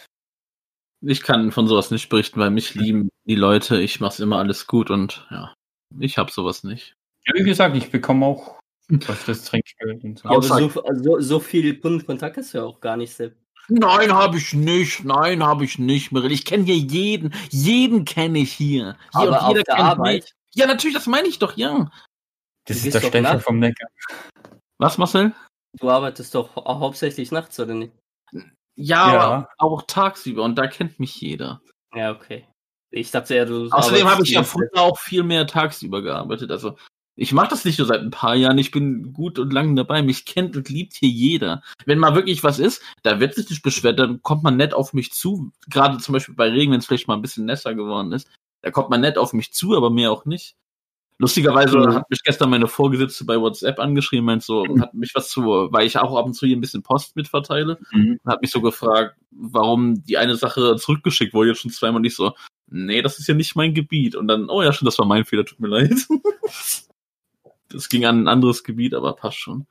Ich 1.00 1.22
kann 1.22 1.52
von 1.52 1.68
sowas 1.68 1.90
nicht 1.90 2.08
berichten, 2.08 2.40
weil 2.40 2.50
mich 2.50 2.74
lieben 2.74 3.10
die 3.24 3.34
Leute. 3.34 3.80
Ich 3.80 4.00
mach's 4.00 4.20
immer 4.20 4.38
alles 4.38 4.66
gut 4.66 4.90
und 4.90 5.26
ja, 5.30 5.54
ich 5.98 6.16
hab 6.18 6.30
sowas 6.30 6.64
nicht. 6.64 6.96
Ja, 7.26 7.34
wie 7.34 7.44
gesagt, 7.44 7.76
ich 7.76 7.90
bekomme 7.90 8.24
auch 8.26 8.58
öfters 9.08 9.44
Trinkgeld 9.44 10.04
und 10.04 10.18
so. 10.18 10.28
Ja, 10.28 10.36
aber 10.36 10.42
so, 10.42 10.70
so, 10.94 11.20
so 11.20 11.40
viel 11.40 11.78
Kundenkontakt 11.78 12.36
hast 12.36 12.54
du 12.54 12.58
ja 12.58 12.64
auch 12.64 12.80
gar 12.80 12.96
nicht, 12.96 13.12
Sepp. 13.14 13.36
Nein, 13.68 14.12
habe 14.12 14.36
ich 14.36 14.52
nicht. 14.52 15.04
Nein, 15.04 15.42
habe 15.42 15.64
ich 15.64 15.78
nicht, 15.78 16.12
Mirel. 16.12 16.32
Ich 16.32 16.44
kenne 16.44 16.64
hier 16.64 16.76
jeden. 16.76 17.32
Jeden 17.50 18.04
kenne 18.04 18.38
ich 18.40 18.52
hier. 18.52 18.96
hier 19.12 19.20
Aber 19.20 19.28
und 19.28 19.34
auf 19.36 19.48
jeder 19.48 19.62
der 19.62 19.74
kennt 19.76 19.88
Arbeit, 19.88 20.22
mich. 20.24 20.34
Ja, 20.54 20.66
natürlich, 20.66 20.94
das 20.94 21.06
meine 21.06 21.28
ich 21.28 21.38
doch, 21.38 21.56
ja. 21.56 21.90
Das 22.66 22.82
du 22.82 22.88
ist 22.88 23.12
der 23.14 23.22
nach- 23.22 23.40
vom 23.40 23.58
Neckar. 23.58 23.88
Was, 24.78 24.98
Marcel? 24.98 25.32
du 25.78 25.90
arbeitest 25.90 26.34
doch 26.34 26.54
hau 26.56 26.80
hauptsächlich 26.80 27.32
nachts, 27.32 27.58
oder 27.58 27.74
nicht? 27.74 27.92
Ja, 28.76 29.12
Ja. 29.12 29.20
aber 29.20 29.48
auch 29.58 29.82
tagsüber 29.86 30.42
und 30.42 30.56
da 30.56 30.66
kennt 30.66 30.98
mich 31.00 31.20
jeder. 31.20 31.60
Ja, 31.94 32.10
okay. 32.12 32.46
Ich 32.90 33.10
dachte 33.10 33.34
ja, 33.36 33.44
du 33.44 33.68
Außerdem 33.70 34.08
habe 34.08 34.22
ich 34.22 34.30
ja 34.30 34.42
früher 34.44 34.68
auch 34.74 34.98
viel 34.98 35.22
mehr 35.24 35.46
tagsüber 35.46 36.00
gearbeitet. 36.02 36.50
Also 36.52 36.76
ich 37.16 37.32
mache 37.32 37.48
das 37.48 37.64
nicht 37.64 37.78
nur 37.78 37.86
seit 37.88 38.00
ein 38.00 38.10
paar 38.10 38.34
Jahren. 38.36 38.58
Ich 38.58 38.70
bin 38.72 39.12
gut 39.12 39.38
und 39.38 39.52
lang 39.52 39.74
dabei. 39.76 40.02
Mich 40.02 40.24
kennt 40.26 40.56
und 40.56 40.68
liebt 40.68 40.94
hier 40.94 41.08
jeder. 41.08 41.62
Wenn 41.86 41.98
mal 41.98 42.14
wirklich 42.16 42.42
was 42.44 42.58
ist, 42.58 42.82
da 43.02 43.18
wird 43.20 43.34
sich 43.34 43.48
nicht 43.50 43.62
beschwert, 43.62 43.98
dann 43.98 44.22
kommt 44.22 44.42
man 44.44 44.56
nett 44.56 44.74
auf 44.74 44.92
mich 44.92 45.12
zu. 45.12 45.52
Gerade 45.68 45.98
zum 45.98 46.12
Beispiel 46.12 46.34
bei 46.36 46.48
Regen, 46.50 46.72
wenn 46.72 46.78
es 46.80 46.86
vielleicht 46.86 47.06
mal 47.08 47.14
ein 47.14 47.22
bisschen 47.22 47.46
nässer 47.46 47.74
geworden 47.74 48.12
ist, 48.12 48.28
da 48.62 48.70
kommt 48.72 48.90
man 48.90 49.00
nett 49.00 49.18
auf 49.18 49.32
mich 49.32 49.52
zu, 49.52 49.76
aber 49.76 49.90
mehr 49.90 50.10
auch 50.12 50.24
nicht. 50.24 50.56
Lustigerweise 51.18 51.78
Mhm. 51.78 51.94
hat 51.94 52.10
mich 52.10 52.22
gestern 52.24 52.50
meine 52.50 52.66
Vorgesetzte 52.66 53.24
bei 53.24 53.40
WhatsApp 53.40 53.78
angeschrieben, 53.78 54.24
meint 54.26 54.42
so, 54.42 54.66
hat 54.80 54.94
mich 54.94 55.14
was 55.14 55.28
zu, 55.28 55.42
weil 55.70 55.86
ich 55.86 55.96
auch 55.96 56.16
ab 56.16 56.26
und 56.26 56.34
zu 56.34 56.44
hier 56.46 56.56
ein 56.56 56.60
bisschen 56.60 56.82
Post 56.82 57.14
mitverteile, 57.14 57.78
Mhm. 57.92 58.18
hat 58.26 58.42
mich 58.42 58.50
so 58.50 58.60
gefragt, 58.60 59.16
warum 59.30 60.02
die 60.04 60.18
eine 60.18 60.34
Sache 60.36 60.74
zurückgeschickt 60.76 61.32
wurde, 61.32 61.50
jetzt 61.50 61.60
schon 61.60 61.70
zweimal 61.70 62.00
nicht 62.00 62.16
so, 62.16 62.34
nee, 62.66 63.00
das 63.00 63.18
ist 63.20 63.28
ja 63.28 63.34
nicht 63.34 63.54
mein 63.54 63.74
Gebiet. 63.74 64.16
Und 64.16 64.26
dann, 64.26 64.50
oh 64.50 64.62
ja, 64.62 64.72
schon, 64.72 64.86
das 64.86 64.98
war 64.98 65.06
mein 65.06 65.24
Fehler, 65.24 65.44
tut 65.44 65.60
mir 65.60 65.68
leid. 65.68 65.92
Das 67.68 67.88
ging 67.88 68.04
an 68.04 68.22
ein 68.22 68.28
anderes 68.28 68.62
Gebiet, 68.62 68.94
aber 68.94 69.14
passt 69.16 69.38
schon. 69.38 69.66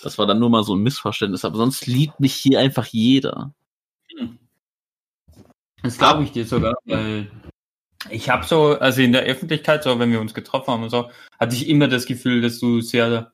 Das 0.00 0.16
war 0.16 0.26
dann 0.26 0.38
nur 0.38 0.48
mal 0.48 0.62
so 0.64 0.74
ein 0.74 0.82
Missverständnis, 0.82 1.44
aber 1.44 1.56
sonst 1.58 1.86
liebt 1.86 2.20
mich 2.20 2.32
hier 2.34 2.58
einfach 2.60 2.86
jeder. 2.86 3.52
Das 5.82 5.98
glaube 5.98 6.24
ich 6.24 6.32
dir 6.32 6.46
sogar, 6.46 6.76
weil 6.86 7.30
ich 8.10 8.30
habe 8.30 8.44
so, 8.44 8.78
also 8.78 9.02
in 9.02 9.12
der 9.12 9.22
Öffentlichkeit, 9.24 9.82
so 9.82 9.98
wenn 9.98 10.12
wir 10.12 10.20
uns 10.20 10.34
getroffen 10.34 10.72
haben 10.72 10.82
und 10.84 10.90
so, 10.90 11.10
hatte 11.38 11.54
ich 11.54 11.68
immer 11.68 11.88
das 11.88 12.06
Gefühl, 12.06 12.40
dass 12.40 12.58
du 12.60 12.80
sehr 12.80 13.32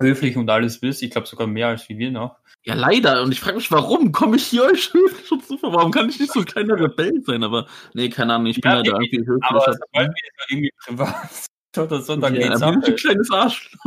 höflich 0.00 0.36
und 0.36 0.48
alles 0.50 0.78
bist. 0.80 1.02
Ich 1.02 1.10
glaube 1.10 1.26
sogar 1.26 1.46
mehr 1.46 1.68
als 1.68 1.88
wie 1.88 1.98
wir 1.98 2.10
noch. 2.10 2.36
Ja, 2.64 2.74
leider. 2.74 3.22
Und 3.22 3.32
ich 3.32 3.40
frage 3.40 3.56
mich, 3.56 3.70
warum 3.72 4.12
komme 4.12 4.36
ich 4.36 4.44
hier 4.46 4.64
euch 4.64 4.92
höflich 4.92 5.32
und? 5.32 5.42
Warum 5.62 5.90
kann 5.90 6.08
ich 6.08 6.20
nicht 6.20 6.32
so 6.32 6.40
ein 6.40 6.44
kleiner 6.46 6.78
Rebell 6.78 7.22
sein? 7.24 7.42
Aber 7.42 7.66
nee, 7.94 8.08
keine 8.10 8.34
Ahnung, 8.34 8.46
ich 8.48 8.60
bin 8.60 8.70
Ja, 8.70 8.82
da 8.82 8.92
irgendwie 8.92 9.18
höflich. 9.18 9.42
Aber 9.42 9.60
sobald 9.72 10.08
wir 10.08 10.24
jetzt 10.24 10.50
irgendwie 10.50 10.70
privat 10.84 11.30
oder 11.78 12.00
so, 12.02 12.16
dann 12.16 12.34
ja, 12.34 12.48
geht's 12.48 12.62
ab. 12.62 12.72
bin 12.72 12.82
ich 12.82 12.88
ein 12.88 12.96
kleines 12.96 13.30
Arschloch. 13.30 13.84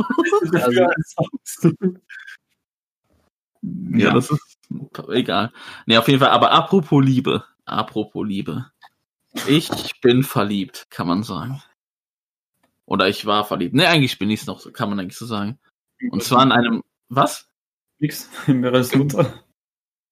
Also- 0.52 0.86
Ja, 3.62 3.98
Ja. 4.08 4.12
das 4.14 4.30
ist 4.30 4.58
egal. 5.10 5.52
Nee, 5.86 5.96
auf 5.96 6.08
jeden 6.08 6.18
Fall. 6.18 6.30
Aber 6.30 6.50
apropos 6.50 7.04
Liebe. 7.04 7.44
Apropos 7.64 8.26
Liebe. 8.26 8.66
Ich 9.46 10.00
bin 10.00 10.22
verliebt, 10.22 10.86
kann 10.90 11.06
man 11.06 11.22
sagen. 11.22 11.62
Oder 12.86 13.08
ich 13.08 13.26
war 13.26 13.44
verliebt. 13.44 13.74
Nee, 13.74 13.86
eigentlich 13.86 14.18
bin 14.18 14.30
ich 14.30 14.40
es 14.40 14.46
noch, 14.46 14.70
kann 14.72 14.90
man 14.90 15.00
eigentlich 15.00 15.16
so 15.16 15.26
sagen. 15.26 15.58
Und 16.10 16.22
zwar 16.22 16.42
in 16.42 16.52
einem, 16.52 16.82
was? 17.08 17.48
Nix. 17.98 18.28
Meeres 18.46 18.94
Mutter. 18.94 19.42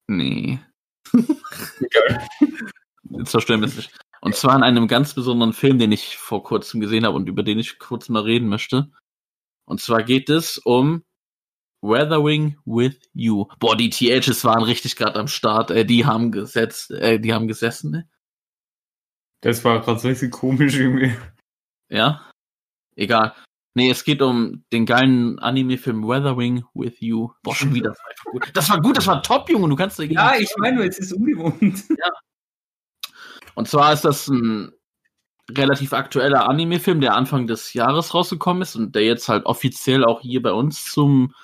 Nee. 0.06 0.61
Egal. 1.12 2.26
Jetzt 3.11 3.30
zerstören 3.30 3.61
wir 3.61 3.68
es 3.68 3.76
nicht. 3.76 3.92
Und 4.20 4.35
zwar 4.35 4.56
in 4.56 4.62
einem 4.62 4.87
ganz 4.87 5.14
besonderen 5.14 5.52
Film, 5.52 5.78
den 5.78 5.92
ich 5.92 6.16
vor 6.16 6.42
kurzem 6.42 6.80
gesehen 6.80 7.04
habe 7.04 7.16
und 7.16 7.28
über 7.28 7.42
den 7.42 7.59
ich 7.59 7.78
kurz 7.78 8.09
mal 8.09 8.22
reden 8.22 8.48
möchte. 8.48 8.90
Und 9.64 9.80
zwar 9.80 10.02
geht 10.02 10.30
es 10.30 10.59
um 10.59 11.04
Weathering 11.83 12.59
with 12.64 12.98
You. 13.14 13.46
Boah, 13.59 13.76
die 13.76 13.90
THs 13.90 14.44
waren 14.44 14.62
richtig 14.62 14.96
gerade 14.96 15.18
am 15.18 15.28
Start. 15.28 15.70
Äh, 15.70 15.85
die 15.85 16.04
haben 16.04 16.30
gesetzt, 16.30 16.90
äh, 16.90 17.18
die 17.18 17.33
haben 17.33 17.48
gesessen, 17.48 17.90
ne? 17.90 18.09
Das 19.42 19.64
war 19.64 19.81
gerade 19.81 19.98
so 19.98 20.09
ein 20.09 20.14
bisschen 20.14 20.31
komisch 20.31 20.76
irgendwie. 20.79 21.14
Ja? 21.88 22.29
Egal. 22.96 23.35
Nee, 23.74 23.90
es 23.90 24.05
geht 24.05 24.20
um 24.20 24.64
den 24.72 24.85
geilen 24.85 25.38
Anime-Film 25.38 26.07
Weathering 26.07 26.64
with 26.74 27.00
You. 27.00 27.31
Boah, 27.42 27.55
schon 27.55 27.72
wieder. 27.74 27.90
Das 27.90 27.98
war, 28.00 28.11
einfach 28.11 28.24
gut. 28.33 28.50
das 28.55 28.70
war 28.70 28.81
gut, 28.81 28.96
das 28.96 29.07
war 29.07 29.22
top, 29.22 29.48
Junge. 29.48 29.68
Du 29.68 29.76
kannst 29.76 29.98
dagegen- 29.98 30.14
Ja, 30.14 30.35
ich 30.37 30.53
meine, 30.59 30.76
nur, 30.76 30.85
es 30.85 30.98
ist 30.98 31.12
ungewohnt. 31.12 31.85
Und 33.55 33.68
zwar 33.68 33.92
ist 33.92 34.05
das 34.05 34.29
ein 34.29 34.72
relativ 35.50 35.92
aktueller 35.92 36.48
Anime-Film, 36.48 37.00
der 37.00 37.14
Anfang 37.14 37.46
des 37.46 37.72
Jahres 37.74 38.14
rausgekommen 38.14 38.62
ist 38.62 38.76
und 38.76 38.94
der 38.94 39.03
jetzt 39.05 39.29
halt 39.29 39.46
offiziell 39.46 40.05
auch 40.05 40.20
hier 40.20 40.40
bei 40.42 40.53
uns 40.53 40.85
zum 40.85 41.35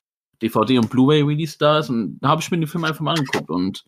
DVD 0.42 0.78
und 0.78 0.90
Blu-ray-Release 0.90 1.58
da 1.58 1.78
ist. 1.80 1.90
Und 1.90 2.18
da 2.20 2.28
habe 2.28 2.40
ich 2.40 2.50
mir 2.50 2.58
den 2.58 2.68
Film 2.68 2.84
einfach 2.84 3.00
mal 3.00 3.16
angeguckt. 3.18 3.50
Und 3.50 3.84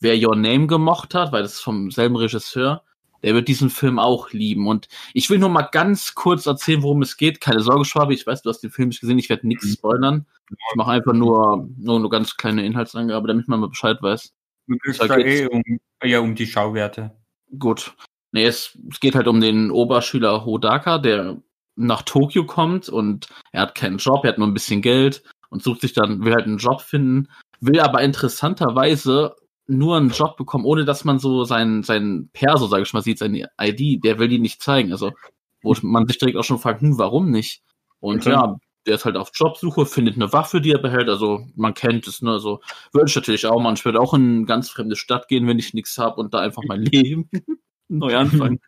wer 0.00 0.14
Your 0.16 0.36
Name 0.36 0.66
gemocht 0.66 1.14
hat, 1.14 1.32
weil 1.32 1.42
das 1.42 1.54
ist 1.54 1.60
vom 1.62 1.90
selben 1.90 2.16
Regisseur, 2.16 2.82
der 3.22 3.34
wird 3.34 3.48
diesen 3.48 3.70
Film 3.70 3.98
auch 3.98 4.30
lieben. 4.30 4.66
Und 4.68 4.88
ich 5.14 5.30
will 5.30 5.38
nur 5.38 5.48
mal 5.48 5.68
ganz 5.72 6.14
kurz 6.14 6.46
erzählen, 6.46 6.82
worum 6.82 7.02
es 7.02 7.16
geht. 7.16 7.40
Keine 7.40 7.60
Sorge, 7.60 7.84
Schwabe, 7.84 8.14
ich 8.14 8.26
weiß, 8.26 8.42
du 8.42 8.50
hast 8.50 8.60
den 8.60 8.70
Film 8.70 8.88
nicht 8.88 9.00
gesehen, 9.00 9.18
ich 9.18 9.28
werde 9.28 9.46
nichts 9.46 9.72
spoilern. 9.72 10.26
Ich 10.50 10.76
mache 10.76 10.92
einfach 10.92 11.12
nur, 11.12 11.68
nur 11.76 11.98
eine 11.98 12.08
ganz 12.08 12.36
kleine 12.36 12.64
Inhaltsangabe, 12.64 13.28
damit 13.28 13.48
man 13.48 13.60
mal 13.60 13.68
Bescheid 13.68 13.98
weiß. 14.00 14.32
Es 14.88 14.98
da 14.98 15.16
geht's- 15.16 15.40
eh 15.40 15.46
um, 15.46 15.62
ja, 16.04 16.20
um 16.20 16.34
die 16.34 16.46
Schauwerte. 16.46 17.16
Gut. 17.58 17.94
Nee, 18.32 18.44
es, 18.44 18.76
es 18.90 19.00
geht 19.00 19.14
halt 19.14 19.28
um 19.28 19.40
den 19.40 19.70
Oberschüler 19.70 20.44
Hodaka, 20.44 20.98
der 20.98 21.40
nach 21.76 22.02
Tokio 22.02 22.44
kommt 22.44 22.88
und 22.88 23.28
er 23.52 23.62
hat 23.62 23.74
keinen 23.74 23.98
Job, 23.98 24.24
er 24.24 24.30
hat 24.30 24.38
nur 24.38 24.46
ein 24.46 24.54
bisschen 24.54 24.82
Geld 24.82 25.22
und 25.50 25.62
sucht 25.62 25.82
sich 25.82 25.92
dann, 25.92 26.24
will 26.24 26.34
halt 26.34 26.46
einen 26.46 26.58
Job 26.58 26.80
finden, 26.80 27.28
will 27.60 27.80
aber 27.80 28.02
interessanterweise 28.02 29.36
nur 29.66 29.96
einen 29.96 30.10
Job 30.10 30.36
bekommen, 30.36 30.64
ohne 30.64 30.84
dass 30.84 31.04
man 31.04 31.18
so 31.18 31.44
sein, 31.44 31.82
sein 31.82 32.30
Perso, 32.32 32.66
sag 32.66 32.82
ich 32.82 32.92
mal, 32.92 33.02
sieht, 33.02 33.18
seine 33.18 33.48
ID, 33.60 34.04
der 34.04 34.18
will 34.18 34.28
die 34.28 34.38
nicht 34.38 34.62
zeigen. 34.62 34.92
Also, 34.92 35.12
wo 35.62 35.74
man 35.82 36.06
sich 36.06 36.18
direkt 36.18 36.36
auch 36.36 36.44
schon 36.44 36.58
fragt, 36.58 36.82
hm, 36.82 36.98
warum 36.98 37.30
nicht? 37.30 37.62
Und 38.00 38.26
Okay. 38.26 38.30
ja, 38.30 38.56
der 38.86 38.94
ist 38.94 39.04
halt 39.04 39.16
auf 39.16 39.30
Jobsuche, 39.34 39.84
findet 39.86 40.14
eine 40.16 40.32
Waffe, 40.32 40.60
die 40.60 40.70
er 40.70 40.78
behält. 40.78 41.08
Also, 41.08 41.46
man 41.56 41.74
kennt 41.74 42.06
es, 42.06 42.22
ne? 42.22 42.32
Also, 42.32 42.60
würde 42.92 43.08
ich 43.08 43.16
natürlich 43.16 43.46
auch 43.46 43.60
machen. 43.60 43.74
Ich 43.76 43.84
würde 43.84 44.00
auch 44.00 44.14
in 44.14 44.36
eine 44.36 44.44
ganz 44.46 44.70
fremde 44.70 44.96
Stadt 44.96 45.28
gehen, 45.28 45.46
wenn 45.48 45.58
ich 45.58 45.74
nichts 45.74 45.98
habe 45.98 46.20
und 46.20 46.32
da 46.34 46.40
einfach 46.40 46.62
mein 46.66 46.82
Leben 46.82 47.28
neu 47.88 48.16
anfangen. 48.16 48.60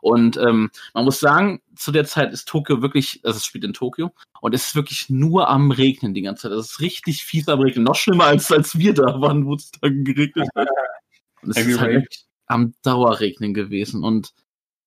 Und 0.00 0.36
ähm, 0.36 0.70
man 0.94 1.04
muss 1.04 1.20
sagen, 1.20 1.60
zu 1.74 1.92
der 1.92 2.04
Zeit 2.04 2.32
ist 2.32 2.48
Tokio 2.48 2.82
wirklich, 2.82 3.20
also 3.24 3.36
es 3.36 3.44
spielt 3.44 3.64
in 3.64 3.72
Tokio 3.72 4.12
und 4.40 4.54
es 4.54 4.68
ist 4.68 4.74
wirklich 4.74 5.10
nur 5.10 5.48
am 5.48 5.70
Regnen 5.70 6.14
die 6.14 6.22
ganze 6.22 6.42
Zeit. 6.42 6.52
Es 6.52 6.72
ist 6.72 6.80
richtig 6.80 7.24
fies 7.24 7.48
am 7.48 7.60
Regnen. 7.60 7.84
Noch 7.84 7.96
schlimmer 7.96 8.24
als 8.24 8.50
als 8.52 8.78
wir 8.78 8.94
da 8.94 9.20
waren, 9.20 9.46
wo 9.46 9.54
es 9.54 9.70
dann 9.80 10.04
geregnet 10.04 10.48
hat. 10.54 10.68
Und 11.42 11.56
es 11.56 11.64
ist 11.64 11.80
halt 11.80 11.92
wirklich 11.92 12.24
am 12.46 12.74
Dauerregnen 12.82 13.54
gewesen. 13.54 14.02
Und 14.02 14.32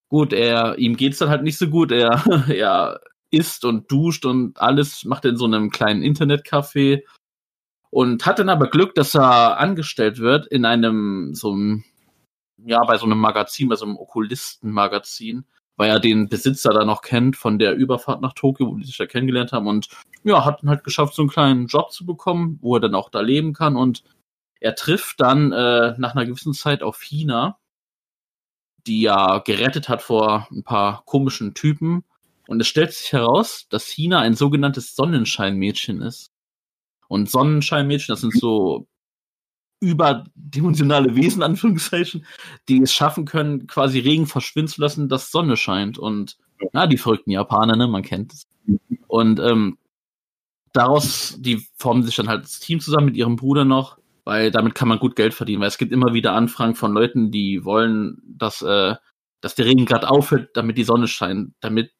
gut, 0.09 0.33
er, 0.33 0.77
ihm 0.77 0.97
geht's 0.97 1.19
dann 1.19 1.29
halt 1.29 1.43
nicht 1.43 1.57
so 1.57 1.69
gut. 1.69 1.93
Er, 1.93 2.23
er 2.49 2.99
isst 3.31 3.63
und 3.63 3.89
duscht 3.89 4.25
und 4.25 4.59
alles 4.59 5.05
macht 5.05 5.23
er 5.23 5.31
in 5.31 5.37
so 5.37 5.45
einem 5.45 5.69
kleinen 5.69 6.03
Internetcafé 6.03 7.03
und 7.89 8.25
hat 8.25 8.39
dann 8.39 8.49
aber 8.49 8.67
Glück, 8.69 8.93
dass 8.95 9.15
er 9.15 9.57
angestellt 9.57 10.19
wird 10.19 10.47
in 10.47 10.65
einem 10.65 11.33
so 11.33 11.53
einem 11.53 11.83
ja, 12.57 12.83
bei 12.83 12.97
so 12.97 13.05
einem 13.05 13.19
Magazin, 13.19 13.69
bei 13.69 13.75
so 13.75 13.85
einem 13.85 13.97
Okkulisten-Magazin, 13.97 15.45
weil 15.77 15.89
er 15.89 15.99
den 15.99 16.29
Besitzer 16.29 16.73
da 16.73 16.85
noch 16.85 17.01
kennt 17.01 17.35
von 17.35 17.57
der 17.59 17.75
Überfahrt 17.75 18.21
nach 18.21 18.33
Tokio, 18.33 18.67
wo 18.67 18.75
die 18.75 18.85
sich 18.85 18.97
da 18.97 19.05
kennengelernt 19.05 19.51
haben 19.51 19.67
und 19.67 19.89
ja, 20.23 20.45
hat 20.45 20.61
dann 20.61 20.69
halt 20.69 20.83
geschafft, 20.83 21.15
so 21.15 21.21
einen 21.21 21.29
kleinen 21.29 21.67
Job 21.67 21.91
zu 21.91 22.05
bekommen, 22.05 22.59
wo 22.61 22.75
er 22.75 22.81
dann 22.81 22.95
auch 22.95 23.09
da 23.09 23.21
leben 23.21 23.53
kann 23.53 23.75
und 23.75 24.03
er 24.59 24.75
trifft 24.75 25.19
dann 25.21 25.51
äh, 25.51 25.95
nach 25.97 26.15
einer 26.15 26.25
gewissen 26.25 26.53
Zeit 26.53 26.83
auf 26.83 27.01
Hina, 27.01 27.57
die 28.85 29.01
ja 29.01 29.39
gerettet 29.39 29.89
hat 29.89 30.01
vor 30.03 30.47
ein 30.51 30.63
paar 30.63 31.03
komischen 31.05 31.55
Typen 31.55 32.03
und 32.47 32.59
es 32.59 32.67
stellt 32.67 32.93
sich 32.93 33.13
heraus, 33.13 33.67
dass 33.69 33.87
Hina 33.87 34.19
ein 34.19 34.35
sogenanntes 34.35 34.95
Sonnenscheinmädchen 34.95 36.01
ist. 36.01 36.31
Und 37.07 37.29
Sonnenscheinmädchen, 37.29 38.13
das 38.13 38.21
sind 38.21 38.37
so 38.37 38.87
überdimensionale 39.81 41.15
Wesen, 41.15 41.43
Anführungszeichen, 41.43 42.25
die 42.69 42.81
es 42.81 42.93
schaffen 42.93 43.25
können, 43.25 43.67
quasi 43.67 43.99
Regen 43.99 44.27
verschwinden 44.27 44.69
zu 44.69 44.81
lassen, 44.81 45.09
dass 45.09 45.31
Sonne 45.31 45.57
scheint. 45.57 45.97
Und 45.97 46.37
na, 46.71 46.87
die 46.87 46.97
verrückten 46.97 47.31
Japaner, 47.31 47.75
ne, 47.75 47.87
man 47.87 48.03
kennt 48.03 48.31
es. 48.31 48.47
Und 49.07 49.39
ähm, 49.39 49.77
daraus, 50.71 51.35
die 51.39 51.67
formen 51.77 52.03
sich 52.03 52.15
dann 52.15 52.29
halt 52.29 52.43
das 52.43 52.59
Team 52.59 52.79
zusammen 52.79 53.07
mit 53.07 53.17
ihrem 53.17 53.35
Bruder 53.35 53.65
noch, 53.65 53.97
weil 54.23 54.51
damit 54.51 54.75
kann 54.75 54.87
man 54.87 54.99
gut 54.99 55.15
Geld 55.15 55.33
verdienen, 55.33 55.61
weil 55.61 55.67
es 55.67 55.79
gibt 55.79 55.91
immer 55.91 56.13
wieder 56.13 56.33
Anfragen 56.33 56.75
von 56.75 56.93
Leuten, 56.93 57.31
die 57.31 57.65
wollen, 57.65 58.21
dass, 58.25 58.61
äh, 58.61 58.95
dass 59.41 59.55
der 59.55 59.65
Regen 59.65 59.85
gerade 59.85 60.09
aufhört, 60.09 60.51
damit 60.53 60.77
die 60.77 60.83
Sonne 60.83 61.07
scheint, 61.07 61.53
damit 61.59 61.91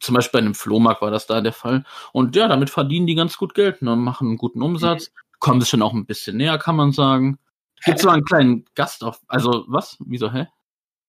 zum 0.00 0.14
Beispiel 0.14 0.40
bei 0.40 0.44
einem 0.44 0.54
Flohmarkt 0.54 1.02
war 1.02 1.10
das 1.10 1.26
da 1.26 1.40
der 1.40 1.52
Fall. 1.52 1.84
Und 2.12 2.36
ja, 2.36 2.48
damit 2.48 2.70
verdienen 2.70 3.06
die 3.06 3.14
ganz 3.14 3.36
gut 3.36 3.54
Geld, 3.54 3.82
ne, 3.82 3.96
machen 3.96 4.28
einen 4.28 4.38
guten 4.38 4.62
Umsatz, 4.62 5.12
kommen 5.38 5.60
sich 5.60 5.70
dann 5.70 5.82
auch 5.82 5.92
ein 5.94 6.06
bisschen 6.06 6.36
näher, 6.36 6.58
kann 6.58 6.76
man 6.76 6.92
sagen. 6.92 7.38
Gibt 7.84 8.00
so 8.00 8.08
einen 8.08 8.24
kleinen 8.24 8.64
Gast 8.74 9.04
auf, 9.04 9.20
also 9.28 9.64
was? 9.68 9.96
Wieso, 10.00 10.32
hä? 10.32 10.46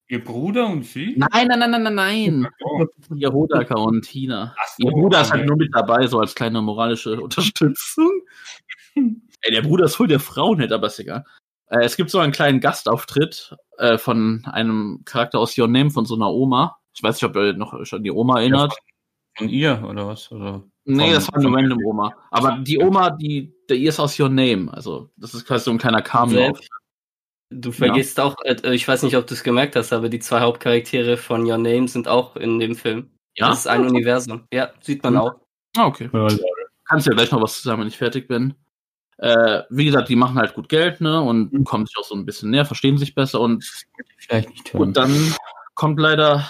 Ihr 0.07 0.23
Bruder 0.23 0.67
und 0.67 0.83
sie? 0.85 1.15
Nein, 1.17 1.47
nein, 1.47 1.59
nein, 1.59 1.71
nein, 1.71 1.83
nein, 1.83 1.95
nein. 1.95 2.47
Oh, 2.63 2.85
Ihr 3.15 3.31
Hodaka 3.31 3.75
und 3.75 4.07
ach 4.07 4.11
so, 4.11 4.83
Ihr 4.87 4.91
Bruder 4.91 5.21
ist 5.21 5.31
halt 5.31 5.41
okay. 5.41 5.47
nur 5.47 5.57
mit 5.57 5.69
dabei, 5.73 6.07
so 6.07 6.19
als 6.19 6.33
kleine 6.33 6.61
moralische 6.61 7.19
Unterstützung. 7.21 8.09
Ey, 8.95 9.51
der 9.51 9.61
Bruder 9.61 9.85
ist 9.85 9.95
voll 9.95 10.07
der 10.07 10.19
Frauenheld, 10.19 10.71
aber 10.71 10.87
ist 10.87 10.99
egal. 10.99 11.25
Äh, 11.67 11.83
es 11.83 11.95
gibt 11.95 12.09
so 12.09 12.19
einen 12.19 12.31
kleinen 12.31 12.59
Gastauftritt 12.59 13.55
äh, 13.77 13.97
von 13.99 14.43
einem 14.45 15.01
Charakter 15.05 15.39
aus 15.39 15.57
Your 15.57 15.67
Name, 15.67 15.91
von 15.91 16.05
so 16.05 16.15
einer 16.15 16.31
Oma. 16.31 16.77
Ich 16.95 17.03
weiß 17.03 17.15
nicht, 17.21 17.29
ob 17.29 17.35
ihr 17.35 17.53
noch 17.53 17.73
euch 17.73 17.93
an 17.93 18.03
die 18.03 18.11
Oma 18.11 18.39
erinnert. 18.39 18.75
Von 19.37 19.47
ihr 19.49 19.83
oder 19.87 20.07
was? 20.07 20.31
Oder? 20.31 20.63
Nee, 20.85 21.03
Von- 21.05 21.13
das 21.13 21.27
war 21.27 21.35
eine 21.35 21.43
von- 21.43 21.55
random 21.55 21.85
Oma. 21.85 22.13
Aber 22.31 22.57
die 22.59 22.79
Oma, 22.79 23.11
die, 23.11 23.53
der 23.69 23.77
ihr 23.77 23.89
ist 23.89 23.99
aus 23.99 24.19
Your 24.19 24.29
Name. 24.29 24.71
Also, 24.73 25.09
das 25.17 25.33
ist 25.33 25.45
quasi 25.45 25.65
so 25.65 25.71
ein 25.71 25.77
kleiner 25.77 26.01
Cameo. 26.01 26.57
Du 27.51 27.71
vergisst 27.71 28.19
auch, 28.19 28.35
äh, 28.43 28.73
ich 28.75 28.87
weiß 28.87 29.03
nicht, 29.03 29.15
ob 29.17 29.25
du 29.25 29.33
es 29.33 29.43
gemerkt 29.43 29.75
hast, 29.75 29.91
aber 29.91 30.09
die 30.09 30.19
zwei 30.19 30.41
Hauptcharaktere 30.41 31.17
von 31.17 31.49
Your 31.49 31.57
Name 31.57 31.87
sind 31.87 32.07
auch 32.07 32.35
in 32.35 32.59
dem 32.59 32.75
Film. 32.75 33.09
Ja? 33.35 33.49
Das 33.49 33.59
ist 33.59 33.67
ein 33.67 33.85
Universum. 33.87 34.47
Ja, 34.53 34.71
sieht 34.81 35.01
man 35.03 35.13
Hm. 35.15 35.21
auch. 35.21 35.33
Ah, 35.77 35.85
okay. 35.87 36.09
Ja, 36.13 36.27
Kannst 36.85 37.07
ja 37.07 37.13
gleich 37.13 37.31
noch 37.31 37.41
was 37.41 37.55
zu 37.61 37.63
sagen, 37.67 37.81
wenn 37.81 37.87
ich 37.87 37.97
fertig 37.97 38.27
bin. 38.27 38.55
Äh, 39.17 39.63
wie 39.69 39.85
gesagt, 39.85 40.09
die 40.09 40.15
machen 40.15 40.37
halt 40.37 40.53
gut 40.53 40.69
Geld, 40.69 41.01
ne? 41.01 41.21
Und 41.21 41.51
Mhm. 41.53 41.63
kommen 41.63 41.85
sich 41.85 41.95
auch 41.97 42.03
so 42.03 42.15
ein 42.15 42.25
bisschen 42.25 42.51
näher, 42.51 42.65
verstehen 42.65 42.97
sich 42.97 43.13
besser 43.15 43.39
und 43.41 43.63
vielleicht 44.17 44.49
nicht 44.49 44.73
hören. 44.73 44.81
Und 44.83 44.97
dann 44.97 45.35
kommt 45.75 45.99
leider 45.99 46.47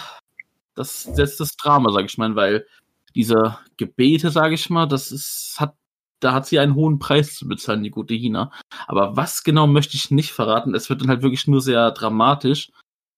das 0.74 1.10
letzte 1.16 1.44
Drama, 1.60 1.90
sag 1.92 2.04
ich 2.06 2.16
mal, 2.16 2.34
weil 2.36 2.66
diese 3.14 3.58
Gebete, 3.76 4.30
sag 4.30 4.52
ich 4.52 4.70
mal, 4.70 4.86
das 4.86 5.10
ist, 5.12 5.56
hat, 5.58 5.74
da 6.20 6.32
hat 6.32 6.46
sie 6.46 6.58
einen 6.58 6.74
hohen 6.74 6.98
Preis 6.98 7.34
zu 7.34 7.48
bezahlen, 7.48 7.82
die 7.82 7.90
gute 7.90 8.14
Hina. 8.14 8.52
Aber 8.86 9.16
was 9.16 9.42
genau 9.42 9.66
möchte 9.66 9.96
ich 9.96 10.10
nicht 10.10 10.32
verraten. 10.32 10.74
Es 10.74 10.88
wird 10.88 11.00
dann 11.00 11.08
halt 11.08 11.22
wirklich 11.22 11.46
nur 11.46 11.60
sehr 11.60 11.90
dramatisch. 11.90 12.70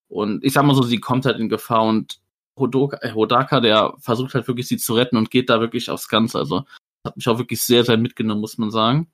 Und 0.08 0.44
ich 0.44 0.52
sag 0.52 0.64
mal 0.64 0.74
so, 0.74 0.82
sie 0.82 1.00
kommt 1.00 1.26
halt 1.26 1.38
in 1.38 1.48
Gefahr 1.48 1.84
und 1.84 2.20
Hodoka, 2.58 2.98
äh, 3.00 3.12
Hodaka, 3.12 3.60
der 3.60 3.94
versucht 3.98 4.34
halt 4.34 4.46
wirklich 4.46 4.68
sie 4.68 4.76
zu 4.76 4.94
retten 4.94 5.16
und 5.16 5.30
geht 5.30 5.50
da 5.50 5.60
wirklich 5.60 5.90
aufs 5.90 6.08
Ganze. 6.08 6.38
Also, 6.38 6.64
hat 7.06 7.16
mich 7.16 7.28
auch 7.28 7.38
wirklich 7.38 7.62
sehr, 7.62 7.84
sehr 7.84 7.96
mitgenommen, 7.96 8.40
muss 8.40 8.58
man 8.58 8.70
sagen. 8.70 9.10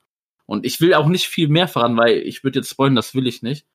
Und 0.47 0.67
ich 0.67 0.81
will 0.81 0.95
auch 0.95 1.09
nicht 1.09 1.29
viel 1.29 1.49
mehr 1.49 1.69
verraten, 1.69 1.97
weil 1.97 2.19
ich 2.19 2.43
würde 2.43 2.59
jetzt 2.59 2.71
spoilern, 2.71 2.97
das 2.97 3.15
will 3.15 3.27
ich 3.27 3.43
nicht. 3.43 3.67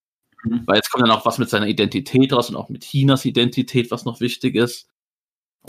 Mhm. 0.44 0.64
Weil 0.66 0.78
jetzt 0.78 0.92
kommt 0.92 1.04
dann 1.04 1.12
auch 1.12 1.26
was 1.26 1.38
mit 1.38 1.50
seiner 1.50 1.68
Identität 1.68 2.34
raus 2.34 2.50
und 2.50 2.56
auch 2.56 2.70
mit 2.70 2.84
Chinas 2.84 3.26
Identität, 3.26 3.92
was 3.92 4.06
noch 4.06 4.20
wichtig 4.20 4.56
ist. 4.56 4.90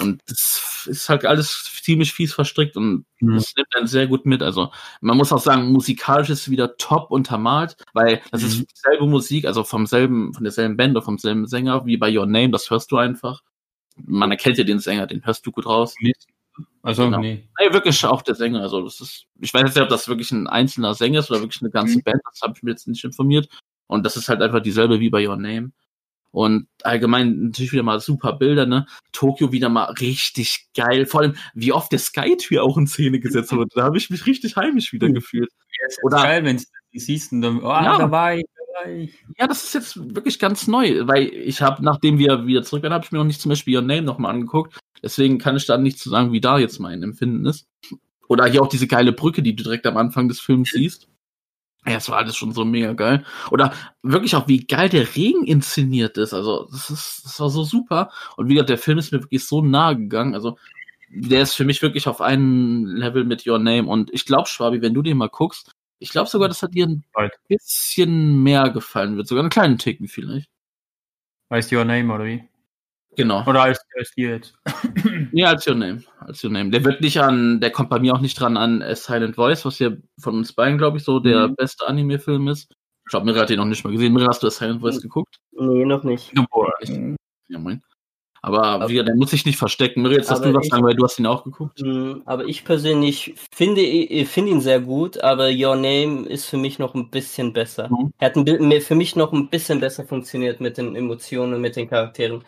Und 0.00 0.20
das 0.26 0.84
ist 0.88 1.08
halt 1.08 1.24
alles 1.24 1.70
ziemlich 1.82 2.12
fies 2.12 2.34
verstrickt 2.34 2.76
und 2.76 3.04
Mhm. 3.20 3.36
das 3.36 3.54
nimmt 3.56 3.74
einen 3.76 3.86
sehr 3.86 4.06
gut 4.08 4.26
mit. 4.26 4.42
Also 4.42 4.72
man 5.00 5.16
muss 5.16 5.32
auch 5.32 5.38
sagen, 5.40 5.70
musikalisch 5.72 6.30
ist 6.30 6.40
es 6.42 6.50
wieder 6.50 6.76
top 6.78 7.10
untermalt, 7.10 7.76
weil 7.92 8.20
das 8.32 8.42
Mhm. 8.42 8.46
ist 8.48 8.66
dieselbe 8.72 9.06
Musik, 9.06 9.44
also 9.46 9.62
vom 9.64 9.86
selben, 9.86 10.34
von 10.34 10.42
derselben 10.44 10.76
Band 10.76 10.96
oder 10.96 11.04
vom 11.04 11.18
selben 11.18 11.46
Sänger 11.46 11.86
wie 11.86 11.96
bei 11.96 12.16
Your 12.16 12.26
Name, 12.26 12.50
das 12.50 12.70
hörst 12.70 12.90
du 12.90 12.96
einfach. 12.96 13.42
Man 13.96 14.30
erkennt 14.32 14.58
ja 14.58 14.64
den 14.64 14.80
Sänger, 14.80 15.06
den 15.06 15.24
hörst 15.24 15.46
du 15.46 15.52
gut 15.52 15.66
raus. 15.66 15.94
Also, 16.82 17.04
Genau. 17.04 17.18
nee. 17.20 17.48
Nee, 17.60 17.72
wirklich 17.72 18.04
auch 18.04 18.22
der 18.22 18.34
Sänger. 18.34 18.60
Also 18.62 18.82
das 18.82 19.00
ist, 19.00 19.26
ich 19.40 19.54
weiß 19.54 19.62
jetzt 19.62 19.74
nicht, 19.76 19.82
ob 19.84 19.88
das 19.88 20.08
wirklich 20.08 20.30
ein 20.32 20.46
einzelner 20.48 20.94
Sänger 20.94 21.20
ist 21.20 21.30
oder 21.30 21.40
wirklich 21.40 21.62
eine 21.62 21.70
ganze 21.70 21.98
Mhm. 21.98 22.02
Band, 22.02 22.20
das 22.30 22.40
habe 22.42 22.54
ich 22.56 22.62
mir 22.62 22.70
jetzt 22.70 22.88
nicht 22.88 23.04
informiert. 23.04 23.48
Und 23.86 24.04
das 24.04 24.16
ist 24.16 24.28
halt 24.28 24.42
einfach 24.42 24.60
dieselbe 24.60 24.98
wie 25.00 25.10
bei 25.10 25.26
Your 25.26 25.36
Name. 25.36 25.70
Und 26.34 26.66
allgemein 26.82 27.44
natürlich 27.44 27.72
wieder 27.72 27.84
mal 27.84 28.00
super 28.00 28.32
Bilder, 28.32 28.66
ne? 28.66 28.86
Tokio 29.12 29.52
wieder 29.52 29.68
mal 29.68 29.84
richtig 30.00 30.66
geil. 30.76 31.06
Vor 31.06 31.20
allem, 31.20 31.36
wie 31.54 31.72
oft 31.72 31.92
der 31.92 32.00
Skytree 32.00 32.58
auch 32.58 32.76
in 32.76 32.88
Szene 32.88 33.20
gesetzt 33.20 33.52
wurde. 33.52 33.68
Da 33.74 33.84
habe 33.84 33.96
ich 33.98 34.10
mich 34.10 34.26
richtig 34.26 34.56
heimisch 34.56 34.92
wieder 34.92 35.08
Mhm. 35.08 35.14
gefühlt. 35.14 35.50
Oder 36.02 36.16
Oder- 36.16 36.24
geil, 36.24 36.44
wenn 36.44 36.56
du 36.56 36.64
siehst 36.98 37.30
und 37.32 37.40
dann, 37.42 37.58
oh, 37.60 37.68
Ja. 37.68 37.98
da 37.98 38.10
war 38.10 38.34
ich, 38.34 38.44
da 38.56 38.80
war 38.84 38.92
ich. 38.92 39.14
Ja, 39.38 39.46
das 39.46 39.62
ist 39.62 39.74
jetzt 39.74 40.14
wirklich 40.14 40.40
ganz 40.40 40.66
neu, 40.66 41.06
weil 41.06 41.28
ich 41.28 41.62
habe, 41.62 41.84
nachdem 41.84 42.18
wir 42.18 42.46
wieder 42.48 42.64
zurück 42.64 42.82
waren, 42.82 42.92
habe 42.92 43.04
ich 43.04 43.12
mir 43.12 43.18
noch 43.18 43.24
nicht 43.26 43.40
zum 43.40 43.50
Beispiel 43.50 43.76
Your 43.76 43.82
Name 43.82 44.02
nochmal 44.02 44.32
angeguckt. 44.34 44.76
Deswegen 45.04 45.38
kann 45.38 45.56
ich 45.56 45.66
da 45.66 45.78
nicht 45.78 46.00
zu 46.00 46.10
sagen, 46.10 46.32
wie 46.32 46.40
da 46.40 46.58
jetzt 46.58 46.80
mein 46.80 47.02
Empfinden 47.04 47.46
ist. 47.46 47.66
Oder 48.28 48.46
hier 48.46 48.60
auch 48.62 48.68
diese 48.68 48.88
geile 48.88 49.12
Brücke, 49.12 49.40
die 49.42 49.54
du 49.54 49.62
direkt 49.62 49.86
am 49.86 49.96
Anfang 49.98 50.26
des 50.28 50.40
Films 50.40 50.70
siehst. 50.72 51.06
Ja, 51.86 51.94
das 51.94 52.08
war 52.08 52.18
alles 52.18 52.36
schon 52.36 52.52
so 52.52 52.64
mega 52.64 52.94
geil. 52.94 53.24
Oder 53.50 53.74
wirklich 54.02 54.34
auch, 54.36 54.48
wie 54.48 54.66
geil 54.66 54.88
der 54.88 55.14
Regen 55.14 55.44
inszeniert 55.44 56.16
ist. 56.16 56.32
Also, 56.32 56.66
das 56.70 56.88
ist, 56.88 57.22
das 57.24 57.40
war 57.40 57.50
so 57.50 57.62
super. 57.62 58.10
Und 58.36 58.48
wie 58.48 58.54
gesagt, 58.54 58.70
der 58.70 58.78
Film 58.78 58.98
ist 58.98 59.12
mir 59.12 59.22
wirklich 59.22 59.46
so 59.46 59.60
nahe 59.60 59.96
gegangen. 59.96 60.34
Also, 60.34 60.56
der 61.10 61.42
ist 61.42 61.54
für 61.54 61.64
mich 61.64 61.82
wirklich 61.82 62.08
auf 62.08 62.22
einem 62.22 62.86
Level 62.86 63.24
mit 63.24 63.46
Your 63.46 63.58
Name. 63.58 63.86
Und 63.86 64.12
ich 64.14 64.24
glaube, 64.24 64.48
Schwabi, 64.48 64.80
wenn 64.80 64.94
du 64.94 65.02
den 65.02 65.18
mal 65.18 65.28
guckst, 65.28 65.72
ich 65.98 66.10
glaube 66.10 66.28
sogar, 66.28 66.48
dass 66.48 66.62
er 66.62 66.68
dir 66.68 66.86
ein 66.86 67.04
bisschen 67.48 68.42
mehr 68.42 68.70
gefallen 68.70 69.16
wird. 69.16 69.28
Sogar 69.28 69.42
einen 69.42 69.50
kleinen 69.50 69.78
Ticken 69.78 70.08
vielleicht. 70.08 70.48
Heißt 71.50 71.72
Your 71.72 71.84
Name, 71.84 72.12
oder 72.12 72.24
wie? 72.24 72.44
Genau. 73.16 73.44
Oder 73.46 73.62
als, 73.62 73.80
als 73.98 74.10
dir 74.12 74.30
jetzt? 74.36 74.54
Nee, 75.32 75.44
als 75.44 75.66
Your 75.66 75.74
Name. 75.74 76.02
Als 76.20 76.42
Your 76.44 76.50
Name. 76.50 76.70
Der 76.70 76.84
wird 76.84 77.00
nicht 77.00 77.20
an, 77.20 77.60
der 77.60 77.70
kommt 77.70 77.90
bei 77.90 77.98
mir 77.98 78.14
auch 78.14 78.20
nicht 78.20 78.38
dran 78.38 78.56
an 78.56 78.82
A 78.82 78.94
Silent 78.94 79.36
Voice, 79.36 79.64
was 79.64 79.78
ja 79.78 79.90
von 80.20 80.34
uns 80.36 80.52
beiden, 80.52 80.78
glaube 80.78 80.96
ich, 80.98 81.04
so 81.04 81.20
der 81.20 81.48
Mhm. 81.48 81.54
beste 81.56 81.86
Anime-Film 81.86 82.48
ist. 82.48 82.72
Ich 83.06 83.10
glaube, 83.10 83.26
Mira 83.26 83.40
hat 83.40 83.50
den 83.50 83.58
noch 83.58 83.64
nicht 83.66 83.84
mal 83.84 83.92
gesehen. 83.92 84.12
Mira, 84.14 84.28
hast 84.28 84.42
du 84.42 84.46
A 84.46 84.50
Silent 84.50 84.80
Voice 84.80 84.96
Mhm. 84.96 85.02
geguckt? 85.02 85.36
Nee, 85.52 85.84
noch 85.84 86.02
nicht. 86.04 86.32
Ja, 87.48 87.58
moin. 87.58 87.82
Aber 88.42 88.90
wie, 88.90 89.02
der 89.02 89.14
muss 89.14 89.30
sich 89.30 89.46
nicht 89.46 89.56
verstecken. 89.58 90.02
Mira, 90.02 90.16
jetzt 90.16 90.30
Aber 90.30 90.44
du 90.52 90.54
was 90.58 90.66
sagen, 90.68 90.84
weil 90.84 90.94
du 90.94 91.02
hast 91.04 91.18
ihn 91.18 91.24
auch 91.26 91.44
geguckt. 91.44 91.80
Mm, 91.80 92.16
Aber 92.26 92.44
ich 92.44 92.62
persönlich 92.64 93.34
finde, 93.54 93.80
finde 94.26 94.50
ihn 94.50 94.60
sehr 94.60 94.80
gut, 94.80 95.18
aber 95.22 95.48
Your 95.50 95.76
Name 95.76 96.26
ist 96.28 96.44
für 96.44 96.58
mich 96.58 96.78
noch 96.78 96.94
ein 96.94 97.08
bisschen 97.10 97.54
besser. 97.54 97.88
Mhm. 97.90 98.12
Er 98.18 98.26
hat 98.28 98.36
ein, 98.36 98.44
mir- 98.68 98.82
für 98.82 98.94
mich 98.96 99.16
noch 99.16 99.32
ein 99.32 99.48
bisschen 99.48 99.80
besser 99.80 100.04
funktioniert 100.04 100.60
mit 100.60 100.76
den 100.76 100.94
Emotionen, 100.94 101.58
mit 101.62 101.76
den 101.76 101.88
Charakteren. 101.88 102.44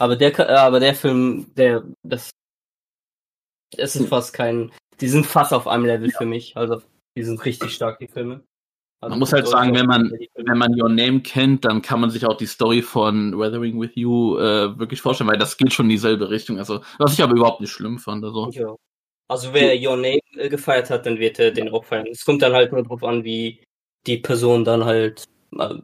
Aber 0.00 0.16
der, 0.16 0.38
äh, 0.38 0.54
aber 0.54 0.80
der 0.80 0.94
Film, 0.94 1.52
der, 1.56 1.84
das, 2.02 2.30
es 3.76 3.96
ist 3.96 4.08
fast 4.08 4.32
kein, 4.32 4.72
die 5.00 5.08
sind 5.08 5.26
fast 5.26 5.52
auf 5.52 5.68
einem 5.68 5.84
Level 5.84 6.10
für 6.10 6.24
mich. 6.24 6.56
Also, 6.56 6.80
die 7.16 7.22
sind 7.22 7.44
richtig 7.44 7.74
stark, 7.74 7.98
die 7.98 8.08
Filme. 8.08 8.42
Also, 9.02 9.10
Man 9.10 9.18
muss 9.18 9.32
halt 9.32 9.46
sagen, 9.46 9.74
wenn 9.74 9.86
man-. 9.86 10.10
Wenn 10.34 10.58
man 10.58 10.80
Your 10.80 10.88
Name 10.88 11.20
kennt, 11.20 11.66
dann 11.66 11.82
kann 11.82 12.00
man 12.00 12.08
sich 12.08 12.24
auch 12.24 12.36
die 12.38 12.46
Story 12.46 12.80
von 12.80 13.38
Weathering 13.38 13.78
with 13.78 13.90
You 13.94 14.38
äh, 14.38 14.78
wirklich 14.78 15.02
vorstellen, 15.02 15.28
weil 15.28 15.38
das 15.38 15.58
geht 15.58 15.72
schon 15.72 15.86
in 15.86 15.90
dieselbe 15.90 16.30
Richtung. 16.30 16.58
Also, 16.58 16.80
was 16.98 17.12
ich 17.12 17.22
aber 17.22 17.34
überhaupt 17.34 17.60
nicht 17.60 17.70
schlimm 17.70 17.98
fand. 17.98 18.24
Also, 18.24 18.48
Ja. 18.52 18.74
Also 19.28 19.52
wer 19.52 19.76
Your 19.76 19.96
Name 19.96 20.18
äh, 20.36 20.48
gefeiert 20.48 20.90
hat, 20.90 21.06
dann 21.06 21.18
wird 21.18 21.38
er 21.38 21.52
den 21.52 21.68
auch 21.68 21.84
feiern. 21.84 22.06
Es 22.10 22.24
kommt 22.24 22.42
dann 22.42 22.54
halt 22.54 22.72
nur 22.72 22.82
drauf 22.82 23.04
an, 23.04 23.22
wie 23.22 23.62
die 24.06 24.16
Person 24.16 24.64
dann 24.64 24.84
halt 24.84 25.24
äh, 25.56 25.74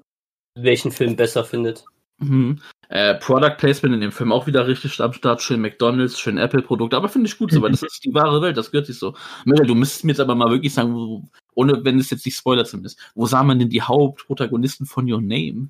welchen 0.58 0.90
Film 0.90 1.14
besser 1.14 1.44
findet. 1.44 1.84
Mhm. 2.18 2.60
Äh, 2.88 3.14
Product 3.16 3.56
Placement 3.58 3.94
in 3.94 4.00
dem 4.00 4.12
Film 4.12 4.32
auch 4.32 4.46
wieder 4.46 4.66
richtig 4.66 5.00
am 5.00 5.12
Start. 5.12 5.42
Schön 5.42 5.60
McDonalds, 5.60 6.20
schön 6.20 6.38
Apple-Produkte, 6.38 6.96
aber 6.96 7.08
finde 7.08 7.28
ich 7.28 7.36
gut 7.38 7.52
so, 7.52 7.60
weil 7.62 7.72
das 7.72 7.82
ist 7.82 8.04
die 8.04 8.14
wahre 8.14 8.40
Welt, 8.42 8.56
das 8.56 8.70
gehört 8.70 8.86
sich 8.86 8.98
so. 8.98 9.14
Mel, 9.44 9.66
du 9.66 9.74
müsstest 9.74 10.04
mir 10.04 10.12
jetzt 10.12 10.20
aber 10.20 10.34
mal 10.34 10.50
wirklich 10.50 10.72
sagen, 10.74 10.94
wo, 10.94 11.24
ohne 11.54 11.84
wenn 11.84 11.98
es 11.98 12.10
jetzt 12.10 12.24
nicht 12.24 12.36
Spoiler 12.36 12.64
zumindest, 12.64 13.00
wo 13.14 13.26
sah 13.26 13.42
man 13.42 13.58
denn 13.58 13.70
die 13.70 13.82
Hauptprotagonisten 13.82 14.86
von 14.86 15.10
Your 15.10 15.20
Name 15.20 15.68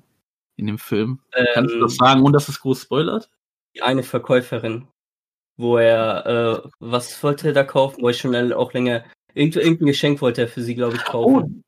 in 0.57 0.67
dem 0.67 0.77
Film? 0.77 1.19
Kannst 1.53 1.71
du 1.71 1.77
Ähm, 1.77 1.81
das 1.81 1.95
sagen, 1.95 2.21
ohne 2.21 2.33
dass 2.33 2.49
es 2.49 2.59
groß 2.59 2.83
spoilert? 2.83 3.29
die 3.77 3.81
eine 3.83 4.03
Verkäuferin, 4.03 4.87
wo 5.55 5.77
er, 5.77 6.63
äh, 6.65 6.69
was 6.79 7.21
wollte 7.23 7.49
er 7.49 7.53
da 7.53 7.63
kaufen? 7.63 8.01
Wo 8.01 8.07
er 8.07 8.13
schon 8.13 8.53
auch 8.53 8.73
länger, 8.73 9.03
irgend, 9.33 9.55
irgendein 9.55 9.87
Geschenk 9.87 10.21
wollte 10.21 10.41
er 10.41 10.47
für 10.47 10.61
sie, 10.61 10.75
glaube 10.75 10.95
ich, 10.95 11.03
kaufen. 11.03 11.63
Oh, 11.63 11.66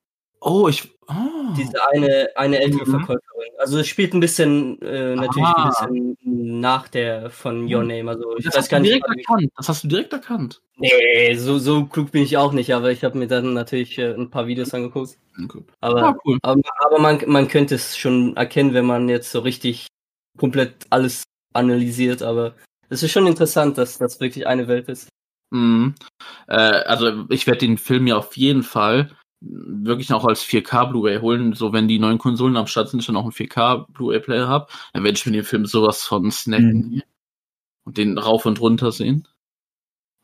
ich. 0.69 0.89
Oh. 1.07 1.53
Diese 1.57 1.87
eine, 1.89 2.29
eine 2.35 2.59
ältere 2.61 2.85
Mhm. 2.85 2.91
Verkäuferin. 2.91 3.49
Also 3.57 3.79
es 3.79 3.87
spielt 3.87 4.13
ein 4.13 4.19
bisschen, 4.19 4.79
äh, 4.81 5.15
natürlich 5.15 5.43
Ah. 5.47 5.85
ein 5.85 6.15
bisschen 6.15 6.59
nach 6.59 6.87
der 6.87 7.29
von 7.29 7.63
Your 7.71 7.83
Name. 7.83 8.09
Also 8.11 8.37
ich 8.37 8.45
das 8.45 8.53
weiß 8.53 8.61
hast 8.63 8.69
gar 8.69 8.77
du 8.79 8.83
nicht. 8.83 8.93
direkt 9.03 9.07
erkannt. 9.27 9.51
Das 9.57 9.69
hast 9.69 9.83
du 9.83 9.87
direkt 9.87 10.13
erkannt. 10.13 10.61
Nee, 10.77 11.35
so, 11.35 11.57
so 11.57 11.85
klug 11.85 12.11
bin 12.11 12.23
ich 12.23 12.37
auch 12.37 12.53
nicht, 12.53 12.73
aber 12.73 12.91
ich 12.91 13.03
habe 13.03 13.17
mir 13.17 13.27
dann 13.27 13.53
natürlich 13.53 13.97
äh, 13.97 14.13
ein 14.13 14.29
paar 14.29 14.47
Videos 14.47 14.73
angeguckt. 14.73 15.17
Okay. 15.43 15.63
Aber, 15.81 16.03
Ah, 16.03 16.15
cool. 16.25 16.37
aber, 16.43 16.61
aber 16.85 16.99
man, 16.99 17.19
man 17.27 17.47
könnte 17.47 17.75
es 17.75 17.97
schon 17.97 18.37
erkennen, 18.37 18.73
wenn 18.73 18.85
man 18.85 19.09
jetzt 19.09 19.31
so 19.31 19.39
richtig 19.39 19.87
komplett 20.37 20.85
alles 20.89 21.23
analysiert, 21.53 22.21
aber 22.21 22.53
es 22.89 23.03
ist 23.03 23.11
schon 23.11 23.27
interessant, 23.27 23.77
dass 23.77 23.97
das 23.97 24.19
wirklich 24.21 24.47
eine 24.47 24.67
Welt 24.67 24.87
ist. 24.87 25.09
Mhm. 25.51 25.95
Äh, 26.47 26.53
also 26.55 27.25
ich 27.29 27.47
werde 27.47 27.65
den 27.65 27.77
Film 27.79 28.05
ja 28.07 28.15
auf 28.17 28.37
jeden 28.37 28.63
Fall 28.63 29.09
wirklich 29.41 30.11
auch 30.13 30.25
als 30.25 30.43
4K 30.43 30.89
Blu-ray 30.89 31.19
holen. 31.19 31.53
So 31.53 31.73
wenn 31.73 31.87
die 31.87 31.99
neuen 31.99 32.17
Konsolen 32.17 32.57
am 32.57 32.67
Start 32.67 32.89
sind, 32.89 32.99
ich 32.99 33.05
dann 33.05 33.15
auch 33.15 33.23
einen 33.23 33.31
4K 33.31 33.91
Blu-ray 33.91 34.19
Player 34.19 34.47
habe, 34.47 34.67
dann 34.93 35.03
werde 35.03 35.17
ich 35.17 35.25
mir 35.25 35.31
den 35.31 35.43
Film 35.43 35.65
sowas 35.65 36.03
von 36.03 36.29
snacken 36.31 37.03
und 37.85 37.97
den 37.97 38.17
rauf 38.17 38.45
und 38.45 38.59
runter 38.59 38.91
sehen. 38.91 39.27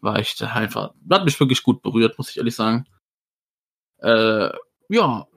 War 0.02 0.20
echt 0.20 0.42
einfach, 0.44 0.94
hat 1.10 1.26
mich 1.26 1.40
wirklich 1.40 1.64
gut 1.64 1.82
berührt, 1.82 2.18
muss 2.18 2.30
ich 2.30 2.38
ehrlich 2.38 2.56
sagen. 2.56 2.86
Äh, 4.00 4.50
ja. 4.90 5.28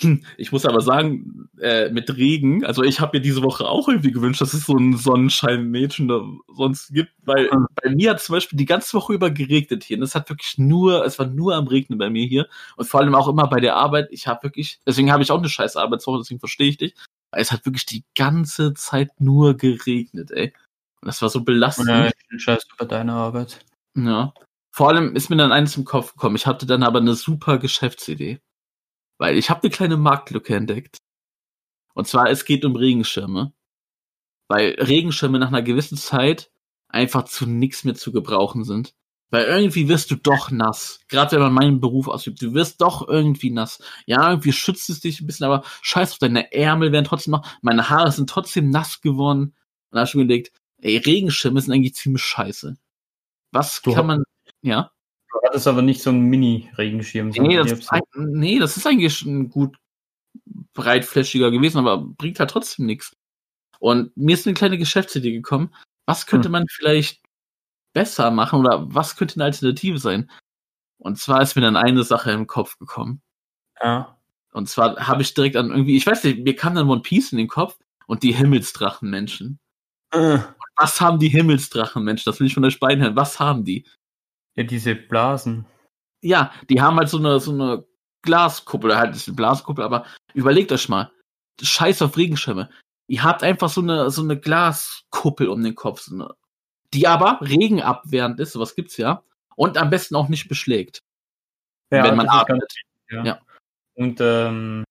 Ich 0.36 0.52
muss 0.52 0.66
aber 0.66 0.80
sagen, 0.80 1.48
äh, 1.60 1.88
mit 1.90 2.14
Regen, 2.16 2.64
also 2.64 2.82
ich 2.82 3.00
habe 3.00 3.16
mir 3.18 3.22
diese 3.22 3.42
Woche 3.42 3.64
auch 3.66 3.88
irgendwie 3.88 4.12
gewünscht, 4.12 4.40
dass 4.40 4.52
es 4.54 4.66
so 4.66 4.76
ein 4.76 4.96
Sonnenschein-Mädchen 4.96 6.08
da 6.08 6.20
sonst 6.54 6.92
gibt, 6.92 7.12
weil 7.24 7.46
Mhm. 7.50 7.66
bei 7.82 7.90
mir 7.90 8.10
hat 8.10 8.20
zum 8.20 8.34
Beispiel 8.34 8.58
die 8.58 8.66
ganze 8.66 8.92
Woche 8.94 9.14
über 9.14 9.30
geregnet 9.30 9.84
hier. 9.84 9.96
Und 9.96 10.02
es 10.02 10.14
hat 10.14 10.28
wirklich 10.28 10.58
nur, 10.58 11.04
es 11.04 11.18
war 11.18 11.26
nur 11.26 11.54
am 11.54 11.66
Regnen 11.66 11.98
bei 11.98 12.10
mir 12.10 12.26
hier. 12.26 12.46
Und 12.76 12.86
vor 12.88 13.00
allem 13.00 13.14
auch 13.14 13.28
immer 13.28 13.46
bei 13.48 13.60
der 13.60 13.76
Arbeit. 13.76 14.08
Ich 14.10 14.26
habe 14.26 14.42
wirklich, 14.44 14.80
deswegen 14.86 15.10
habe 15.12 15.22
ich 15.22 15.30
auch 15.30 15.38
eine 15.38 15.48
scheiß 15.48 15.76
Arbeitswoche, 15.76 16.18
deswegen 16.18 16.40
verstehe 16.40 16.68
ich 16.68 16.76
dich. 16.76 16.94
Weil 17.30 17.40
es 17.42 17.50
hat 17.52 17.64
wirklich 17.66 17.86
die 17.86 18.04
ganze 18.14 18.74
Zeit 18.74 19.10
nur 19.20 19.56
geregnet, 19.56 20.30
ey. 20.30 20.52
Und 21.00 21.06
das 21.08 21.22
war 21.22 21.28
so 21.30 21.42
belastend. 21.44 21.88
Oder 21.88 22.10
Scheiß 22.38 22.66
über 22.74 22.84
deine 22.86 23.12
Arbeit. 23.14 23.60
Ja. 23.94 24.34
Vor 24.72 24.88
allem 24.90 25.16
ist 25.16 25.30
mir 25.30 25.36
dann 25.36 25.52
eins 25.52 25.76
im 25.76 25.84
Kopf 25.86 26.12
gekommen. 26.12 26.36
Ich 26.36 26.46
hatte 26.46 26.66
dann 26.66 26.82
aber 26.82 26.98
eine 27.00 27.14
super 27.14 27.58
Geschäftsidee. 27.58 28.40
Weil 29.18 29.36
ich 29.38 29.50
habe 29.50 29.62
eine 29.62 29.70
kleine 29.70 29.96
Marktlücke 29.96 30.54
entdeckt. 30.54 30.98
Und 31.94 32.06
zwar, 32.06 32.28
es 32.30 32.44
geht 32.44 32.64
um 32.64 32.76
Regenschirme. 32.76 33.52
Weil 34.48 34.76
Regenschirme 34.78 35.38
nach 35.38 35.48
einer 35.48 35.62
gewissen 35.62 35.96
Zeit 35.96 36.50
einfach 36.88 37.24
zu 37.24 37.46
nichts 37.46 37.84
mehr 37.84 37.94
zu 37.94 38.12
gebrauchen 38.12 38.64
sind. 38.64 38.94
Weil 39.30 39.44
irgendwie 39.46 39.88
wirst 39.88 40.10
du 40.12 40.16
doch 40.16 40.50
nass. 40.52 41.00
Gerade 41.08 41.32
wenn 41.32 41.42
man 41.42 41.52
meinen 41.54 41.80
Beruf 41.80 42.06
ausübt. 42.06 42.40
Du 42.40 42.54
wirst 42.54 42.80
doch 42.80 43.08
irgendwie 43.08 43.50
nass. 43.50 43.82
Ja, 44.06 44.30
irgendwie 44.30 44.52
schützt 44.52 44.88
es 44.88 45.00
dich 45.00 45.20
ein 45.20 45.26
bisschen, 45.26 45.46
aber 45.46 45.64
scheiß 45.82 46.12
auf 46.12 46.18
deine 46.18 46.52
Ärmel 46.52 46.92
werden 46.92 47.04
trotzdem 47.06 47.32
noch. 47.32 47.46
Meine 47.60 47.90
Haare 47.90 48.12
sind 48.12 48.30
trotzdem 48.30 48.70
nass 48.70 49.00
geworden. 49.00 49.40
Und 49.90 49.96
da 49.96 50.00
hab 50.00 50.08
ich 50.08 50.14
mir 50.14 50.22
überlegt, 50.22 50.52
ey, 50.78 50.96
Regenschirme 50.98 51.60
sind 51.60 51.72
eigentlich 51.72 51.94
ziemlich 51.96 52.22
scheiße. 52.22 52.76
Was 53.50 53.82
Du- 53.82 53.94
kann 53.94 54.06
man, 54.06 54.22
ja? 54.62 54.92
Du 55.42 55.48
hattest 55.48 55.66
aber 55.66 55.82
nicht 55.82 56.02
so 56.02 56.10
einen 56.10 56.22
Mini-Regenschirm. 56.22 57.28
Nee, 57.28 57.58
hab's- 57.58 57.88
ein, 57.90 58.02
nee, 58.16 58.58
das 58.58 58.76
ist 58.76 58.86
eigentlich 58.86 59.22
ein 59.22 59.48
gut 59.50 59.76
breitflächiger 60.74 61.50
gewesen, 61.50 61.78
aber 61.78 61.98
bringt 61.98 62.38
halt 62.40 62.50
trotzdem 62.50 62.86
nichts. 62.86 63.16
Und 63.78 64.16
mir 64.16 64.34
ist 64.34 64.46
eine 64.46 64.54
kleine 64.54 64.78
Geschäftsidee 64.78 65.32
gekommen. 65.32 65.74
Was 66.06 66.26
könnte 66.26 66.46
Hm. 66.46 66.52
man 66.52 66.66
vielleicht 66.68 67.22
besser 67.92 68.30
machen 68.30 68.60
oder 68.60 68.92
was 68.94 69.16
könnte 69.16 69.36
eine 69.36 69.44
Alternative 69.44 69.98
sein? 69.98 70.30
Und 70.98 71.18
zwar 71.18 71.42
ist 71.42 71.54
mir 71.56 71.62
dann 71.62 71.76
eine 71.76 72.02
Sache 72.04 72.30
im 72.32 72.46
Kopf 72.46 72.78
gekommen. 72.78 73.22
ja. 73.82 74.12
Und 74.52 74.70
zwar 74.70 74.96
habe 75.06 75.20
ich 75.20 75.34
direkt 75.34 75.54
an 75.56 75.68
irgendwie, 75.68 75.98
ich 75.98 76.06
weiß 76.06 76.24
nicht, 76.24 76.38
mir 76.42 76.56
kam 76.56 76.74
dann 76.74 76.88
One 76.88 77.02
Piece 77.02 77.30
in 77.30 77.36
den 77.36 77.46
Kopf 77.48 77.76
und 78.06 78.22
die 78.22 78.32
Himmelsdrachenmenschen. 78.32 79.58
Äh, 80.12 80.38
Was 80.76 80.98
haben 81.02 81.18
die 81.18 81.28
Himmelsdrachenmenschen? 81.28 82.30
Das 82.30 82.40
will 82.40 82.46
ich 82.46 82.54
von 82.54 82.64
euch 82.64 82.80
beiden 82.80 83.04
hören. 83.04 83.16
Was 83.16 83.38
haben 83.38 83.64
die? 83.66 83.84
Ja, 84.56 84.64
diese 84.64 84.94
Blasen. 84.94 85.66
Ja, 86.22 86.52
die 86.68 86.80
haben 86.80 86.96
halt 86.96 87.08
so 87.08 87.18
eine, 87.18 87.38
so 87.40 87.52
eine 87.52 87.84
Glaskuppel, 88.22 88.96
halt 88.96 89.14
ist 89.14 89.28
eine 89.28 89.36
Blaskuppel, 89.36 89.84
aber 89.84 90.06
überlegt 90.34 90.72
euch 90.72 90.88
mal, 90.88 91.12
scheiß 91.62 92.02
auf 92.02 92.16
Regenschirme. 92.16 92.70
Ihr 93.06 93.22
habt 93.22 93.42
einfach 93.42 93.68
so 93.68 93.80
eine, 93.80 94.10
so 94.10 94.22
eine 94.22 94.38
Glaskuppel 94.38 95.48
um 95.48 95.62
den 95.62 95.74
Kopf, 95.74 96.00
so 96.00 96.14
eine, 96.14 96.34
die 96.92 97.06
aber 97.06 97.38
regenabwehrend 97.40 98.40
ist, 98.40 98.52
sowas 98.52 98.74
gibt's 98.74 98.96
ja, 98.96 99.22
und 99.54 99.78
am 99.78 99.90
besten 99.90 100.16
auch 100.16 100.28
nicht 100.28 100.48
beschlägt. 100.48 101.00
Ja, 101.90 102.02
wenn 102.02 102.16
man 102.16 102.28
atmet. 102.28 102.60
ganz- 102.60 102.74
ja. 103.10 103.24
Ja. 103.24 103.40
Und 103.94 104.18
ähm, 104.20 104.84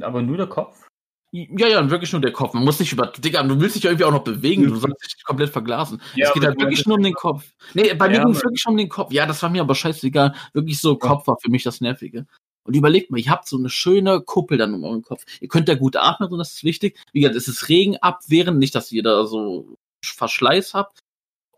aber 0.00 0.22
nur 0.22 0.36
der 0.36 0.46
Kopf? 0.46 0.86
Ja, 1.30 1.68
ja, 1.68 1.90
wirklich 1.90 2.12
nur 2.12 2.22
der 2.22 2.32
Kopf. 2.32 2.54
Man 2.54 2.64
muss 2.64 2.80
nicht 2.80 2.92
über, 2.92 3.06
Digga, 3.06 3.42
du 3.42 3.60
willst 3.60 3.76
dich 3.76 3.84
irgendwie 3.84 4.04
auch 4.04 4.12
noch 4.12 4.24
bewegen, 4.24 4.64
du 4.64 4.76
sollst 4.76 5.04
dich 5.04 5.14
nicht 5.16 5.26
komplett 5.26 5.50
verglasen. 5.50 6.00
Ja, 6.14 6.28
es 6.28 6.34
geht 6.34 6.44
halt 6.44 6.58
wirklich 6.58 6.86
nur 6.86 6.96
um 6.96 7.02
den 7.02 7.12
Kopf. 7.12 7.52
Nee, 7.74 7.92
bei 7.94 8.08
mir 8.08 8.16
Ja, 8.16 8.24
ging 8.24 8.32
es 8.32 8.42
wirklich 8.42 8.66
um 8.66 8.76
den 8.76 8.88
Kopf. 8.88 9.12
Ja, 9.12 9.26
das 9.26 9.42
war 9.42 9.50
mir 9.50 9.60
aber 9.60 9.74
scheißegal. 9.74 10.34
Wirklich 10.54 10.80
so, 10.80 10.96
Kopf 10.96 11.26
war 11.26 11.36
für 11.38 11.50
mich 11.50 11.64
das 11.64 11.82
Nervige. 11.82 12.26
Und 12.64 12.76
überlegt 12.76 13.10
mal, 13.10 13.18
ihr 13.18 13.30
habt 13.30 13.46
so 13.46 13.58
eine 13.58 13.68
schöne 13.68 14.20
Kuppel 14.22 14.56
dann 14.56 14.74
um 14.74 14.84
euren 14.84 15.02
Kopf. 15.02 15.24
Ihr 15.40 15.48
könnt 15.48 15.68
da 15.68 15.74
gut 15.74 15.96
atmen 15.96 16.30
und 16.30 16.38
das 16.38 16.52
ist 16.52 16.64
wichtig. 16.64 16.98
Wie 17.12 17.20
gesagt, 17.20 17.36
es 17.36 17.48
ist 17.48 17.68
regenabwehrend, 17.68 18.58
nicht, 18.58 18.74
dass 18.74 18.90
ihr 18.92 19.02
da 19.02 19.26
so 19.26 19.76
Verschleiß 20.02 20.74
habt. 20.74 21.00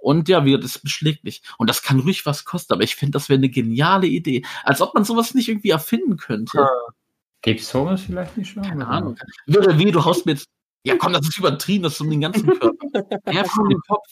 Und 0.01 0.29
ja, 0.29 0.45
wie 0.45 0.51
gesagt, 0.51 0.65
das 0.65 0.79
beschlägt 0.79 1.25
nicht. 1.25 1.45
Und 1.59 1.69
das 1.71 1.83
kann 1.83 2.01
ruhig 2.01 2.27
was 2.27 2.45
kosten, 2.45 2.73
aber 2.73 2.83
ich 2.83 2.97
finde, 2.97 3.13
das 3.13 3.29
wäre 3.29 3.39
eine 3.39 3.51
geniale 3.51 4.07
Idee. 4.07 4.45
Als 4.65 4.81
ob 4.81 4.95
man 4.95 5.05
sowas 5.05 5.35
nicht 5.35 5.49
irgendwie 5.49 5.71
erfinden 5.71 6.17
könnte. 6.17 6.67
Gibt's 7.43 7.71
sowas 7.71 8.03
vielleicht 8.03 8.37
nicht 8.37 8.51
schon? 8.51 8.63
Keine 8.63 8.87
Ahnung. 8.87 9.17
Würde 9.47 9.79
wie, 9.79 9.91
du 9.91 10.05
haust 10.05 10.27
mir 10.27 10.33
jetzt. 10.33 10.47
Ja, 10.85 10.97
komm, 10.97 11.13
das 11.13 11.27
ist 11.27 11.39
übertrieben, 11.39 11.85
das 11.85 11.95
ist 11.95 12.01
um 12.01 12.11
den 12.11 12.21
ganzen 12.21 12.47
Körper. 12.47 13.33
Ja, 13.33 13.45
von 13.45 13.69
dem 13.69 13.81
Kopf. 13.87 14.07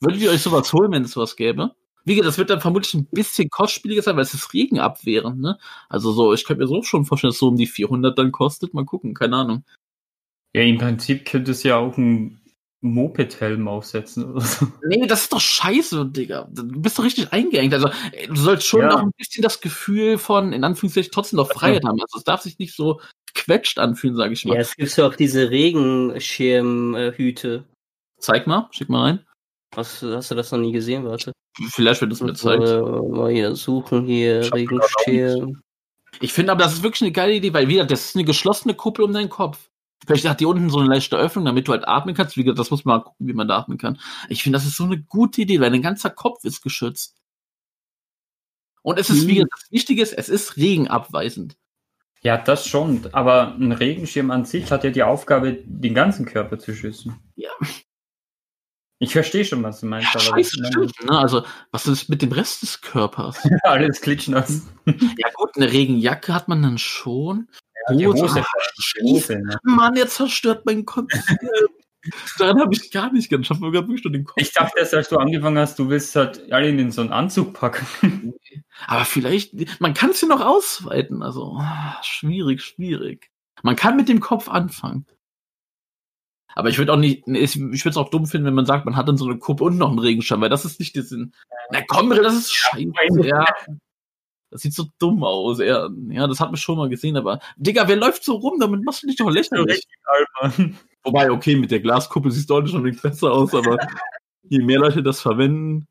Würdet 0.00 0.20
ihr 0.20 0.30
euch 0.30 0.42
sowas 0.42 0.72
holen, 0.72 0.92
wenn 0.92 1.04
es 1.04 1.12
sowas 1.12 1.36
gäbe? 1.36 1.74
Wie 2.04 2.14
gesagt, 2.14 2.28
das 2.28 2.38
wird 2.38 2.50
dann 2.50 2.60
vermutlich 2.60 2.94
ein 2.94 3.06
bisschen 3.06 3.50
kostspieliger 3.50 4.02
sein, 4.02 4.16
weil 4.16 4.22
es 4.22 4.32
ist 4.32 4.54
regenabwehrend, 4.54 5.40
ne? 5.40 5.58
Also 5.88 6.12
so, 6.12 6.32
ich 6.32 6.44
könnte 6.44 6.62
mir 6.62 6.68
so 6.68 6.82
schon 6.82 7.04
vorstellen, 7.04 7.30
dass 7.30 7.36
es 7.36 7.40
so 7.40 7.48
um 7.48 7.56
die 7.56 7.66
400 7.66 8.16
dann 8.16 8.30
kostet. 8.30 8.74
Mal 8.74 8.84
gucken, 8.84 9.14
keine 9.14 9.36
Ahnung. 9.36 9.64
Ja, 10.54 10.62
im 10.62 10.78
Prinzip 10.78 11.26
könnte 11.26 11.50
es 11.50 11.62
ja 11.64 11.76
auch 11.76 11.98
ein 11.98 12.40
Moped-Helm 12.82 13.66
aufsetzen 13.68 14.30
oder 14.32 14.40
so. 14.42 14.66
Nee, 14.86 15.06
das 15.06 15.22
ist 15.22 15.32
doch 15.32 15.40
scheiße, 15.40 16.06
Digga. 16.06 16.46
Du 16.52 16.64
bist 16.80 16.98
doch 16.98 17.04
richtig 17.04 17.32
eingeengt. 17.32 17.72
Also, 17.74 17.88
du 18.28 18.36
sollst 18.36 18.66
schon 18.66 18.82
Ja. 18.82 18.88
noch 18.88 19.00
ein 19.02 19.10
bisschen 19.16 19.42
das 19.42 19.60
Gefühl 19.60 20.18
von, 20.18 20.52
in 20.52 20.62
Anführungszeichen, 20.62 21.10
trotzdem 21.12 21.38
noch 21.38 21.50
Freiheit 21.50 21.84
haben. 21.84 22.00
Also, 22.00 22.18
es 22.18 22.24
darf 22.24 22.42
sich 22.42 22.58
nicht 22.58 22.74
so 22.76 23.00
quetscht 23.34 23.78
anfühlen, 23.78 24.16
sage 24.16 24.34
ich 24.34 24.44
mal. 24.44 24.54
Ja, 24.54 24.60
es 24.60 24.76
gibt 24.76 24.94
ja 24.96 25.06
auch 25.06 25.14
diese 25.14 25.50
Regenschirmhüte. 25.50 27.64
Zeig 28.18 28.46
mal, 28.46 28.68
schick 28.70 28.88
mal 28.88 29.02
rein. 29.02 29.26
Was, 29.74 30.00
hast 30.02 30.30
du 30.30 30.34
das 30.34 30.52
noch 30.52 30.58
nie 30.58 30.72
gesehen? 30.72 31.04
Warte. 31.04 31.32
Vielleicht 31.70 32.00
wird 32.00 32.12
es 32.12 32.20
mir 32.20 32.34
So, 32.34 32.48
zeigt. 32.48 32.62
äh, 32.64 32.80
mal 32.80 33.30
hier 33.32 33.54
suchen, 33.56 34.04
hier 34.06 34.40
Ich 34.42 34.52
Regenschirm. 34.54 35.60
Ich 36.20 36.32
finde 36.32 36.52
aber, 36.52 36.62
das 36.64 36.74
ist 36.74 36.82
wirklich 36.82 37.02
eine 37.02 37.12
geile 37.12 37.34
Idee, 37.34 37.52
weil 37.52 37.68
wieder, 37.68 37.84
das 37.84 38.06
ist 38.06 38.16
eine 38.16 38.24
geschlossene 38.24 38.74
Kuppel 38.74 39.04
um 39.04 39.12
deinen 39.12 39.28
Kopf. 39.28 39.68
Vielleicht 40.04 40.28
hat 40.28 40.40
die 40.40 40.46
unten 40.46 40.68
so 40.70 40.78
eine 40.78 40.88
leichte 40.88 41.16
Öffnung, 41.16 41.44
damit 41.44 41.66
du 41.68 41.72
halt 41.72 41.86
atmen 41.88 42.14
kannst. 42.14 42.36
Wie 42.36 42.42
gesagt, 42.44 42.58
das 42.58 42.70
muss 42.70 42.84
man 42.84 42.98
mal 42.98 43.04
gucken, 43.04 43.26
wie 43.26 43.32
man 43.32 43.48
da 43.48 43.58
atmen 43.58 43.78
kann. 43.78 43.98
Ich 44.28 44.42
finde, 44.42 44.58
das 44.58 44.66
ist 44.66 44.76
so 44.76 44.84
eine 44.84 45.00
gute 45.02 45.42
Idee, 45.42 45.60
weil 45.60 45.70
dein 45.70 45.82
ganzer 45.82 46.10
Kopf 46.10 46.44
ist 46.44 46.62
geschützt. 46.62 47.16
Und 48.82 48.98
es 48.98 49.10
ist, 49.10 49.24
Mhm. 49.24 49.28
wie 49.28 49.34
gesagt, 49.36 49.52
das 49.62 49.70
Wichtige 49.72 50.02
ist, 50.02 50.12
es 50.12 50.28
ist 50.28 50.56
regenabweisend. 50.56 51.56
Ja, 52.22 52.36
das 52.36 52.66
schon. 52.66 53.08
Aber 53.12 53.54
ein 53.58 53.72
Regenschirm 53.72 54.30
an 54.30 54.44
sich 54.44 54.70
hat 54.70 54.84
ja 54.84 54.90
die 54.90 55.02
Aufgabe, 55.02 55.58
den 55.64 55.94
ganzen 55.94 56.24
Körper 56.26 56.58
zu 56.58 56.74
schützen. 56.74 57.18
Ja. 57.34 57.50
Ich 58.98 59.12
verstehe 59.12 59.44
schon, 59.44 59.62
was 59.62 59.80
du 59.80 59.86
meinst. 59.86 60.12
Ja, 60.14 60.20
scheiße, 60.20 60.64
stimmt. 60.66 61.04
Ne? 61.04 61.18
Also, 61.18 61.44
was 61.70 61.86
ist 61.86 62.08
mit 62.08 62.22
dem 62.22 62.32
Rest 62.32 62.62
des 62.62 62.80
Körpers? 62.80 63.38
Alles 63.62 64.00
klitschnass. 64.00 64.62
ja 64.86 65.28
gut, 65.34 65.50
eine 65.56 65.70
Regenjacke 65.70 66.32
hat 66.32 66.48
man 66.48 66.62
dann 66.62 66.78
schon. 66.78 67.48
Hose, 67.88 69.38
ne? 69.38 69.58
Mann, 69.62 69.96
er 69.96 70.08
zerstört 70.08 70.66
mein 70.66 70.84
Kopf. 70.84 71.12
Daran 72.38 72.60
habe 72.60 72.72
ich 72.72 72.90
gar 72.90 73.12
nicht 73.12 73.28
gedacht. 73.28 73.44
Ich 73.44 73.50
habe 73.50 73.60
mir 73.60 73.72
gerade 73.72 73.88
wirklich 73.88 74.04
nur 74.04 74.12
den 74.12 74.24
Kopf. 74.24 74.36
Ich 74.38 74.52
dachte 74.52 74.78
erst, 74.78 74.94
als 74.94 75.08
du 75.08 75.16
angefangen 75.16 75.58
hast, 75.58 75.78
du 75.78 75.88
willst 75.88 76.14
halt 76.14 76.52
alle 76.52 76.68
in 76.68 76.90
so 76.92 77.00
einen 77.00 77.12
Anzug 77.12 77.52
packen. 77.52 77.86
Aber 78.86 79.04
vielleicht, 79.04 79.80
man 79.80 79.94
kann 79.94 80.10
es 80.10 80.20
ja 80.20 80.28
noch 80.28 80.40
ausweiten. 80.40 81.22
Also, 81.22 81.56
ah, 81.58 81.98
schwierig, 82.02 82.62
schwierig. 82.62 83.30
Man 83.62 83.76
kann 83.76 83.96
mit 83.96 84.08
dem 84.08 84.20
Kopf 84.20 84.48
anfangen. 84.48 85.06
Aber 86.54 86.70
ich 86.70 86.78
würde 86.78 86.92
auch 86.92 86.96
nicht, 86.96 87.26
ich 87.26 87.56
würde 87.58 87.90
es 87.90 87.96
auch 87.96 88.08
dumm 88.08 88.26
finden, 88.26 88.46
wenn 88.46 88.54
man 88.54 88.66
sagt, 88.66 88.86
man 88.86 88.96
hat 88.96 89.08
dann 89.08 89.18
so 89.18 89.26
eine 89.26 89.38
Kuppe 89.38 89.64
und 89.64 89.76
noch 89.76 89.90
einen 89.90 89.98
Regenschirm, 89.98 90.40
weil 90.40 90.48
das 90.48 90.64
ist 90.64 90.80
nicht 90.80 90.96
der 90.96 91.02
Sinn. 91.02 91.34
Na 91.70 91.82
komm, 91.86 92.08
das 92.10 92.34
ist 92.34 92.54
scheiße. 92.54 93.26
Ja. 93.26 93.44
Das 94.50 94.62
sieht 94.62 94.74
so 94.74 94.84
dumm 94.98 95.24
aus. 95.24 95.58
Ja, 95.58 95.88
ja, 96.08 96.26
das 96.26 96.40
hat 96.40 96.48
man 96.50 96.56
schon 96.56 96.78
mal 96.78 96.88
gesehen, 96.88 97.16
aber 97.16 97.40
Digga, 97.56 97.88
wer 97.88 97.96
läuft 97.96 98.24
so 98.24 98.36
rum? 98.36 98.58
Damit 98.60 98.84
machst 98.84 99.02
du 99.02 99.06
dich 99.08 99.16
doch 99.16 99.30
lächerlich. 99.30 99.82
Wobei, 101.02 101.30
okay, 101.30 101.56
mit 101.56 101.70
der 101.70 101.80
Glaskuppel 101.80 102.30
sieht 102.30 102.42
es 102.42 102.46
deutlich 102.46 102.72
schon 102.72 102.82
nicht 102.82 103.02
besser 103.02 103.32
aus, 103.32 103.54
aber 103.54 103.76
je 104.48 104.60
mehr 104.62 104.78
Leute 104.78 105.02
das 105.02 105.20
verwenden. 105.20 105.86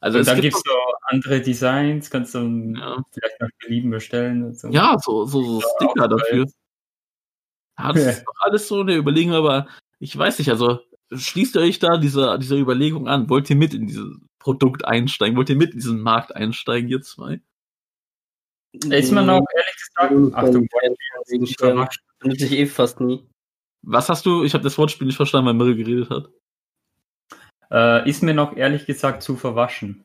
Also 0.00 0.18
Und 0.18 0.22
es 0.22 0.26
dann 0.28 0.40
gibt 0.40 0.54
es 0.54 0.62
so 0.64 0.72
andere 1.08 1.40
Designs, 1.40 2.10
kannst 2.10 2.34
du 2.34 2.38
Ja. 2.76 3.02
vielleicht 3.12 3.40
nach 3.40 3.48
Belieben 3.60 3.90
bestellen. 3.90 4.54
So. 4.54 4.68
Ja, 4.68 4.96
so, 4.98 5.24
so, 5.26 5.42
so 5.42 5.62
Sticker 5.76 6.08
dafür. 6.08 6.46
Ja, 7.78 7.92
das 7.92 8.04
ist 8.18 8.24
doch 8.24 8.34
alles 8.40 8.68
so 8.68 8.80
eine 8.80 8.96
Überlegung, 8.96 9.34
aber 9.34 9.66
ich 9.98 10.16
weiß 10.16 10.38
nicht, 10.38 10.50
also 10.50 10.80
schließt 11.12 11.56
ihr 11.56 11.62
euch 11.62 11.78
da 11.78 11.98
dieser, 11.98 12.38
dieser 12.38 12.56
Überlegung 12.56 13.08
an? 13.08 13.28
Wollt 13.28 13.50
ihr 13.50 13.56
mit 13.56 13.74
in 13.74 13.86
dieses 13.86 14.16
Produkt 14.38 14.84
einsteigen? 14.84 15.36
Wollt 15.36 15.50
ihr 15.50 15.56
mit 15.56 15.72
in 15.72 15.78
diesen 15.78 16.00
Markt 16.00 16.34
einsteigen, 16.34 16.88
ihr 16.88 17.02
zwei? 17.02 17.40
Ist 18.72 19.12
man 19.12 19.28
auch, 19.28 19.44
ehrlich 19.54 19.76
gesagt, 19.76 20.34
Achtung, 20.34 20.68
Regenschirm. 21.30 21.72
überrascht. 21.72 22.00
Benutze 22.20 22.44
ich 22.46 22.52
eh 22.52 22.66
fast 22.66 23.00
nie. 23.00 23.26
Was 23.82 24.08
hast 24.08 24.26
du? 24.26 24.44
Ich 24.44 24.54
habe 24.54 24.62
das 24.64 24.76
Wortspiel 24.78 25.06
nicht 25.06 25.16
verstanden, 25.16 25.46
weil 25.48 25.54
Mirre 25.54 25.74
geredet 25.76 26.10
hat. 26.10 26.28
Äh, 27.70 28.08
ist 28.08 28.22
mir 28.22 28.34
noch 28.34 28.56
ehrlich 28.56 28.86
gesagt 28.86 29.22
zu 29.22 29.36
verwaschen. 29.36 30.04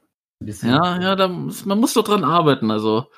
Ja, 0.62 1.00
ja, 1.02 1.16
da, 1.16 1.28
muss- 1.28 1.66
man 1.66 1.80
muss 1.80 1.94
doch 1.94 2.04
dran 2.04 2.24
arbeiten, 2.24 2.70
also. 2.72 3.10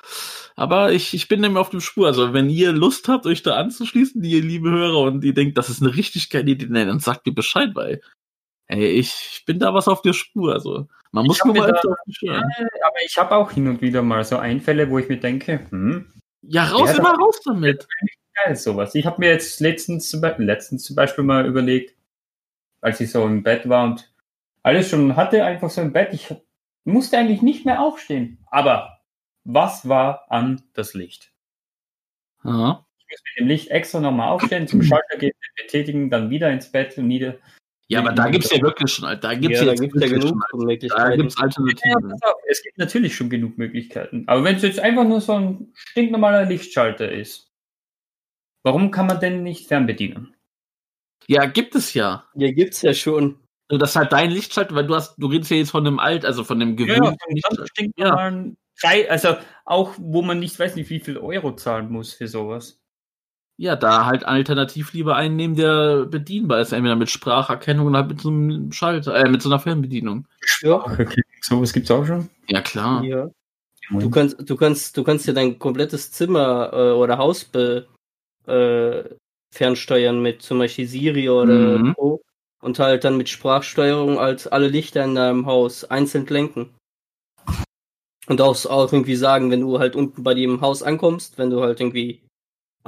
Aber 0.56 0.92
ich, 0.92 1.14
ich 1.14 1.28
bin 1.28 1.40
nämlich 1.40 1.58
auf 1.58 1.70
dem 1.70 1.80
Spur. 1.80 2.06
Also, 2.08 2.32
wenn 2.32 2.50
ihr 2.50 2.72
Lust 2.72 3.08
habt, 3.08 3.26
euch 3.26 3.42
da 3.42 3.56
anzuschließen, 3.56 4.20
die 4.22 4.30
ihr 4.32 4.42
liebe 4.42 4.70
Hörer, 4.70 5.00
und 5.00 5.24
ihr 5.24 5.34
denkt, 5.34 5.56
das 5.58 5.68
ist 5.68 5.82
eine 5.82 5.94
richtig 5.94 6.30
geile 6.30 6.50
Idee, 6.50 6.66
dann 6.66 7.00
sagt 7.00 7.26
mir 7.26 7.32
Bescheid, 7.32 7.70
weil, 7.74 8.00
ey, 8.66 8.86
ich 8.90 9.44
bin 9.46 9.58
da 9.58 9.74
was 9.74 9.86
auf 9.88 10.02
der 10.02 10.12
Spur. 10.14 10.52
Also, 10.52 10.88
man 11.12 11.26
muss 11.26 11.44
nur 11.44 11.54
mir 11.54 11.60
mal 11.60 11.66
da- 11.68 11.74
öfter 11.74 11.90
auf 11.90 11.98
aber 12.86 12.96
ich 13.04 13.16
habe 13.18 13.36
auch 13.36 13.50
hin 13.50 13.68
und 13.68 13.80
wieder 13.80 14.02
mal 14.02 14.24
so 14.24 14.36
Einfälle, 14.38 14.90
wo 14.90 14.98
ich 14.98 15.08
mir 15.08 15.18
denke, 15.18 15.60
hm, 15.70 16.12
Ja, 16.42 16.64
raus, 16.64 16.96
immer 16.96 17.14
raus 17.14 17.40
damit. 17.44 17.86
geil, 18.44 18.56
sowas. 18.56 18.94
Ich 18.94 19.06
habe 19.06 19.20
mir 19.20 19.30
jetzt 19.30 19.60
letztens, 19.60 20.12
letztens 20.38 20.84
zum 20.84 20.96
Beispiel 20.96 21.24
mal 21.24 21.46
überlegt, 21.46 21.94
als 22.80 23.00
ich 23.00 23.10
so 23.10 23.24
im 23.26 23.42
Bett 23.42 23.68
war 23.68 23.84
und 23.84 24.12
alles 24.62 24.88
schon 24.90 25.16
hatte, 25.16 25.44
einfach 25.44 25.70
so 25.70 25.80
im 25.80 25.92
Bett, 25.92 26.10
ich 26.12 26.34
musste 26.84 27.18
eigentlich 27.18 27.42
nicht 27.42 27.64
mehr 27.66 27.80
aufstehen. 27.82 28.38
Aber 28.46 29.00
was 29.44 29.88
war 29.88 30.26
an 30.30 30.62
das 30.74 30.94
Licht? 30.94 31.32
Ja. 32.44 32.84
Ich 32.98 33.06
muss 33.10 33.22
mit 33.24 33.40
dem 33.40 33.48
Licht 33.48 33.70
extra 33.70 34.00
nochmal 34.00 34.28
aufstehen, 34.28 34.68
zum 34.68 34.82
Schalter 34.82 35.16
gehen, 35.18 35.32
betätigen, 35.56 36.10
dann 36.10 36.30
wieder 36.30 36.50
ins 36.50 36.70
Bett 36.70 36.96
und 36.98 37.08
nieder. 37.08 37.36
Ja, 37.90 38.00
aber 38.00 38.12
da 38.12 38.28
gibt's 38.28 38.50
ja 38.50 38.60
wirklich 38.60 38.92
schon, 38.92 39.18
da 39.20 39.34
gibt's 39.34 39.60
ja, 39.60 39.66
da 39.66 39.74
gibt 39.74 39.96
es 39.96 40.02
ja 40.02 40.10
wirklich 40.10 40.10
genug 40.10 40.28
schon, 40.28 40.40
da 40.40 40.58
Möglichkeiten. 40.66 41.16
gibt's 41.18 41.36
Ja, 41.36 41.42
Alternativen. 41.42 42.12
auf, 42.12 42.34
es 42.48 42.62
gibt 42.62 42.78
natürlich 42.78 43.16
schon 43.16 43.30
genug 43.30 43.56
Möglichkeiten. 43.56 44.24
Aber 44.26 44.44
wenn 44.44 44.56
es 44.56 44.62
jetzt 44.62 44.78
einfach 44.80 45.04
nur 45.04 45.22
so 45.22 45.32
ein 45.32 45.72
stinknormaler 45.74 46.44
Lichtschalter 46.44 47.10
ist, 47.10 47.50
warum 48.62 48.90
kann 48.90 49.06
man 49.06 49.20
denn 49.20 49.42
nicht 49.42 49.68
fernbedienen? 49.68 50.34
Ja, 51.28 51.46
gibt 51.46 51.74
es 51.74 51.94
ja. 51.94 52.26
Ja, 52.34 52.50
gibt's 52.52 52.82
ja 52.82 52.92
schon. 52.92 53.38
Also, 53.70 53.78
Das 53.78 53.90
ist 53.90 53.96
halt 53.96 54.12
dein 54.12 54.30
Lichtschalter, 54.30 54.74
weil 54.74 54.86
du 54.86 54.94
hast, 54.94 55.16
du 55.16 55.26
redest 55.26 55.50
ja 55.50 55.56
jetzt 55.56 55.70
von 55.70 55.86
einem 55.86 55.98
alt, 55.98 56.26
also 56.26 56.44
von 56.44 56.60
dem 56.60 56.76
Ja, 56.76 56.86
ja, 56.86 56.94
gewöhnlichen 56.94 57.18
Lichtschalter. 57.30 57.56
ganz 57.56 57.70
stinknormalen 57.70 58.56
Drei, 58.80 59.10
also 59.10 59.36
auch, 59.64 59.94
wo 59.98 60.22
man 60.22 60.38
nicht 60.38 60.58
weiß 60.58 60.76
nicht, 60.76 60.88
wie 60.90 61.00
viel 61.00 61.18
Euro 61.18 61.56
zahlen 61.56 61.90
muss 61.90 62.12
für 62.12 62.28
sowas. 62.28 62.80
Ja, 63.60 63.74
da 63.74 64.06
halt 64.06 64.24
alternativ 64.24 64.92
lieber 64.92 65.16
einen 65.16 65.34
nehmen, 65.34 65.56
der 65.56 66.04
bedienbar 66.06 66.60
ist, 66.60 66.72
entweder 66.72 66.94
mit 66.94 67.10
Spracherkennung 67.10 67.88
oder 67.88 67.98
halt 67.98 68.08
mit 68.08 68.20
so 68.20 68.28
einem 68.28 68.70
Schalter, 68.70 69.16
äh, 69.16 69.28
mit 69.28 69.42
so 69.42 69.48
einer 69.48 69.58
Fernbedienung. 69.58 70.28
Ja. 70.62 70.76
Okay, 70.76 71.22
sowas 71.40 71.72
gibt's 71.72 71.90
auch 71.90 72.06
schon. 72.06 72.30
Ja, 72.46 72.60
klar. 72.60 73.02
ja. 73.02 73.28
Du 73.90 74.10
kannst, 74.10 74.48
du 74.48 74.56
kannst, 74.56 74.96
du 74.96 75.02
kannst 75.02 75.26
ja 75.26 75.32
dein 75.32 75.58
komplettes 75.58 76.12
Zimmer 76.12 76.70
äh, 76.72 76.92
oder 76.92 77.18
Haus 77.18 77.44
be, 77.44 77.88
äh, 78.46 79.02
fernsteuern 79.52 80.22
mit 80.22 80.42
zum 80.42 80.58
Beispiel 80.58 80.86
Siri 80.86 81.28
oder 81.28 81.78
Mhm. 81.78 81.94
Co. 81.94 82.22
Und 82.60 82.78
halt 82.78 83.04
dann 83.04 83.16
mit 83.16 83.28
Sprachsteuerung 83.28 84.18
als 84.18 84.46
alle 84.46 84.68
Lichter 84.68 85.04
in 85.04 85.14
deinem 85.14 85.46
Haus 85.46 85.84
einzeln 85.84 86.26
lenken. 86.26 86.74
Und 88.26 88.40
auch, 88.40 88.66
auch 88.66 88.92
irgendwie 88.92 89.16
sagen, 89.16 89.50
wenn 89.50 89.62
du 89.62 89.78
halt 89.78 89.96
unten 89.96 90.22
bei 90.22 90.34
dir 90.34 90.44
im 90.44 90.60
Haus 90.60 90.82
ankommst, 90.82 91.38
wenn 91.38 91.50
du 91.50 91.62
halt 91.62 91.80
irgendwie 91.80 92.20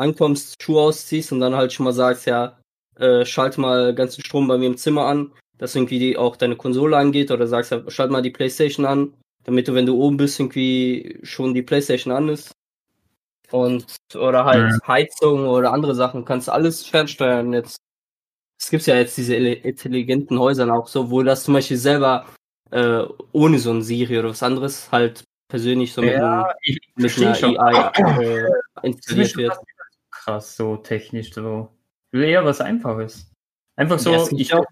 ankommst, 0.01 0.63
Schuhe 0.63 0.81
ausziehst 0.83 1.33
und 1.33 1.41
dann 1.41 1.55
halt 1.55 1.73
schon 1.73 1.85
mal 1.85 1.93
sagst, 1.93 2.27
ja, 2.27 2.59
äh, 2.99 3.25
schalte 3.25 3.61
mal 3.61 3.95
ganzen 3.95 4.25
Strom 4.25 4.49
bei 4.49 4.59
mir 4.59 4.67
im 4.67 4.77
Zimmer 4.77 5.05
an, 5.07 5.33
dass 5.59 5.75
irgendwie 5.77 5.99
die, 5.99 6.17
auch 6.17 6.37
deine 6.37 6.57
Konsole 6.57 6.97
angeht 6.97 7.31
oder 7.31 7.47
sagst, 7.47 7.71
ja, 7.71 7.83
schalt 7.91 8.11
mal 8.11 8.23
die 8.23 8.31
Playstation 8.31 8.87
an, 8.87 9.15
damit 9.45 9.69
du, 9.69 9.75
wenn 9.75 9.87
du 9.87 9.97
oben 10.03 10.17
bist, 10.17 10.41
irgendwie 10.41 11.19
schon 11.23 11.55
die 11.55 11.63
Playstation 11.63 12.13
an 12.13 12.29
ist. 12.29 12.53
Und, 13.51 13.85
oder 14.15 14.45
halt 14.45 14.73
Heizung 14.87 15.47
oder 15.49 15.73
andere 15.73 15.95
Sachen, 15.95 16.25
kannst 16.25 16.49
alles 16.49 16.87
fernsteuern 16.87 17.53
jetzt. 17.53 17.79
Es 18.61 18.71
gibt 18.71 18.87
ja 18.87 18.95
jetzt 18.97 19.17
diese 19.17 19.35
intelligenten 19.37 20.39
Häuser 20.39 20.73
auch 20.73 20.87
so, 20.87 21.11
wo 21.11 21.23
das 21.23 21.45
zum 21.45 21.55
Beispiel 21.55 21.79
selber 21.79 22.27
äh, 22.71 23.03
ohne 23.33 23.59
so 23.59 23.73
ein 23.73 23.83
Siri 23.83 24.19
oder 24.19 24.29
was 24.31 24.43
anderes 24.43 24.93
halt 24.93 25.25
persönlich 25.49 25.93
so 25.93 26.03
mit, 26.03 26.15
einem- 26.15 26.23
Ja, 26.23 26.55
ich 26.63 26.79
mit 26.95 27.11
einer. 27.19 27.61
AI 27.61 27.91
äh, 28.23 28.51
installiert 28.83 29.37
wird. 29.37 29.53
Krass, 30.33 30.57
so 30.57 30.77
technisch, 30.77 31.33
so. 31.33 31.69
Ich 32.13 32.19
will 32.21 32.29
eher 32.29 32.45
was 32.45 32.61
Einfaches. 32.61 33.31
Einfach 33.77 33.99
so, 33.99 34.11
Ja, 34.13 34.23
es 34.23 34.29
gibt 34.29 34.41
ich 34.41 34.53
auch- 34.53 34.65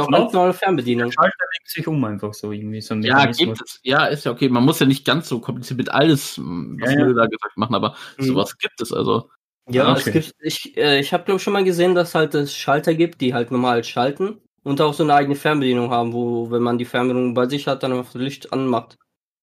auch 0.00 0.08
ganz 0.10 0.32
normale 0.32 0.52
Fernbedienung. 0.54 1.10
Schalter 1.12 1.44
legt 1.54 1.68
sich 1.68 1.86
um, 1.86 2.02
einfach 2.04 2.32
so 2.32 2.52
irgendwie. 2.52 2.80
So 2.80 2.94
ein 2.94 3.02
Ja, 3.02 3.26
gibt 3.26 3.60
es. 3.60 3.80
Ja, 3.82 4.06
ist 4.06 4.24
ja 4.24 4.32
okay. 4.32 4.48
Man 4.48 4.64
muss 4.64 4.78
ja 4.78 4.86
nicht 4.86 5.04
ganz 5.04 5.28
so 5.28 5.40
kompliziert 5.40 5.78
mit 5.78 5.90
alles, 5.90 6.38
m, 6.38 6.78
was 6.80 6.92
Ja, 6.92 7.00
ja. 7.00 7.06
wir 7.08 7.14
da 7.14 7.26
gesagt 7.26 7.56
machen, 7.56 7.74
aber 7.74 7.96
Mhm. 8.18 8.24
sowas 8.24 8.56
gibt 8.58 8.80
es 8.80 8.92
also. 8.92 9.28
Ja, 9.68 9.84
Ah, 9.86 9.96
es 9.96 10.02
okay. 10.06 10.12
gibt, 10.20 10.34
ich, 10.40 10.76
äh, 10.76 11.00
ich 11.00 11.12
habe 11.12 11.24
glaube 11.24 11.40
schon 11.40 11.52
mal 11.52 11.64
gesehen, 11.64 11.94
dass 11.96 12.14
halt 12.14 12.34
es 12.34 12.54
Schalter 12.56 12.94
gibt, 12.94 13.20
die 13.20 13.34
halt 13.34 13.50
normal 13.50 13.82
schalten 13.82 14.40
und 14.62 14.80
auch 14.80 14.94
so 14.94 15.02
eine 15.02 15.14
eigene 15.14 15.34
Fernbedienung 15.34 15.90
haben, 15.90 16.12
wo, 16.12 16.50
wenn 16.52 16.62
man 16.62 16.78
die 16.78 16.84
Fernbedienung 16.84 17.34
bei 17.34 17.46
sich 17.48 17.66
hat, 17.66 17.82
dann 17.82 17.92
einfach 17.92 18.12
das 18.12 18.22
Licht 18.22 18.52
anmacht. 18.52 18.96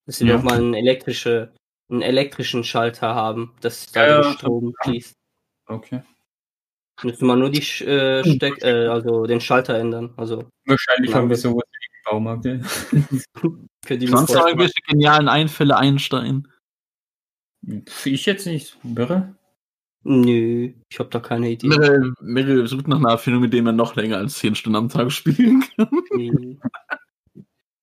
Dass 0.08 0.18
sie 0.18 0.26
Ja. 0.26 0.38
nochmal 0.38 0.58
einen 0.60 0.74
elektrische, 0.74 1.54
einen 1.92 2.02
elektrischen 2.02 2.64
Schalter 2.64 3.14
haben, 3.14 3.54
dass 3.62 3.92
da 3.92 4.08
ja, 4.08 4.24
Strom 4.24 4.74
fließt. 4.82 5.14
Okay. 5.68 6.02
Müsste 7.04 7.26
man 7.26 7.40
nur 7.40 7.50
die 7.50 7.60
äh, 7.84 8.24
Steck, 8.36 8.62
äh, 8.64 8.88
also 8.88 9.26
den 9.26 9.42
Schalter 9.42 9.76
ändern. 9.78 10.14
Also 10.18 10.48
Wahrscheinlich 10.66 11.12
Ja. 11.12 11.18
haben 11.18 11.30
wir 11.30 11.36
sowas 11.38 11.64
im 11.66 12.12
Baumarkt. 12.12 12.46
Ja. 12.46 12.60
Sonst 12.62 14.34
noch 14.34 14.46
irgendwelche 14.48 14.80
genialen 14.88 15.28
Einfälle 15.28 15.76
Einstein. 15.78 16.48
Ich 18.06 18.26
jetzt 18.26 18.46
nicht. 18.46 18.78
Wirre? 18.84 19.36
Nö, 20.06 20.74
ich 20.90 21.00
habe 21.00 21.10
da 21.10 21.20
keine 21.22 21.50
Idee. 21.52 21.68
Meryl, 21.68 22.14
Meryl 22.22 22.68
sucht 22.68 22.90
nach 22.90 22.98
einer 22.98 23.12
Erfindung, 23.12 23.42
mit 23.42 23.54
der 23.54 23.64
man 23.64 23.78
noch 23.78 23.96
länger 23.96 24.18
als 24.18 24.38
10 24.40 24.54
Stunden 24.56 24.76
am 24.76 24.90
Tag 24.90 25.12
spielen 25.12 25.64
kann. 25.78 25.88
Nee. 26.16 26.60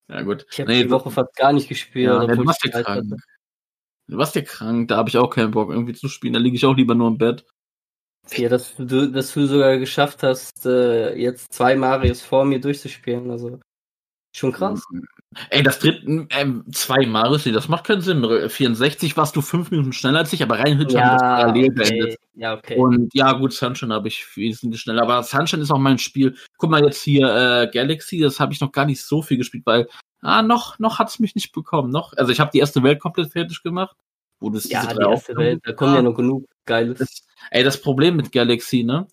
Ja, 0.09 0.23
gut. 0.23 0.45
Ich 0.51 0.61
habe 0.61 0.71
Nee, 0.71 0.83
die 0.85 0.91
Woche 0.91 1.11
fast 1.11 1.35
gar 1.37 1.53
nicht 1.53 1.69
gespielt. 1.69 2.07
Ja, 2.07 2.27
du 2.27 2.45
warst 2.45 2.65
ja 2.65 2.83
krank. 2.83 3.15
Du 4.09 4.17
warst 4.19 4.35
ja 4.35 4.43
krank, 4.43 4.89
da 4.89 4.97
habe 4.97 5.09
ich 5.09 5.17
auch 5.17 5.31
keinen 5.31 5.53
Bock 5.53 5.71
irgendwie 5.71 5.93
zu 5.95 6.09
spielen. 6.09 6.33
Da 6.35 6.41
liege 6.41 6.57
ich 6.57 6.67
auch 6.67 6.77
lieber 6.77 6.95
nur 6.97 7.09
im 7.09 7.17
Bett. 7.19 7.47
Ja, 8.33 8.49
dass 8.49 8.77
du, 8.77 9.11
dass 9.11 9.33
du 9.35 9.47
sogar 9.47 9.79
geschafft 9.79 10.23
hast, 10.23 10.65
äh, 10.65 11.17
jetzt 11.17 11.53
zwei 11.53 11.75
Marios 11.75 12.23
vor 12.23 12.45
mir 12.45 12.61
durchzuspielen. 12.61 13.31
Also 13.31 13.59
schon 14.33 14.53
krass. 14.53 14.83
Ey, 15.51 15.63
das 15.63 15.79
dritte, 15.79 16.27
ähm, 16.31 16.65
zwei 16.73 17.07
Marios, 17.07 17.47
nee, 17.47 17.53
das 17.53 17.69
macht 17.69 17.85
keinen 17.85 18.01
Sinn. 18.01 18.25
64 18.49 19.17
warst 19.17 19.37
du 19.37 19.43
fünf 19.43 19.71
Minuten 19.71 19.93
schneller 19.93 20.21
als 20.21 20.33
ich, 20.33 20.43
aber 20.43 20.59
rein 20.59 20.77
Hütte 20.77 21.01
haben 21.01 21.19
das 21.19 21.23
parallel 21.23 21.71
beendet. 21.71 22.19
ja, 22.35 22.55
okay. 22.55 22.77
Und 22.77 23.15
ja, 23.15 23.33
gut, 23.33 23.53
Sunshine 23.53 23.95
habe 23.95 24.09
ich 24.09 24.27
wesentlich 24.37 24.81
schneller. 24.81 25.03
Aber 25.03 25.23
Sunshine 25.23 25.63
ist 25.63 25.71
auch 25.71 25.79
mein 25.79 25.99
Spiel. 25.99 26.37
Guck 26.57 26.71
mal 26.71 26.85
jetzt 26.85 27.03
hier, 27.03 27.29
äh, 27.29 27.71
Galaxy, 27.73 28.19
das 28.19 28.41
habe 28.41 28.53
ich 28.53 28.61
noch 28.61 28.73
gar 28.73 28.87
nicht 28.87 29.03
so 29.03 29.23
viel 29.23 29.37
gespielt, 29.37 29.65
weil, 29.67 29.89
ah, 30.21 30.43
noch, 30.43 30.81
noch 30.81 30.99
hat's 30.99 31.21
mich 31.21 31.37
nicht 31.37 31.53
bekommen. 31.53 31.91
Noch, 31.91 32.13
also 32.17 32.33
ich 32.33 32.41
habe 32.41 32.51
die 32.53 32.59
erste 32.59 32.83
Welt 32.83 32.99
komplett 32.99 33.31
fertig 33.31 33.63
gemacht. 33.63 33.97
Wo 34.41 34.51
das 34.51 34.69
ja, 34.69 34.81
diese 34.87 35.01
die 35.01 35.07
erste 35.11 35.37
Welt, 35.37 35.61
da 35.65 35.73
kommen 35.73 35.95
ja 35.95 36.01
Ah, 36.01 36.03
noch 36.03 36.15
genug 36.15 36.47
Geiles. 36.67 36.99
das, 36.99 37.27
ey, 37.51 37.63
das 37.63 37.81
Problem 37.81 38.17
mit 38.17 38.33
Galaxy, 38.33 38.83
ne? 38.83 39.07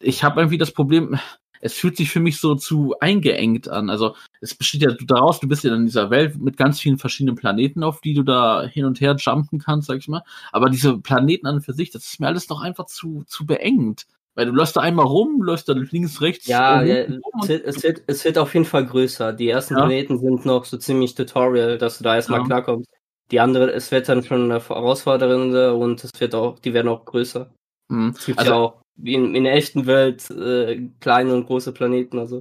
Ich 0.00 0.22
habe 0.22 0.40
irgendwie 0.40 0.58
das 0.58 0.70
Problem, 0.72 1.18
es 1.60 1.74
fühlt 1.74 1.96
sich 1.96 2.10
für 2.10 2.20
mich 2.20 2.38
so 2.38 2.54
zu 2.54 2.94
eingeengt 3.00 3.68
an. 3.68 3.90
Also 3.90 4.14
es 4.40 4.54
besteht 4.54 4.82
ja 4.82 4.92
daraus, 5.06 5.40
du 5.40 5.48
bist 5.48 5.64
ja 5.64 5.74
in 5.74 5.86
dieser 5.86 6.10
Welt 6.10 6.38
mit 6.38 6.56
ganz 6.56 6.78
vielen 6.78 6.98
verschiedenen 6.98 7.34
Planeten, 7.34 7.82
auf 7.82 8.00
die 8.00 8.14
du 8.14 8.22
da 8.22 8.62
hin 8.62 8.84
und 8.84 9.00
her 9.00 9.16
jumpen 9.18 9.58
kannst, 9.58 9.88
sag 9.88 9.98
ich 9.98 10.06
mal. 10.06 10.22
Aber 10.52 10.70
diese 10.70 10.98
Planeten 10.98 11.48
an 11.48 11.56
und 11.56 11.62
für 11.62 11.72
sich, 11.72 11.90
das 11.90 12.04
ist 12.04 12.20
mir 12.20 12.28
alles 12.28 12.48
noch 12.48 12.60
einfach 12.60 12.86
zu, 12.86 13.24
zu 13.26 13.44
beengend. 13.44 14.06
Weil 14.36 14.46
du 14.46 14.52
läufst 14.52 14.76
da 14.76 14.82
einmal 14.82 15.06
rum, 15.06 15.42
läufst 15.42 15.68
da 15.68 15.72
links, 15.72 16.20
rechts. 16.20 16.46
Ja, 16.46 16.80
ja 16.84 16.94
es, 17.42 17.48
wird, 17.48 17.64
es, 17.64 17.82
wird, 17.82 18.02
es 18.06 18.24
wird 18.24 18.38
auf 18.38 18.54
jeden 18.54 18.66
Fall 18.66 18.86
größer. 18.86 19.32
Die 19.32 19.48
ersten 19.48 19.74
Ja. 19.74 19.80
Planeten 19.80 20.20
sind 20.20 20.46
noch 20.46 20.64
so 20.64 20.76
ziemlich 20.76 21.16
Tutorial, 21.16 21.76
dass 21.76 21.98
du 21.98 22.04
da 22.04 22.14
erstmal 22.14 22.38
Ja. 22.38 22.46
klarkommst. 22.46 22.88
Die 23.30 23.40
andere, 23.40 23.70
es 23.72 23.90
wird 23.90 24.08
dann 24.08 24.22
schon 24.24 24.50
eine 24.50 24.60
herausfordernde 24.60 25.74
und 25.74 26.02
es 26.02 26.10
wird 26.18 26.34
auch, 26.34 26.58
die 26.58 26.72
werden 26.72 26.88
auch 26.88 27.04
größer. 27.04 27.50
Mhm. 27.88 28.14
Es 28.16 28.26
gibt 28.26 28.38
Also- 28.38 28.50
ja 28.50 28.56
auch 28.56 28.80
wie 29.00 29.14
in, 29.14 29.34
in 29.34 29.44
der 29.44 29.54
echten 29.54 29.86
Welt 29.86 30.28
äh, 30.30 30.88
kleine 31.00 31.32
und 31.34 31.46
große 31.46 31.72
Planeten. 31.72 32.18
Also 32.18 32.40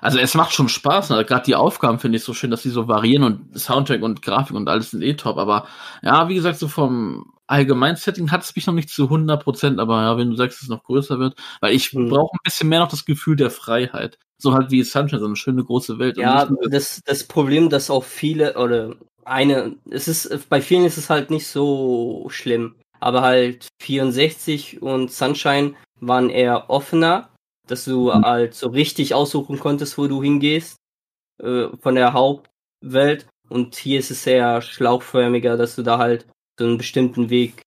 Also 0.00 0.18
es 0.18 0.34
macht 0.34 0.52
schon 0.52 0.68
Spaß, 0.68 1.10
ne? 1.10 1.24
gerade 1.24 1.44
die 1.44 1.54
Aufgaben 1.54 1.98
finde 1.98 2.18
ich 2.18 2.24
so 2.24 2.34
schön, 2.34 2.50
dass 2.50 2.62
die 2.62 2.70
so 2.70 2.88
variieren 2.88 3.24
und 3.24 3.58
Soundtrack 3.58 4.02
und 4.02 4.22
Grafik 4.22 4.56
und 4.56 4.68
alles 4.68 4.90
sind 4.92 5.02
eh 5.02 5.14
top, 5.14 5.38
aber 5.38 5.66
ja, 6.02 6.28
wie 6.28 6.34
gesagt, 6.34 6.58
so 6.58 6.68
vom 6.68 7.32
Allgemeinsetting 7.48 8.30
hat 8.30 8.42
es 8.42 8.54
mich 8.54 8.66
noch 8.66 8.74
nicht 8.74 8.90
zu 8.90 9.04
100 9.04 9.42
Prozent, 9.42 9.80
aber 9.80 10.02
ja, 10.02 10.16
wenn 10.18 10.30
du 10.30 10.36
sagst, 10.36 10.58
dass 10.58 10.64
es 10.64 10.68
noch 10.68 10.84
größer 10.84 11.18
wird, 11.18 11.34
weil 11.60 11.74
ich 11.74 11.92
Hm. 11.92 12.08
brauche 12.10 12.34
ein 12.34 12.44
bisschen 12.44 12.68
mehr 12.68 12.80
noch 12.80 12.90
das 12.90 13.04
Gefühl 13.04 13.36
der 13.36 13.50
Freiheit. 13.50 14.18
So 14.40 14.52
halt 14.52 14.70
wie 14.70 14.82
Sunshine, 14.82 15.18
so 15.18 15.26
eine 15.26 15.36
schöne 15.36 15.64
große 15.64 15.98
Welt. 15.98 16.16
Ja, 16.16 16.48
das, 16.70 17.00
das 17.04 17.24
Problem, 17.24 17.70
dass 17.70 17.90
auch 17.90 18.04
viele 18.04 18.56
oder 18.56 18.94
eine, 19.24 19.76
es 19.90 20.08
ist, 20.08 20.48
bei 20.48 20.60
vielen 20.60 20.84
ist 20.84 20.98
es 20.98 21.10
halt 21.10 21.30
nicht 21.30 21.46
so 21.46 22.26
schlimm, 22.30 22.76
aber 23.00 23.22
halt 23.22 23.66
64 23.82 24.80
und 24.80 25.10
Sunshine 25.10 25.74
waren 26.00 26.30
eher 26.30 26.70
offener, 26.70 27.30
dass 27.70 27.84
du 27.86 28.12
halt 28.12 28.54
so 28.54 28.68
richtig 28.68 29.14
aussuchen 29.14 29.58
konntest, 29.58 29.98
wo 29.98 30.06
du 30.08 30.22
hingehst, 30.22 30.76
äh, 31.42 31.68
von 31.80 31.94
der 31.96 32.12
Hauptwelt 32.14 33.26
und 33.50 33.76
hier 33.76 34.00
ist 34.00 34.10
es 34.12 34.26
eher 34.26 34.62
schlauchförmiger, 34.62 35.56
dass 35.56 35.76
du 35.76 35.82
da 35.82 35.98
halt 35.98 36.26
so 36.58 36.66
einen 36.66 36.78
bestimmten 36.78 37.30
Weg 37.30 37.62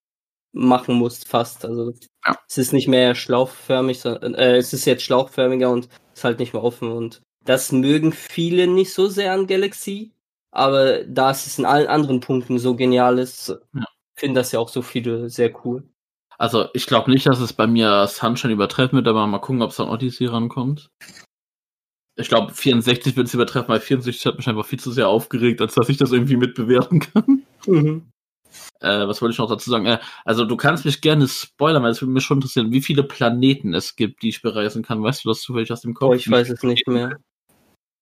machen 0.54 0.96
musst, 0.96 1.28
fast, 1.28 1.66
also 1.66 1.94
Ja. 2.26 2.38
es 2.50 2.58
ist 2.60 2.74
nicht 2.74 2.88
mehr 2.90 3.16
schlauchförmig, 3.16 4.00
sondern, 4.02 4.36
äh, 4.36 4.58
es 4.58 4.74
ist 4.74 4.86
jetzt 4.86 5.04
schlauchförmiger 5.04 5.72
und 5.72 5.90
ist 6.16 6.24
halt 6.26 6.40
nicht 6.40 6.54
mehr 6.54 6.64
offen 6.64 6.92
und 6.92 7.22
das 7.46 7.72
mögen 7.72 8.14
viele 8.14 8.68
nicht 8.68 8.94
so 8.94 9.08
sehr 9.08 9.34
an 9.34 9.48
Galaxy, 9.48 10.12
aber 10.52 11.04
da 11.06 11.32
es 11.32 11.58
in 11.60 11.66
allen 11.66 11.88
anderen 11.88 12.20
Punkten 12.22 12.60
so 12.60 12.76
genial 12.76 13.20
ist, 13.20 13.50
Ja. 13.74 13.86
finden 14.18 14.36
das 14.36 14.52
ja 14.54 14.60
auch 14.60 14.70
so 14.70 14.82
viele 14.84 15.30
sehr 15.30 15.52
cool. 15.66 15.84
Also 16.42 16.70
ich 16.74 16.88
glaube 16.88 17.12
nicht, 17.12 17.28
dass 17.28 17.40
es 17.40 17.54
bei 17.54 17.68
mir 17.68 18.08
Sunshine 18.08 18.54
übertreffen 18.54 18.96
wird, 18.96 19.08
aber 19.08 19.28
mal 19.28 19.38
gucken, 19.38 19.62
ob 19.62 19.70
es 19.70 19.80
an 19.80 19.90
Odyssey 19.90 20.26
rankommt. 20.26 20.90
Ich 22.16 22.30
glaube, 22.30 22.52
64 22.52 23.16
wird 23.16 23.28
es 23.28 23.36
übertreffen, 23.36 23.70
weil 23.70 23.80
64 23.80 24.26
hat 24.26 24.38
mich 24.38 24.48
einfach 24.48 24.66
viel 24.66 24.80
zu 24.80 24.92
sehr 24.92 25.08
aufgeregt, 25.08 25.62
als 25.62 25.76
dass 25.76 25.88
ich 25.88 25.98
das 25.98 26.12
irgendwie 26.12 26.38
mitbewerten 26.38 27.00
kann. 27.00 27.44
Äh, 28.80 29.08
was 29.08 29.22
wollte 29.22 29.34
ich 29.34 29.38
noch 29.38 29.50
dazu 29.50 29.70
sagen? 29.70 29.86
Äh, 29.86 30.00
also 30.26 30.44
du 30.44 30.58
kannst 30.58 30.84
mich 30.84 31.02
gerne 31.02 31.28
spoilern, 31.28 31.84
weil 31.84 31.92
es 31.92 32.02
würde 32.02 32.12
mich 32.12 32.24
schon 32.24 32.38
interessieren, 32.38 32.72
wie 32.72 32.82
viele 32.82 33.04
Planeten 33.04 33.76
es 33.76 33.96
gibt, 33.96 34.24
die 34.24 34.30
ich 34.30 34.42
bereisen 34.42 34.82
kann. 34.82 35.04
Weißt 35.04 35.24
du 35.24 35.30
das 35.30 35.42
zufällig 35.42 35.72
aus 35.72 35.82
dem 35.82 35.94
Kopf? 35.94 36.10
Oh, 36.10 36.14
ich 36.16 36.30
weiß 36.30 36.50
es 36.50 36.64
nicht 36.64 36.88
mehr. 36.88 37.20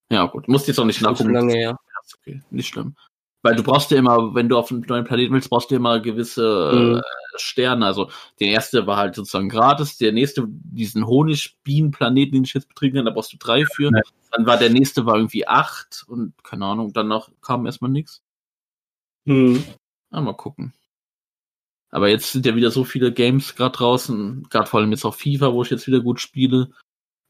Ja 0.09 0.27
gut, 0.27 0.47
musst 0.47 0.69
jetzt 0.69 0.79
auch 0.79 0.85
nicht 0.85 1.01
nachgucken. 1.01 1.33
lange. 1.33 1.61
Ja, 1.61 1.75
okay, 2.17 2.41
nicht 2.51 2.69
schlimm. 2.69 2.95
Weil 3.41 3.55
du 3.55 3.63
brauchst 3.63 3.89
ja 3.91 3.97
immer, 3.97 4.35
wenn 4.35 4.49
du 4.49 4.57
auf 4.57 4.69
einen 4.69 4.81
neuen 4.81 5.05
Planeten 5.05 5.33
willst, 5.33 5.49
brauchst 5.49 5.71
du 5.71 5.75
immer 5.75 5.99
gewisse 6.01 6.71
Mhm. 6.73 6.95
äh, 6.97 7.01
Sterne. 7.37 7.85
Also 7.85 8.09
der 8.41 8.49
erste 8.49 8.85
war 8.85 8.97
halt 8.97 9.15
sozusagen 9.15 9.47
gratis, 9.47 9.97
der 9.97 10.11
nächste, 10.11 10.43
diesen 10.47 11.07
Honigbienenplaneten, 11.07 12.33
den 12.33 12.43
ich 12.43 12.53
jetzt 12.53 12.67
betrieben 12.67 12.97
habe, 12.97 13.09
da 13.09 13.13
brauchst 13.13 13.31
du 13.31 13.37
drei 13.37 13.65
für. 13.65 13.91
Ja. 13.93 14.01
Dann 14.31 14.45
war 14.45 14.57
der 14.57 14.69
nächste 14.69 15.05
war 15.05 15.15
irgendwie 15.15 15.47
acht 15.47 16.03
und 16.07 16.33
keine 16.43 16.65
Ahnung, 16.65 16.91
danach 16.91 17.29
kam 17.41 17.65
erstmal 17.65 17.91
nichts. 17.91 18.21
Hm. 19.25 19.63
Ah, 20.11 20.21
mal 20.21 20.33
gucken. 20.33 20.73
Aber 21.91 22.09
jetzt 22.09 22.31
sind 22.31 22.45
ja 22.45 22.55
wieder 22.55 22.71
so 22.71 22.83
viele 22.83 23.11
Games 23.13 23.55
gerade 23.55 23.77
draußen, 23.77 24.47
gerade 24.49 24.67
vor 24.69 24.79
allem 24.79 24.91
jetzt 24.91 25.05
auch 25.05 25.15
FIFA, 25.15 25.53
wo 25.53 25.63
ich 25.63 25.69
jetzt 25.69 25.87
wieder 25.87 26.01
gut 26.01 26.19
spiele. 26.19 26.69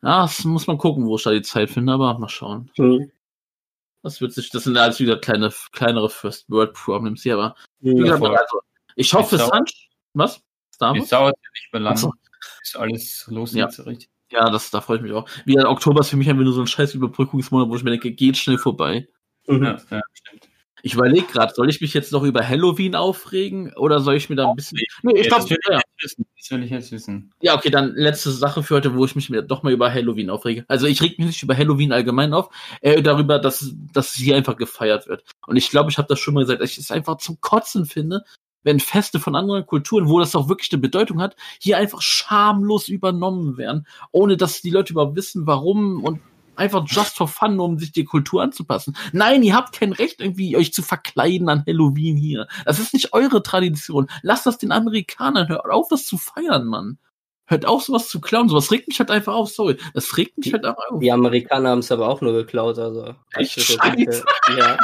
Ja, 0.01 0.23
das 0.23 0.43
muss 0.43 0.65
man 0.67 0.77
gucken, 0.77 1.05
wo 1.05 1.17
ich 1.17 1.23
da 1.23 1.31
die 1.31 1.41
Zeit 1.41 1.69
finde, 1.69 1.93
aber 1.93 2.17
mal 2.17 2.29
schauen. 2.29 2.71
Hm. 2.77 3.11
Das 4.01 4.21
wird 4.21 4.31
sich, 4.33 4.49
das 4.49 4.63
sind 4.63 4.77
alles 4.77 4.99
wieder 4.99 5.17
kleine, 5.17 5.51
kleinere 5.71 6.09
First 6.09 6.49
World 6.49 6.73
Problems 6.73 7.23
hier, 7.23 7.33
aber 7.35 7.55
wie 7.81 7.95
gesagt, 7.95 8.19
voll. 8.19 8.35
also, 8.35 8.61
ich 8.95 9.13
hoffe, 9.13 9.37
Sun, 9.37 9.65
was? 10.13 10.41
Star 10.73 10.91
Wars? 10.91 10.99
Jetzt 10.99 11.11
dauert 11.11 11.35
es 11.37 11.43
ja 11.43 11.49
nicht 11.53 11.73
mehr 11.73 11.91
Ach 11.91 11.97
so. 11.97 12.07
lang. 12.07 12.17
Ist 12.63 12.77
alles 12.77 13.27
los 13.29 13.53
Ja. 13.53 13.65
jetzt 13.65 13.75
so 13.75 13.83
richtig. 13.83 14.09
Ja, 14.31 14.49
das, 14.49 14.69
da 14.71 14.79
freue 14.79 14.97
ich 14.97 15.03
mich 15.03 15.11
auch. 15.11 15.27
Wie 15.45 15.53
gesagt, 15.55 15.69
Oktober 15.71 16.01
ist 16.01 16.09
für 16.09 16.17
mich 16.17 16.29
einfach 16.29 16.43
nur 16.43 16.53
so 16.53 16.61
ein 16.61 16.67
scheiß 16.67 16.93
Überbrückungsmonat, 16.93 17.67
wo 17.69 17.75
ich 17.75 17.83
mir 17.83 17.89
denke, 17.91 18.11
geht 18.11 18.37
schnell 18.37 18.57
vorbei. 18.57 19.07
Mhm. 19.47 19.63
Ja, 19.63 19.77
ja, 19.89 20.01
stimmt. 20.13 20.48
Ich 20.83 20.93
überlege 20.93 21.27
gerade, 21.27 21.53
soll 21.53 21.69
ich 21.69 21.81
mich 21.81 21.93
jetzt 21.93 22.11
noch 22.11 22.23
über 22.23 22.47
Halloween 22.47 22.95
aufregen 22.95 23.73
oder 23.75 23.99
soll 23.99 24.15
ich 24.15 24.29
mir 24.29 24.35
da 24.35 24.49
ein 24.49 24.55
bisschen. 24.55 24.79
Nee, 25.03 25.19
ich 25.19 25.27
Ja, 25.27 25.37
glaube, 25.37 25.55
ja. 25.69 25.81
Das 26.01 26.15
will 26.51 26.63
ich 26.63 26.71
jetzt 26.71 26.91
wissen. 26.91 27.31
Ja, 27.41 27.55
okay, 27.55 27.69
dann 27.69 27.93
letzte 27.95 28.31
Sache 28.31 28.63
für 28.63 28.75
heute, 28.75 28.95
wo 28.95 29.05
ich 29.05 29.15
mich 29.15 29.29
mir 29.29 29.41
doch 29.41 29.63
mal 29.63 29.73
über 29.73 29.93
Halloween 29.93 30.29
aufrege. 30.29 30.65
Also 30.67 30.87
ich 30.87 31.01
reg 31.01 31.19
mich 31.19 31.27
nicht 31.27 31.43
über 31.43 31.55
Halloween 31.55 31.91
allgemein 31.91 32.33
auf, 32.33 32.49
äh, 32.81 33.01
darüber, 33.01 33.39
dass, 33.39 33.73
dass 33.93 34.09
es 34.13 34.15
hier 34.15 34.35
einfach 34.35 34.55
gefeiert 34.55 35.07
wird. 35.07 35.23
Und 35.45 35.57
ich 35.57 35.69
glaube, 35.69 35.91
ich 35.91 35.97
habe 35.97 36.07
das 36.07 36.19
schon 36.19 36.33
mal 36.33 36.41
gesagt, 36.41 36.61
dass 36.61 36.71
ich 36.71 36.77
es 36.77 36.91
einfach 36.91 37.17
zum 37.17 37.39
Kotzen 37.41 37.85
finde, 37.85 38.23
wenn 38.63 38.79
Feste 38.79 39.19
von 39.19 39.35
anderen 39.35 39.65
Kulturen, 39.65 40.09
wo 40.09 40.19
das 40.19 40.35
auch 40.35 40.49
wirklich 40.49 40.71
eine 40.71 40.81
Bedeutung 40.81 41.21
hat, 41.21 41.35
hier 41.59 41.77
einfach 41.77 42.01
schamlos 42.01 42.87
übernommen 42.87 43.57
werden, 43.57 43.85
ohne 44.11 44.37
dass 44.37 44.61
die 44.61 44.69
Leute 44.69 44.93
überhaupt 44.93 45.15
wissen, 45.15 45.47
warum 45.47 46.03
und 46.03 46.19
Einfach 46.59 46.83
just 46.85 47.15
for 47.15 47.29
fun, 47.29 47.57
um 47.61 47.79
sich 47.79 47.93
die 47.93 48.03
Kultur 48.03 48.43
anzupassen. 48.43 48.97
Nein, 49.13 49.43
ihr 49.43 49.55
habt 49.55 49.73
kein 49.73 49.93
Recht, 49.93 50.19
irgendwie 50.19 50.57
euch 50.57 50.73
zu 50.73 50.81
verkleiden 50.81 51.47
an 51.47 51.63
Halloween 51.65 52.17
hier. 52.17 52.47
Das 52.65 52.79
ist 52.79 52.93
nicht 52.93 53.13
eure 53.13 53.41
Tradition. 53.41 54.07
Lasst 54.23 54.45
das 54.45 54.57
den 54.57 54.73
Amerikanern. 54.73 55.47
Hört 55.47 55.65
auf, 55.69 55.87
das 55.89 56.05
zu 56.05 56.17
feiern, 56.17 56.65
Mann. 56.65 56.97
Hört 57.47 57.65
auf, 57.65 57.83
sowas 57.83 58.09
zu 58.09 58.19
klauen. 58.19 58.49
Sowas 58.49 58.71
regt 58.71 58.89
mich 58.89 58.99
halt 58.99 59.09
einfach 59.09 59.33
auf. 59.33 59.49
Sorry. 59.49 59.77
Das 59.93 60.17
regt 60.17 60.37
mich 60.37 60.51
halt 60.51 60.65
einfach 60.65 60.83
auf. 60.89 60.99
Die 60.99 61.13
Amerikaner 61.13 61.69
haben 61.69 61.79
es 61.79 61.93
aber 61.93 62.09
auch 62.09 62.19
nur 62.19 62.33
geklaut, 62.33 62.77
also. 62.77 63.15
Echt 63.35 63.61
scheiße. 63.61 64.25
Ja. 64.57 64.77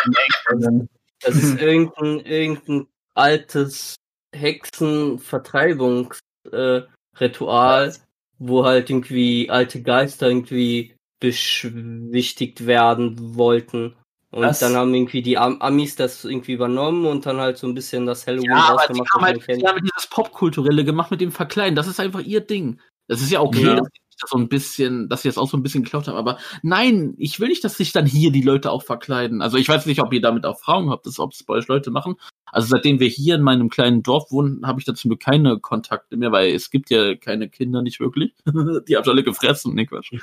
Das 1.22 1.36
ist 1.36 1.60
irgendein, 1.62 2.22
irgendein 2.22 2.88
altes 3.16 3.96
Hexenvertreibungsritual, 4.34 6.22
äh, 6.54 6.84
Ritual, 7.20 7.94
wo 8.40 8.64
halt 8.64 8.90
irgendwie 8.90 9.50
alte 9.50 9.82
Geister 9.82 10.30
irgendwie 10.30 10.95
beschwichtigt 11.26 12.66
werden 12.66 13.36
wollten. 13.36 13.96
Und 14.32 14.44
Was? 14.44 14.60
dann 14.60 14.76
haben 14.76 14.94
irgendwie 14.94 15.22
die 15.22 15.38
Am 15.38 15.62
Amis 15.62 15.96
das 15.96 16.26
irgendwie 16.26 16.54
übernommen 16.54 17.06
und 17.06 17.26
dann 17.26 17.40
halt 17.40 17.58
so 17.58 17.68
ein 17.68 17.74
bisschen 17.74 18.06
das 18.06 18.28
Halloween 18.28 18.50
Ja, 18.52 18.70
aber 18.70 18.94
die 18.94 19.00
haben 19.14 19.22
halt 19.24 19.48
die 19.48 19.66
haben 19.66 19.82
dieses 19.82 20.08
Popkulturelle 20.10 20.84
gemacht 20.84 21.10
mit 21.10 21.22
dem 21.22 21.32
Verkleiden. 21.32 21.76
Das 21.76 21.88
ist 21.88 22.00
einfach 22.02 22.20
ihr 22.22 22.42
Ding. 22.42 22.80
Das 23.08 23.22
ist 23.22 23.32
ja 23.32 23.40
okay, 23.42 23.64
Ja. 23.64 23.76
dass 23.76 23.88
sie 23.88 24.02
das 24.20 24.30
so 24.30 24.38
ein 24.38 24.48
bisschen, 24.48 25.10
dass 25.10 25.22
sie 25.22 25.30
das 25.30 25.38
auch 25.38 25.50
so 25.50 25.58
ein 25.58 25.64
bisschen 25.64 25.84
geklaut 25.84 26.08
haben. 26.08 26.18
Aber 26.18 26.38
nein, 26.64 27.16
ich 27.18 27.40
will 27.40 27.50
nicht, 27.50 27.64
dass 27.64 27.78
sich 27.78 27.92
dann 27.92 28.06
hier 28.06 28.32
die 28.32 28.42
Leute 28.42 28.72
auch 28.72 28.84
verkleiden. 28.84 29.42
Also 29.42 29.58
ich 29.58 29.68
weiß 29.68 29.86
nicht, 29.86 30.02
ob 30.02 30.14
ihr 30.14 30.22
damit 30.22 30.44
Erfahrung 30.46 30.90
habt, 30.90 31.08
ob 31.18 31.32
es 31.34 31.44
bei 31.44 31.56
euch 31.56 31.68
Leute 31.68 31.92
machen. 31.92 32.16
Also 32.52 32.68
seitdem 32.70 33.00
wir 33.00 33.08
hier 33.08 33.36
in 33.36 33.42
meinem 33.42 33.70
kleinen 33.70 34.02
Dorf 34.04 34.32
wohnen, 34.32 34.66
habe 34.66 34.80
ich 34.80 34.86
dazu 34.86 35.08
nur 35.10 35.20
keine 35.20 35.60
Kontakte 35.60 36.16
mehr, 36.16 36.32
weil 36.32 36.54
es 36.54 36.70
gibt 36.70 36.90
ja 36.90 37.16
keine 37.16 37.50
Kinder 37.50 37.82
nicht 37.82 38.00
wirklich. 38.00 38.34
die 38.88 38.96
haben 38.96 39.10
alle 39.10 39.24
gefressen, 39.24 39.76
nee, 39.76 39.86
Quatsch. 39.86 40.14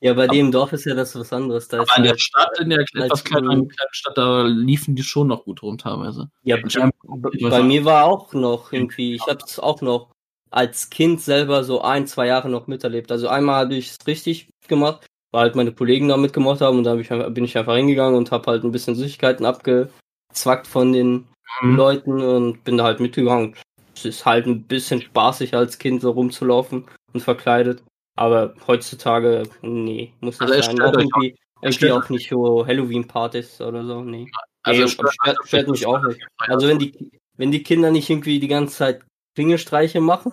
Ja, 0.00 0.14
bei 0.14 0.28
dem 0.28 0.52
Dorf 0.52 0.72
ist 0.72 0.84
ja 0.84 0.94
das 0.94 1.16
was 1.16 1.32
anderes. 1.32 1.66
Da 1.68 1.82
ist 1.82 1.90
Aber 1.90 1.98
in 1.98 2.02
der 2.04 2.12
halt- 2.12 2.20
Stadt, 2.20 2.60
in 2.60 2.70
der 2.70 2.80
etwas 2.80 3.24
kleineren 3.24 3.68
kleinen 3.68 3.92
Stadt, 3.92 4.16
da 4.16 4.42
liefen 4.44 4.94
die 4.94 5.02
schon 5.02 5.26
noch 5.28 5.44
gut 5.44 5.62
rum 5.62 5.78
teilweise. 5.78 6.30
Ja, 6.42 6.56
bei, 6.58 7.50
bei 7.50 7.62
mir 7.62 7.84
war 7.84 8.04
auch 8.04 8.32
noch 8.34 8.72
irgendwie, 8.72 9.14
ich 9.14 9.26
habe 9.26 9.40
es 9.44 9.58
auch 9.58 9.80
noch 9.80 10.13
als 10.54 10.88
Kind 10.88 11.20
selber 11.20 11.64
so 11.64 11.82
ein, 11.82 12.06
zwei 12.06 12.26
Jahre 12.28 12.48
noch 12.48 12.68
miterlebt. 12.68 13.10
Also 13.10 13.28
einmal 13.28 13.56
habe 13.56 13.74
ich 13.74 13.90
es 13.90 14.06
richtig 14.06 14.48
gemacht, 14.68 15.04
weil 15.32 15.42
halt 15.42 15.56
meine 15.56 15.72
Kollegen 15.72 16.08
da 16.08 16.16
mitgemacht 16.16 16.60
haben 16.60 16.78
und 16.78 16.84
da 16.84 16.96
hab 16.96 17.34
bin 17.34 17.44
ich 17.44 17.58
einfach 17.58 17.74
hingegangen 17.74 18.16
und 18.16 18.30
habe 18.30 18.50
halt 18.50 18.62
ein 18.62 18.70
bisschen 18.70 18.94
Süßigkeiten 18.94 19.44
abgezwackt 19.46 20.66
von 20.66 20.92
den 20.92 21.26
Mhm. 21.62 21.76
Leuten 21.76 22.20
und 22.20 22.64
bin 22.64 22.76
da 22.78 22.84
halt 22.84 23.00
mitgegangen. 23.00 23.54
Es 23.94 24.04
ist 24.04 24.26
halt 24.26 24.46
ein 24.46 24.64
bisschen 24.64 25.00
spaßig 25.02 25.54
als 25.54 25.78
Kind 25.78 26.00
so 26.00 26.10
rumzulaufen 26.10 26.84
und 27.12 27.20
verkleidet. 27.20 27.82
Aber 28.16 28.54
heutzutage, 28.66 29.44
nee, 29.62 30.12
muss 30.20 30.40
nicht 30.40 30.50
Also 30.52 30.62
sein. 30.62 30.82
Auch 30.82 30.92
irgendwie, 30.92 31.36
irgendwie 31.62 31.92
auch 31.92 32.08
nicht 32.08 32.28
so 32.28 32.66
Halloween-Partys 32.66 33.60
oder 33.60 33.84
so, 33.84 34.02
nee. 34.02 34.28
Also 34.62 34.82
nee, 34.82 34.88
stört- 34.88 35.14
stört, 35.14 35.38
stört 35.46 35.68
mich 35.68 35.86
auch 35.86 36.02
nicht. 36.02 36.20
Also 36.38 36.68
wenn 36.68 36.78
die, 36.78 37.10
wenn 37.36 37.50
die 37.52 37.62
Kinder 37.62 37.90
nicht 37.90 38.10
irgendwie 38.10 38.40
die 38.40 38.48
ganze 38.48 38.76
Zeit 38.76 39.04
Klingelstreiche 39.36 40.00
machen 40.00 40.32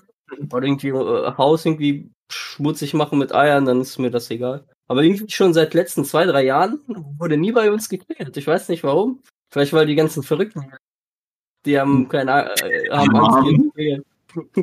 oder 0.51 0.63
irgendwie 0.63 0.89
äh, 0.89 1.38
Haus 1.38 1.65
irgendwie 1.65 2.11
schmutzig 2.32 2.93
machen 2.93 3.19
mit 3.19 3.34
Eiern, 3.34 3.65
dann 3.65 3.82
ist 3.82 3.99
mir 3.99 4.11
das 4.11 4.29
egal. 4.32 4.65
Aber 4.88 5.03
irgendwie 5.03 5.29
schon 5.29 5.53
seit 5.53 5.73
letzten 5.73 6.05
zwei, 6.05 6.25
drei 6.25 6.43
Jahren 6.43 6.82
wurde 7.17 7.38
nie 7.38 7.51
bei 7.51 7.71
uns 7.71 7.89
geklingelt. 7.89 8.36
Ich 8.38 8.47
weiß 8.47 8.69
nicht 8.69 8.84
warum. 8.84 9.21
Vielleicht 9.51 9.73
weil 9.73 9.86
die 9.86 9.95
ganzen 9.95 10.23
Verrückten, 10.23 10.71
die 11.65 11.79
haben 11.79 12.07
keine 12.07 12.53
äh, 12.61 12.89
haben 12.89 13.15
Angst. 13.15 13.75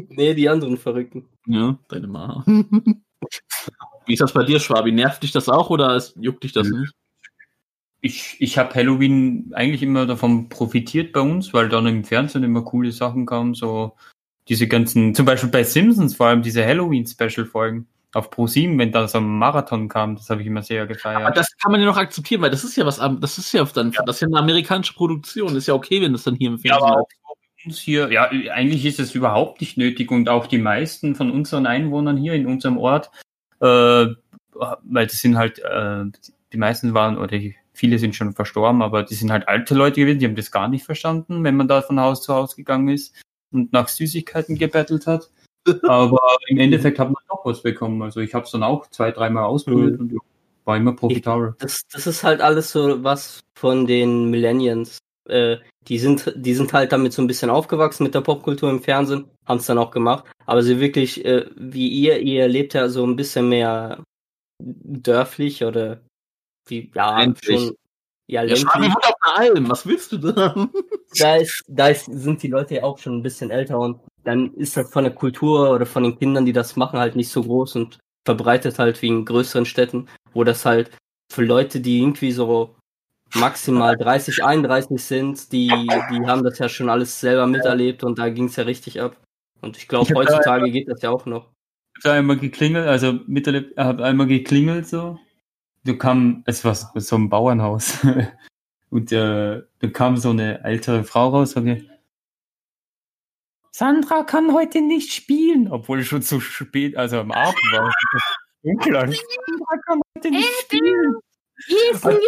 Nee, 0.08 0.32
die 0.32 0.48
anderen 0.48 0.78
Verrückten. 0.78 1.28
Ja, 1.46 1.78
deine 1.88 2.06
Mama. 2.06 2.42
Wie 4.06 4.14
ist 4.14 4.20
das 4.22 4.32
bei 4.32 4.44
dir, 4.44 4.60
Schwabi? 4.60 4.92
Nervt 4.92 5.22
dich 5.22 5.32
das 5.32 5.50
auch 5.50 5.68
oder 5.68 6.02
juckt 6.16 6.44
dich 6.44 6.52
das 6.52 6.70
nicht? 6.70 6.94
Ich, 8.00 8.36
ich 8.40 8.56
habe 8.56 8.74
Halloween 8.74 9.52
eigentlich 9.54 9.82
immer 9.82 10.06
davon 10.06 10.48
profitiert 10.48 11.12
bei 11.12 11.20
uns, 11.20 11.52
weil 11.52 11.68
dann 11.68 11.86
im 11.86 12.04
Fernsehen 12.04 12.44
immer 12.44 12.62
coole 12.62 12.92
Sachen 12.92 13.26
kamen, 13.26 13.52
so 13.52 13.94
diese 14.48 14.66
ganzen, 14.66 15.14
zum 15.14 15.26
Beispiel 15.26 15.50
bei 15.50 15.64
Simpsons 15.64 16.16
vor 16.16 16.26
allem 16.28 16.42
diese 16.42 16.64
Halloween-Special-Folgen 16.64 17.86
auf 18.14 18.30
Pro7, 18.32 18.78
wenn 18.78 18.90
da 18.90 19.06
so 19.06 19.18
ein 19.18 19.26
Marathon 19.26 19.88
kam, 19.88 20.16
das 20.16 20.30
habe 20.30 20.40
ich 20.40 20.46
immer 20.46 20.62
sehr 20.62 20.82
Aber 20.82 20.94
gefeiert. 20.94 21.36
das 21.36 21.56
kann 21.58 21.72
man 21.72 21.80
ja 21.80 21.86
noch 21.86 21.98
akzeptieren, 21.98 22.40
weil 22.40 22.50
das 22.50 22.64
ist 22.64 22.76
ja 22.76 22.86
was, 22.86 22.96
das 23.20 23.38
ist 23.38 23.52
ja 23.52 23.64
dann, 23.64 23.92
das 24.06 24.16
ist 24.16 24.20
ja 24.22 24.28
eine 24.28 24.38
amerikanische 24.38 24.94
Produktion. 24.94 25.54
Ist 25.56 25.68
ja 25.68 25.74
okay, 25.74 26.00
wenn 26.00 26.12
das 26.12 26.22
dann 26.24 26.34
hier 26.36 26.48
im 26.48 26.56
Ja, 26.62 26.76
Fernsehen 26.78 26.90
aber 26.92 27.00
auch 27.02 27.08
uns 27.66 27.78
hier, 27.78 28.10
ja, 28.10 28.30
eigentlich 28.52 28.86
ist 28.86 29.00
es 29.00 29.14
überhaupt 29.14 29.60
nicht 29.60 29.76
nötig 29.76 30.10
und 30.10 30.28
auch 30.28 30.46
die 30.46 30.58
meisten 30.58 31.14
von 31.16 31.30
unseren 31.30 31.66
Einwohnern 31.66 32.16
hier 32.16 32.34
in 32.34 32.46
unserem 32.46 32.78
Ort, 32.78 33.10
äh, 33.60 33.66
weil 33.66 35.06
das 35.06 35.18
sind 35.18 35.36
halt, 35.36 35.58
äh, 35.58 36.04
die 36.52 36.56
meisten 36.56 36.94
waren, 36.94 37.18
oder 37.18 37.38
die, 37.38 37.56
viele 37.74 37.98
sind 37.98 38.14
schon 38.14 38.32
verstorben, 38.32 38.80
aber 38.80 39.02
die 39.02 39.14
sind 39.14 39.30
halt 39.30 39.48
alte 39.48 39.74
Leute 39.74 40.00
gewesen, 40.00 40.20
die 40.20 40.26
haben 40.26 40.36
das 40.36 40.50
gar 40.50 40.68
nicht 40.68 40.84
verstanden, 40.84 41.44
wenn 41.44 41.56
man 41.56 41.68
da 41.68 41.82
von 41.82 42.00
Haus 42.00 42.22
zu 42.22 42.32
Haus 42.32 42.56
gegangen 42.56 42.88
ist 42.88 43.14
und 43.52 43.72
nach 43.72 43.88
Süßigkeiten 43.88 44.56
gebettelt 44.56 45.06
hat. 45.06 45.30
Aber 45.88 46.20
im 46.48 46.58
Endeffekt 46.58 46.98
hat 46.98 47.08
man 47.08 47.22
doch 47.28 47.44
was 47.44 47.62
bekommen. 47.62 48.02
Also 48.02 48.20
ich 48.20 48.34
habe 48.34 48.44
es 48.44 48.50
dann 48.50 48.62
auch 48.62 48.88
zwei, 48.88 49.10
dreimal 49.10 49.44
ausprobiert 49.44 49.98
und 50.00 50.12
ja, 50.12 50.18
war 50.64 50.76
immer 50.76 50.94
profitabel. 50.94 51.54
Das, 51.58 51.82
das 51.92 52.06
ist 52.06 52.24
halt 52.24 52.40
alles 52.40 52.70
so 52.70 53.02
was 53.02 53.40
von 53.54 53.86
den 53.86 54.30
Millennials. 54.30 54.98
Äh, 55.28 55.58
die 55.88 55.98
sind, 55.98 56.32
die 56.36 56.54
sind 56.54 56.72
halt 56.72 56.92
damit 56.92 57.12
so 57.12 57.22
ein 57.22 57.26
bisschen 57.26 57.50
aufgewachsen 57.50 58.04
mit 58.04 58.14
der 58.14 58.20
Popkultur 58.20 58.70
im 58.70 58.82
Fernsehen, 58.82 59.24
haben 59.46 59.58
es 59.58 59.66
dann 59.66 59.78
auch 59.78 59.90
gemacht. 59.90 60.24
Aber 60.46 60.62
sie 60.62 60.80
wirklich, 60.80 61.24
äh, 61.24 61.46
wie 61.56 61.88
ihr, 61.88 62.20
ihr 62.20 62.48
lebt 62.48 62.74
ja 62.74 62.88
so 62.88 63.06
ein 63.06 63.16
bisschen 63.16 63.48
mehr 63.48 64.02
dörflich 64.60 65.64
oder 65.64 66.00
wie, 66.66 66.90
ja, 66.94 67.18
Ländlich. 67.18 67.60
schon, 67.60 67.74
ja, 68.28 68.42
Ja, 68.44 68.56
Schwabi 68.56 68.86
wohnt 68.86 69.04
auf 69.04 69.14
einer 69.22 69.38
Alm. 69.38 69.70
Was 69.70 69.86
willst 69.86 70.12
du 70.12 70.18
da? 70.18 70.68
Da 71.18 71.36
ist, 71.36 71.64
da 71.66 71.88
ist, 71.88 72.04
sind 72.04 72.42
die 72.42 72.48
Leute 72.48 72.76
ja 72.76 72.82
auch 72.82 72.98
schon 72.98 73.16
ein 73.16 73.22
bisschen 73.22 73.50
älter 73.50 73.78
und 73.78 74.00
dann 74.24 74.52
ist 74.54 74.76
das 74.76 74.90
von 74.90 75.04
der 75.04 75.14
Kultur 75.14 75.70
oder 75.70 75.86
von 75.86 76.02
den 76.02 76.18
Kindern, 76.18 76.44
die 76.44 76.52
das 76.52 76.76
machen, 76.76 76.98
halt 76.98 77.16
nicht 77.16 77.30
so 77.30 77.42
groß 77.42 77.76
und 77.76 77.98
verbreitet 78.26 78.78
halt 78.78 79.00
wie 79.00 79.08
in 79.08 79.24
größeren 79.24 79.64
Städten, 79.64 80.06
wo 80.34 80.44
das 80.44 80.66
halt 80.66 80.90
für 81.32 81.42
Leute, 81.42 81.80
die 81.80 82.00
irgendwie 82.00 82.32
so 82.32 82.76
maximal 83.34 83.96
30, 83.96 84.44
31 84.44 85.02
sind, 85.02 85.52
die, 85.52 85.68
die 85.68 86.26
haben 86.26 86.44
das 86.44 86.58
ja 86.58 86.68
schon 86.68 86.90
alles 86.90 87.20
selber 87.20 87.46
miterlebt 87.46 88.04
und 88.04 88.18
da 88.18 88.28
ging 88.28 88.46
es 88.46 88.56
ja 88.56 88.64
richtig 88.64 89.00
ab. 89.00 89.16
Und 89.62 89.76
ich 89.78 89.88
glaube, 89.88 90.14
heutzutage 90.14 90.70
geht 90.70 90.88
das 90.88 91.00
ja 91.02 91.10
auch 91.10 91.24
noch. 91.24 91.48
Ich 91.98 92.04
habe 92.04 92.16
einmal 92.16 92.36
geklingelt, 92.36 92.86
also 92.86 93.20
miterlebt, 93.26 93.76
habe 93.78 94.04
einmal 94.04 94.26
geklingelt 94.26 94.86
so. 94.86 95.18
Du 95.84 95.96
kam, 95.96 96.42
es 96.46 96.64
war 96.64 96.74
so 96.74 97.16
ein 97.16 97.28
Bauernhaus. 97.28 97.98
Und 98.90 99.12
äh, 99.12 99.62
da 99.80 99.88
kam 99.92 100.16
so 100.16 100.30
eine 100.30 100.64
ältere 100.64 101.04
Frau 101.04 101.28
raus 101.28 101.54
und 101.54 101.66
sagte, 101.66 101.98
Sandra 103.70 104.24
kann 104.24 104.54
heute 104.54 104.80
nicht 104.80 105.12
spielen, 105.12 105.70
obwohl 105.70 106.00
es 106.00 106.06
schon 106.06 106.22
zu 106.22 106.40
spät, 106.40 106.96
also 106.96 107.20
am 107.20 107.30
Abend 107.30 107.60
war. 107.72 107.92
Dunkel. 108.62 108.96
an. 108.96 109.12
Sandra 109.12 109.76
kann 109.86 110.00
heute 110.16 110.30
nicht 110.30 110.60
spielen. 110.62 111.14
Hier 111.66 111.92
ist 111.92 112.06
ein. 112.06 112.18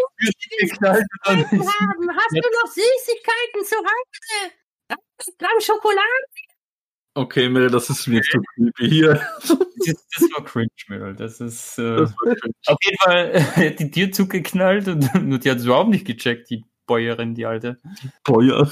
Hast 1.24 1.50
du 1.50 1.60
noch 1.60 2.70
Süßigkeiten 2.70 3.64
zu 3.64 3.76
Hause? 3.76 4.52
Gramm 5.38 5.60
Schokolade? 5.60 6.26
Okay, 7.14 7.48
Mel, 7.48 7.70
das 7.70 7.90
ist 7.90 8.06
mir 8.06 8.22
zu 8.22 8.40
creepy 8.54 8.88
hier. 8.88 9.14
Das, 9.40 9.50
ist- 9.88 10.06
das 10.16 10.22
war 10.36 10.44
cringe, 10.44 10.68
Meryl. 10.88 11.14
Das 11.16 11.40
ist 11.40 11.78
äh, 11.78 11.96
Das 11.96 12.12
war 12.12 12.34
cringe. 12.36 12.54
auf 12.66 12.78
jeden 12.84 12.96
Fall 12.98 13.30
er 13.34 13.56
hat 13.70 13.80
die 13.80 13.90
Tür 13.90 14.12
zugeknallt 14.12 14.86
und, 14.88 15.14
und 15.14 15.44
die 15.44 15.50
hat 15.50 15.58
es 15.58 15.64
überhaupt 15.64 15.90
nicht 15.90 16.06
gecheckt, 16.06 16.50
die 16.50 16.64
Bäuerin, 16.86 17.34
die 17.34 17.46
alte. 17.46 17.80
Boah, 18.24 18.42
ja. 18.42 18.68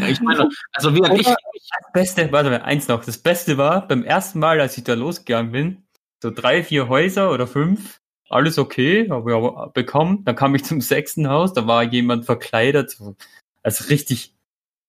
ja, 0.00 0.08
ich 0.08 0.20
meine, 0.20 0.48
also 0.72 0.94
wie 0.94 1.00
gesagt, 1.00 1.20
ich, 1.20 1.26
Oder- 1.26 1.36
Das 1.82 1.92
Beste, 1.92 2.32
warte 2.32 2.50
mal, 2.50 2.62
eins 2.62 2.88
noch. 2.88 3.04
Das 3.04 3.18
Beste 3.18 3.56
war, 3.58 3.86
beim 3.88 4.04
ersten 4.04 4.38
Mal, 4.38 4.60
als 4.60 4.76
ich 4.78 4.84
da 4.84 4.94
losgegangen 4.94 5.52
bin, 5.52 5.82
so 6.22 6.30
drei, 6.30 6.62
vier 6.62 6.88
Häuser 6.88 7.32
oder 7.32 7.46
fünf, 7.46 7.98
alles 8.28 8.58
okay, 8.58 9.08
habe 9.10 9.30
ich 9.30 9.36
aber 9.36 9.70
bekommen. 9.72 10.24
Dann 10.24 10.36
kam 10.36 10.54
ich 10.54 10.64
zum 10.64 10.80
sechsten 10.80 11.28
Haus, 11.28 11.52
da 11.52 11.66
war 11.66 11.82
jemand 11.82 12.24
verkleidet, 12.26 12.90
so, 12.90 13.16
als 13.62 13.90
richtig, 13.90 14.31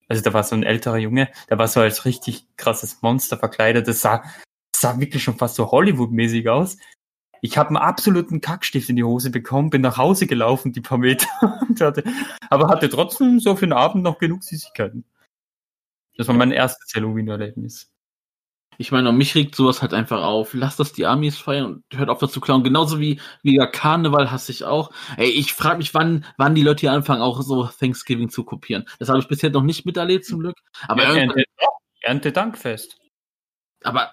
also 0.08 0.22
da 0.22 0.32
war 0.32 0.42
so 0.44 0.54
ein 0.54 0.62
älterer 0.62 0.98
Junge, 0.98 1.28
der 1.48 1.58
war 1.58 1.68
so 1.68 1.80
als 1.80 2.04
richtig 2.04 2.46
krasses 2.56 3.00
Monster 3.02 3.38
verkleidet. 3.38 3.88
Das 3.88 4.00
sah, 4.00 4.24
sah 4.74 4.98
wirklich 4.98 5.22
schon 5.22 5.36
fast 5.36 5.56
so 5.56 5.70
Hollywood-mäßig 5.70 6.48
aus. 6.48 6.76
Ich 7.40 7.58
habe 7.58 7.68
einen 7.68 7.76
absoluten 7.76 8.40
Kackstift 8.40 8.88
in 8.88 8.96
die 8.96 9.04
Hose 9.04 9.30
bekommen, 9.30 9.70
bin 9.70 9.82
nach 9.82 9.98
Hause 9.98 10.26
gelaufen, 10.26 10.72
die 10.72 10.80
paar 10.80 10.98
Meter, 10.98 11.26
hatte, 11.80 12.04
aber 12.48 12.68
hatte 12.68 12.88
trotzdem 12.88 13.38
so 13.38 13.54
für 13.56 13.66
den 13.66 13.74
Abend 13.74 14.02
noch 14.02 14.18
genug 14.18 14.42
Süßigkeiten. 14.42 15.04
Das 16.16 16.28
war 16.28 16.34
mein 16.34 16.52
erstes 16.52 16.94
Halloween-Erlebnis. 16.94 17.93
Ich 18.78 18.92
meine, 18.92 19.12
mich 19.12 19.34
regt 19.34 19.54
sowas 19.54 19.82
halt 19.82 19.94
einfach 19.94 20.22
auf. 20.22 20.54
Lasst 20.54 20.80
das 20.80 20.92
die 20.92 21.06
Amis 21.06 21.38
feiern 21.38 21.66
und 21.66 21.84
hört 21.98 22.08
auf, 22.08 22.18
das 22.18 22.32
zu 22.32 22.40
klauen. 22.40 22.64
Genauso 22.64 23.00
wie, 23.00 23.20
wie 23.42 23.56
der 23.56 23.66
Karneval 23.66 24.30
hasse 24.30 24.52
ich 24.52 24.64
auch. 24.64 24.90
Ey, 25.16 25.28
ich 25.30 25.52
frage 25.52 25.78
mich, 25.78 25.94
wann, 25.94 26.24
wann 26.36 26.54
die 26.54 26.62
Leute 26.62 26.80
hier 26.80 26.92
anfangen, 26.92 27.22
auch 27.22 27.42
so 27.42 27.64
Thanksgiving 27.66 28.28
zu 28.28 28.44
kopieren. 28.44 28.86
Das 28.98 29.08
habe 29.08 29.18
ich 29.18 29.28
bisher 29.28 29.50
noch 29.50 29.62
nicht 29.62 29.86
miterlebt, 29.86 30.24
zum 30.24 30.40
Glück. 30.40 30.56
Aber, 30.88 31.02
Ja, 31.02 31.14
irgendwann, 31.14 31.38
Ernte, 31.38 31.50
Erntedankfest. 32.02 32.98
aber 33.82 34.10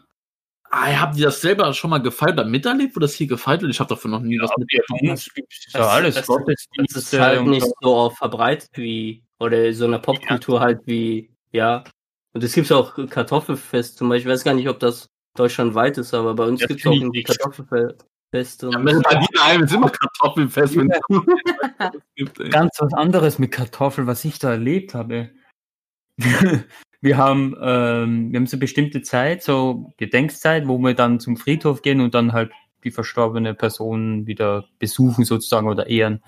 Ah, 0.74 0.88
habt 1.02 1.18
ihr 1.18 1.26
das 1.26 1.42
selber 1.42 1.74
schon 1.74 1.90
mal 1.90 1.98
gefeiert 1.98 2.40
oder 2.40 2.46
miterlebt, 2.46 2.96
wo 2.96 3.02
das 3.02 3.14
hier 3.14 3.28
gefeiert 3.28 3.62
wird? 3.62 3.74
Ich 3.74 3.80
habe 3.82 3.90
davon 3.90 4.10
noch 4.10 4.22
nie 4.22 4.40
was 4.40 4.52
mitbekommen. 4.58 5.02
Das 5.06 5.28
ist 5.28 5.74
ja 5.74 5.86
alles 5.86 6.16
das, 6.16 6.26
das 6.26 6.28
Gottesdienste 6.28 7.00
ist 7.00 7.20
halt 7.20 7.46
nicht 7.46 7.66
so. 7.66 7.74
so 7.82 8.10
verbreitet 8.12 8.70
wie, 8.76 9.22
oder 9.38 9.74
so 9.74 9.84
eine 9.84 10.00
Popkultur 10.00 10.62
halt 10.62 10.80
wie, 10.86 11.30
ja. 11.52 11.84
Und 12.34 12.44
es 12.44 12.54
gibt 12.54 12.72
auch 12.72 12.96
Kartoffelfest 13.10 13.98
zum 13.98 14.10
Beispiel. 14.10 14.32
Ich 14.32 14.36
weiß 14.36 14.44
gar 14.44 14.54
nicht, 14.54 14.70
ob 14.70 14.80
das 14.80 15.08
deutschlandweit 15.36 15.98
ist, 15.98 16.14
aber 16.14 16.34
bei 16.34 16.46
uns 16.46 16.62
gibt 16.62 16.80
es 16.80 16.86
auch 16.86 16.94
nicht. 16.94 17.28
Kartoffelfest. 17.28 18.64
Und 18.64 18.72
Ja, 18.72 18.80
bei 18.80 19.16
dir 19.16 19.28
daheim 19.34 19.64
ist 19.64 19.74
immer 19.74 19.90
Kartoffelfest, 19.90 20.78
wenn 20.78 20.92
es 20.92 21.00
gibt. 22.16 22.52
Ganz 22.52 22.72
was 22.80 22.94
anderes 22.94 23.40
mit 23.40 23.52
Kartoffeln, 23.52 24.08
was 24.08 24.24
ich 24.24 24.40
da 24.40 24.52
erlebt 24.52 24.94
habe. 24.94 25.32
wir 27.02 27.18
haben, 27.18 27.56
ähm, 27.62 28.32
wir 28.32 28.40
haben 28.40 28.48
so 28.48 28.58
bestimmte 28.58 29.02
Zeit, 29.02 29.44
so 29.44 29.92
Gedenkszeit, 29.98 30.68
wo 30.68 30.78
wir 30.78 30.94
dann 30.94 31.20
zum 31.20 31.36
Friedhof 31.36 31.82
gehen 31.82 32.00
und 32.00 32.14
dann 32.14 32.32
halt 32.32 32.52
die 32.84 32.92
verstorbene 32.92 33.54
Person 33.54 34.28
wieder 34.28 34.66
besuchen 34.80 35.26
sozusagen 35.26 35.68
oder 35.68 35.88
ehren. 35.88 36.24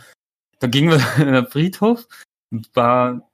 Da 0.59 0.67
gingen 0.67 0.91
wir 0.91 0.99
in 1.27 1.33
den 1.33 1.47
Friedhof, 1.47 2.07
war 2.73 3.29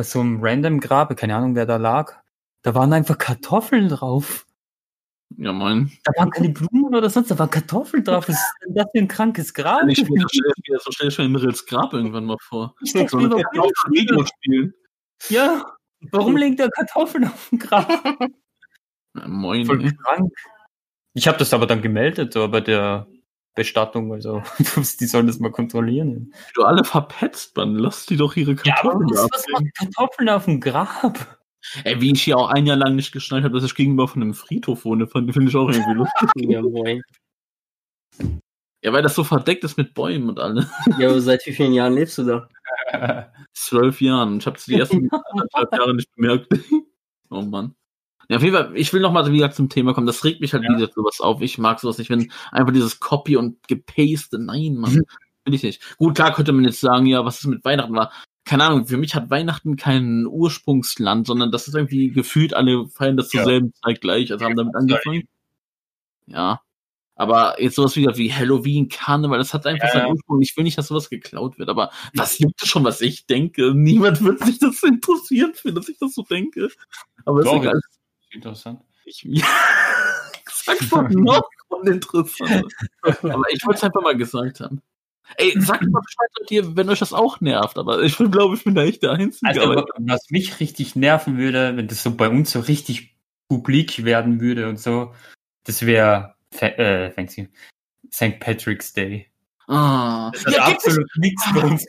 bei 0.00 0.04
so 0.04 0.20
einem 0.20 0.38
random 0.40 0.80
Grab, 0.80 1.14
keine 1.14 1.36
Ahnung, 1.36 1.54
wer 1.54 1.66
da 1.66 1.76
lag. 1.76 2.22
Da 2.62 2.74
waren 2.74 2.90
einfach 2.94 3.18
Kartoffeln 3.18 3.90
drauf. 3.90 4.46
Ja, 5.36 5.52
moin. 5.52 5.92
Da 6.04 6.12
waren 6.16 6.30
keine 6.30 6.48
Blumen 6.48 6.94
oder 6.94 7.10
sonst, 7.10 7.30
da 7.30 7.38
waren 7.38 7.50
Kartoffeln 7.50 8.02
drauf. 8.02 8.26
Was 8.26 8.36
ist 8.36 8.54
denn 8.64 8.74
das 8.76 8.86
für 8.94 8.98
ein 8.98 9.08
krankes 9.08 9.52
Grab? 9.52 9.86
Ich 9.88 9.98
stelle 9.98 10.78
so 10.82 10.90
stell 10.90 11.08
ich 11.08 11.18
mir 11.18 11.28
Mirrels 11.28 11.66
Grab 11.66 11.92
irgendwann 11.92 12.24
mal 12.24 12.38
vor. 12.40 12.74
Ich 12.80 12.92
So 12.92 13.18
eine 13.18 13.28
Kartoffeln 13.28 14.26
spielen. 14.26 14.74
Ja, 15.28 15.66
warum 16.12 16.38
legt 16.38 16.60
er 16.60 16.70
Kartoffeln 16.70 17.24
auf 17.24 17.48
den 17.50 17.58
Grab? 17.58 17.86
Ja, 19.16 19.26
moin. 19.26 19.66
Voll 19.66 19.92
krank. 19.92 20.32
Ich 21.14 21.26
habe 21.26 21.36
das 21.36 21.52
aber 21.52 21.66
dann 21.66 21.82
gemeldet, 21.82 22.32
so 22.32 22.48
bei 22.48 22.60
der 22.60 23.08
Bestattung, 23.60 24.10
also 24.14 24.42
die 25.00 25.04
sollen 25.06 25.26
das 25.26 25.38
mal 25.38 25.50
kontrollieren. 25.52 26.32
Du 26.54 26.62
alle 26.64 26.82
verpetzt, 26.82 27.54
Mann. 27.58 27.74
Lass 27.74 28.06
die 28.06 28.16
doch 28.16 28.34
ihre 28.36 28.54
Kartoffeln 28.56 29.10
was, 29.10 29.16
da 29.20 29.28
was 29.30 29.44
macht 29.52 29.74
Kartoffeln 29.76 30.28
auf 30.30 30.46
dem 30.46 30.60
Grab? 30.60 31.38
Ey, 31.84 32.00
wie 32.00 32.12
ich 32.12 32.22
hier 32.22 32.38
auch 32.38 32.48
ein 32.48 32.64
Jahr 32.64 32.78
lang 32.78 32.96
nicht 32.96 33.12
geschnallt 33.12 33.44
habe, 33.44 33.54
dass 33.54 33.64
ich 33.64 33.74
gegenüber 33.74 34.08
von 34.08 34.22
einem 34.22 34.32
Friedhof 34.32 34.86
wohne, 34.86 35.06
fand- 35.06 35.30
finde 35.34 35.50
ich 35.50 35.56
auch 35.56 35.68
irgendwie 35.68 35.92
lustig. 35.92 36.30
ja. 36.36 36.62
Ja, 38.82 38.94
weil 38.94 39.02
das 39.02 39.14
so 39.14 39.24
verdeckt 39.24 39.62
ist 39.64 39.76
mit 39.76 39.92
Bäumen 39.92 40.30
und 40.30 40.38
alles. 40.40 40.66
Ja, 40.98 41.10
aber 41.10 41.20
seit 41.20 41.44
wie 41.44 41.52
vielen 41.52 41.74
Jahren 41.74 41.92
lebst 41.92 42.16
du 42.16 42.24
da? 42.24 42.48
Zwölf 43.52 44.00
Jahren. 44.00 44.38
Ich 44.38 44.46
habe 44.46 44.56
es 44.56 44.64
die 44.64 44.74
ersten 44.74 45.10
anderthalb 45.32 45.70
Jahre 45.74 45.94
nicht 45.94 46.08
bemerkt. 46.16 46.48
oh 47.28 47.42
Mann. 47.42 47.74
Ja, 48.30 48.36
auf 48.36 48.42
jeden 48.44 48.54
Fall, 48.54 48.70
ich 48.76 48.92
will 48.92 49.00
nochmal 49.00 49.30
wieder 49.32 49.50
zum 49.50 49.68
Thema 49.68 49.92
kommen. 49.92 50.06
Das 50.06 50.22
regt 50.24 50.40
mich 50.40 50.52
halt 50.52 50.62
Ja. 50.62 50.70
wieder 50.76 50.88
sowas 50.94 51.20
auf. 51.20 51.40
Ich 51.42 51.58
mag 51.58 51.80
sowas 51.80 51.98
nicht, 51.98 52.10
wenn 52.10 52.30
einfach 52.52 52.72
dieses 52.72 53.00
Copy 53.00 53.36
und 53.36 53.66
Gepaste. 53.66 54.38
Nein, 54.38 54.76
Mann. 54.76 55.02
Will 55.44 55.54
ich 55.54 55.64
nicht. 55.64 55.82
Gut, 55.98 56.14
klar 56.14 56.32
könnte 56.32 56.52
man 56.52 56.64
jetzt 56.64 56.80
sagen, 56.80 57.06
ja, 57.06 57.24
was 57.24 57.40
ist 57.40 57.46
mit 57.46 57.64
Weihnachten? 57.64 57.92
war? 57.92 58.12
Keine 58.44 58.64
Ahnung, 58.64 58.86
für 58.86 58.98
mich 58.98 59.16
hat 59.16 59.30
Weihnachten 59.30 59.74
kein 59.74 60.26
Ursprungsland, 60.28 61.26
sondern 61.26 61.50
das 61.50 61.66
ist 61.66 61.74
irgendwie 61.74 62.10
gefühlt, 62.10 62.54
alle 62.54 62.86
feiern 62.88 63.16
das 63.16 63.30
zur 63.30 63.40
Ja. 63.40 63.46
selben 63.46 63.72
Zeit 63.84 64.00
gleich, 64.00 64.30
also 64.30 64.44
haben 64.44 64.54
damit 64.56 64.76
angefangen. 64.76 65.24
Ja. 66.26 66.60
Aber 67.16 67.60
jetzt 67.60 67.74
sowas 67.74 67.96
wieder 67.96 68.16
wie 68.16 68.32
Halloween, 68.32 68.88
Karneval, 68.88 69.38
das 69.38 69.52
hat 69.52 69.66
einfach 69.66 69.88
Ja, 69.88 69.92
seinen. 70.02 70.12
Ursprung. 70.12 70.40
Ich 70.40 70.56
will 70.56 70.64
nicht, 70.64 70.78
dass 70.78 70.86
sowas 70.88 71.10
geklaut 71.10 71.58
wird, 71.58 71.68
aber 71.68 71.90
was 72.14 72.38
juckt 72.38 72.62
es 72.62 72.68
schon, 72.68 72.84
was 72.84 73.00
ich 73.02 73.26
denke? 73.26 73.74
Niemand 73.74 74.22
wird 74.24 74.38
sich 74.44 74.58
das 74.60 74.82
interessieren, 74.84 75.52
für 75.54 75.72
dass 75.72 75.88
ich 75.88 75.98
das 75.98 76.14
so 76.14 76.22
denke. 76.22 76.68
Aber 77.26 77.40
ist 77.40 77.46
Doch, 77.46 77.56
egal. 77.56 77.80
Interessant. 78.30 78.80
Ich, 79.04 79.22
ja, 79.28 79.46
sag's 80.50 80.88
doch 80.88 81.08
noch 81.08 81.42
uninteressant. 81.68 82.72
aber 83.02 83.44
ich 83.50 83.64
wollte 83.64 83.78
es 83.78 83.84
einfach 83.84 84.02
mal 84.02 84.16
gesagt 84.16 84.60
haben. 84.60 84.82
Ey, 85.36 85.54
sagt 85.60 85.82
mal 85.88 86.00
Bescheid, 86.00 86.28
Leute, 86.40 86.76
wenn 86.76 86.90
euch 86.90 86.98
das 86.98 87.12
auch 87.12 87.40
nervt, 87.40 87.78
aber 87.78 88.02
ich 88.02 88.16
glaube, 88.16 88.56
ich 88.56 88.64
bin 88.64 88.74
da 88.74 88.82
echt 88.82 89.02
der 89.02 89.12
Einzige. 89.12 89.48
Also, 89.48 89.84
was 89.98 90.30
mich 90.30 90.58
richtig 90.60 90.96
nerven 90.96 91.38
würde, 91.38 91.76
wenn 91.76 91.86
das 91.86 92.02
so 92.02 92.14
bei 92.14 92.28
uns 92.28 92.50
so 92.50 92.60
richtig 92.60 93.16
publik 93.48 94.04
werden 94.04 94.40
würde 94.40 94.68
und 94.68 94.80
so, 94.80 95.14
das 95.64 95.86
wäre 95.86 96.34
äh. 96.58 97.10
St. 98.12 98.40
Patrick's 98.40 98.92
Day. 98.92 99.30
ah, 99.68 100.30
Das 100.32 100.46
hat 100.46 100.54
ja, 100.54 100.64
absolut 100.64 101.08
nichts 101.16 101.44
bei 101.54 101.62
uns. 101.62 101.86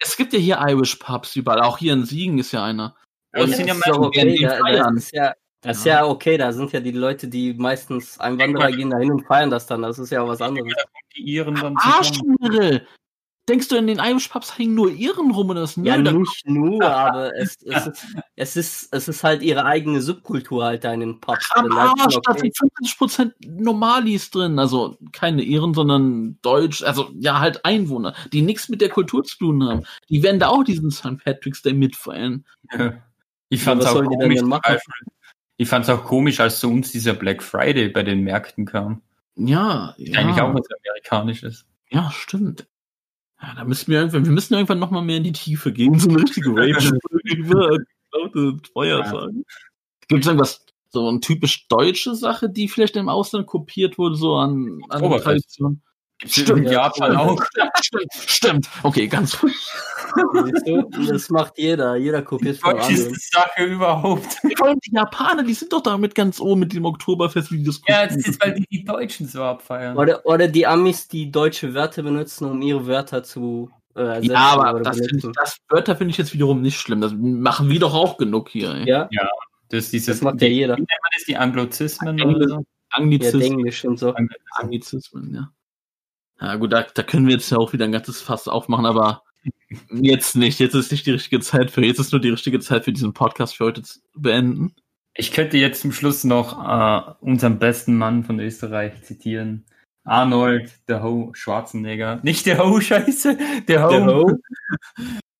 es 0.00 0.16
gibt 0.16 0.34
ja 0.34 0.38
hier 0.38 0.58
Irish 0.68 0.96
Pubs 0.96 1.34
überall, 1.36 1.62
auch 1.62 1.78
hier 1.78 1.94
in 1.94 2.04
Siegen 2.04 2.38
ist 2.38 2.52
ja 2.52 2.62
einer. 2.62 2.94
Das 3.34 3.50
Ja, 3.50 3.56
sind 3.56 3.66
ja 3.66 3.74
das 3.74 3.78
ist 3.78 3.88
doch 3.88 4.00
Menschen, 4.00 4.28
die 4.28 4.46
okay, 4.46 4.56
da, 4.56 4.56
feiern. 4.58 4.94
das 4.94 5.04
ist 5.04 5.12
ja, 5.12 5.34
das 5.60 5.76
ist 5.78 5.86
ja 5.86 6.06
okay, 6.06 6.36
da 6.36 6.52
sind 6.52 6.72
ja 6.72 6.80
die 6.80 6.92
Leute, 6.92 7.28
die 7.28 7.54
meistens 7.54 8.18
Einwanderer 8.20 8.70
gehen 8.70 8.90
da 8.90 8.98
hin 8.98 9.10
und 9.10 9.26
feiern 9.26 9.50
das 9.50 9.66
dann, 9.66 9.82
das 9.82 9.98
ist 9.98 10.10
ja 10.10 10.22
auch 10.22 10.28
was 10.28 10.40
anderes. 10.40 10.72
Die 11.16 11.22
Iren 11.22 11.54
dann! 11.56 11.76
Denkst 13.46 13.68
du, 13.68 13.76
in 13.76 13.86
den 13.86 13.98
Irish 13.98 14.28
Pubs 14.28 14.56
hängen 14.56 14.74
nur 14.74 14.90
Iren 14.90 15.30
rum 15.30 15.50
oder 15.50 15.64
ist 15.64 15.76
Ja, 15.76 15.98
nicht 15.98 16.42
nur, 16.46 16.82
aber 16.82 17.36
es, 17.36 17.58
es, 17.62 17.86
ist, 17.86 18.06
es, 18.36 18.56
ist, 18.56 18.88
es 18.94 19.06
ist 19.06 19.22
halt 19.22 19.42
ihre 19.42 19.66
eigene 19.66 20.00
Subkultur 20.00 20.64
halt 20.64 20.84
da 20.84 20.94
in 20.94 21.00
den 21.00 21.20
Pubs. 21.20 21.50
Am. 21.54 21.68
Das 21.68 21.78
Arsch, 21.78 22.18
da 22.24 22.32
sind 22.38 22.56
50% 22.56 23.32
Normalis 23.46 24.30
drin. 24.30 24.58
Also 24.58 24.96
keine 25.12 25.42
Iren, 25.42 25.74
sondern 25.74 26.38
Deutsch, 26.40 26.82
also 26.82 27.10
ja, 27.18 27.38
halt 27.38 27.66
Einwohner, 27.66 28.14
die 28.32 28.40
nichts 28.40 28.70
mit 28.70 28.80
der 28.80 28.88
Kultur 28.88 29.22
zu 29.24 29.36
tun 29.36 29.62
haben. 29.62 29.82
Die 30.08 30.22
werden 30.22 30.40
da 30.40 30.48
auch 30.48 30.64
diesen 30.64 30.90
St. 30.90 31.18
Patrick's 31.22 31.60
Day 31.60 31.74
mitfeiern. 31.74 32.46
Ich 33.54 33.60
Ja, 33.60 33.66
fand's 33.70 33.86
was 33.86 33.94
auch 33.94 34.04
komisch. 34.04 34.42
auch 35.88 36.04
komisch, 36.04 36.40
als 36.40 36.58
zu 36.60 36.70
uns 36.70 36.90
dieser 36.90 37.14
Black 37.14 37.42
Friday 37.42 37.88
bei 37.88 38.02
den 38.02 38.22
Märkten 38.22 38.66
kam. 38.66 39.02
Ja, 39.36 39.94
Ja. 39.96 40.20
Eigentlich 40.20 40.40
auch 40.40 40.52
was 40.54 40.66
Amerikanisches. 40.84 41.64
ja, 41.90 42.10
stimmt. 42.10 42.66
Ja, 43.40 43.54
da 43.56 43.64
müssen 43.64 43.90
wir 43.90 43.98
irgendwann, 43.98 44.24
wir 44.24 44.32
müssen 44.32 44.54
irgendwann 44.54 44.78
noch 44.78 44.90
mal 44.90 45.02
mehr 45.02 45.18
in 45.18 45.24
die 45.24 45.32
Tiefe 45.32 45.72
gehen, 45.72 45.98
so 45.98 46.08
eine 46.08 46.22
richtige 46.22 46.50
Rage 46.50 46.98
geklaute 47.24 48.56
Feuersagen. 48.72 49.44
Gibt 50.08 50.22
es 50.22 50.26
irgendwas, 50.26 50.64
so 50.88 51.08
eine 51.08 51.20
typisch 51.20 51.68
deutsche 51.68 52.14
Sache, 52.14 52.48
die 52.48 52.68
vielleicht 52.68 52.96
im 52.96 53.08
Ausland 53.08 53.46
kopiert 53.46 53.98
wurde, 53.98 54.16
so 54.16 54.36
an, 54.36 54.80
an. 54.88 55.20
Tradition? 55.20 55.82
Stimmt, 56.24 56.66
Ja, 56.66 56.72
Japan 56.86 57.16
auch. 57.16 57.42
Stimmt, 57.82 58.12
stimmt. 58.14 58.68
Okay, 58.82 59.08
ganz 59.08 59.42
ruhig. 59.42 59.56
Das 61.08 61.30
macht 61.30 61.58
jeder, 61.58 61.96
jeder 61.96 62.22
kopiert 62.22 62.58
von 62.58 62.70
anderen. 62.70 62.88
Deutscheste 62.88 63.38
Sache 63.38 63.64
überhaupt. 63.64 64.36
Vor 64.56 64.68
allem 64.68 64.78
die 64.80 64.92
Japaner, 64.92 65.42
die 65.42 65.54
sind 65.54 65.72
doch 65.72 65.82
damit 65.82 66.14
ganz 66.14 66.40
oben 66.40 66.60
mit 66.60 66.72
dem 66.72 66.84
Oktoberfest, 66.84 67.50
wie 67.52 67.58
die 67.58 67.64
das 67.64 67.80
Ja, 67.86 68.06
das 68.06 68.16
ist, 68.16 68.42
weil 68.42 68.54
die 68.54 68.66
die 68.70 68.84
Deutschen 68.84 69.26
so 69.26 69.42
abfeiern. 69.42 69.96
Oder, 69.96 70.24
oder 70.24 70.48
die 70.48 70.66
Amis, 70.66 71.08
die 71.08 71.30
deutsche 71.30 71.74
Wörter 71.74 72.02
benutzen, 72.02 72.44
um 72.50 72.62
ihre 72.62 72.86
Wörter 72.86 73.22
zu 73.22 73.70
äh, 73.96 74.02
ersetzen 74.02 74.32
ja, 74.32 74.58
aber 74.58 74.80
das, 74.80 74.98
ich, 74.98 75.26
das 75.34 75.58
Wörter 75.68 75.96
finde 75.96 76.10
ich 76.10 76.18
jetzt 76.18 76.32
wiederum 76.34 76.62
nicht 76.62 76.78
schlimm. 76.78 77.00
Das 77.00 77.12
machen 77.16 77.70
wir 77.70 77.80
doch 77.80 77.94
auch 77.94 78.16
genug 78.16 78.48
hier. 78.48 78.74
Ey. 78.74 78.88
Ja, 78.88 79.08
Das, 79.68 79.84
ist 79.84 79.92
dieses, 79.92 80.06
das 80.06 80.22
macht 80.22 80.42
ja 80.42 80.48
jeder. 80.48 80.74
Wie 80.76 80.80
nennt 80.80 80.88
man 80.90 81.10
das, 81.14 81.24
die 81.24 81.36
Anglozismen 81.36 82.20
Anglo- 82.20 82.36
oder 82.36 82.48
so? 82.48 82.54
Ja, 82.56 82.62
Anglizismen. 82.90 83.42
Englisch 83.42 83.84
und 83.84 83.98
so. 83.98 84.14
Anglizismen, 84.56 85.34
ja. 85.34 85.50
Ja 86.40 86.56
gut, 86.56 86.72
da, 86.72 86.82
da 86.82 87.02
können 87.02 87.26
wir 87.26 87.34
jetzt 87.34 87.50
ja 87.50 87.58
auch 87.58 87.72
wieder 87.72 87.84
ein 87.84 87.92
ganzes 87.92 88.20
Fass 88.20 88.48
aufmachen, 88.48 88.86
aber 88.86 89.22
jetzt 89.90 90.36
nicht. 90.36 90.60
Jetzt 90.60 90.74
ist 90.74 90.92
nicht 90.92 91.06
die 91.06 91.12
richtige 91.12 91.40
Zeit 91.40 91.70
für. 91.70 91.84
Jetzt 91.84 91.98
ist 91.98 92.12
nur 92.12 92.20
die 92.20 92.30
richtige 92.30 92.60
Zeit 92.60 92.84
für 92.84 92.92
diesen 92.92 93.12
Podcast 93.12 93.56
für 93.56 93.64
heute 93.64 93.82
zu 93.82 94.00
beenden. 94.14 94.74
Ich 95.16 95.32
könnte 95.32 95.56
jetzt 95.58 95.80
zum 95.80 95.92
Schluss 95.92 96.24
noch 96.24 96.58
äh, 96.62 97.12
unseren 97.20 97.58
besten 97.58 97.96
Mann 97.96 98.24
von 98.24 98.40
Österreich 98.40 99.02
zitieren. 99.02 99.64
Arnold, 100.04 100.72
der 100.88 101.02
Ho 101.02 101.30
Schwarzenegger. 101.34 102.20
Nicht 102.22 102.46
der 102.46 102.58
Ho, 102.58 102.80
scheiße. 102.80 103.38
Der 103.68 103.84
Ho. 103.84 103.90
Der 103.90 104.06
Ho. 104.06 104.38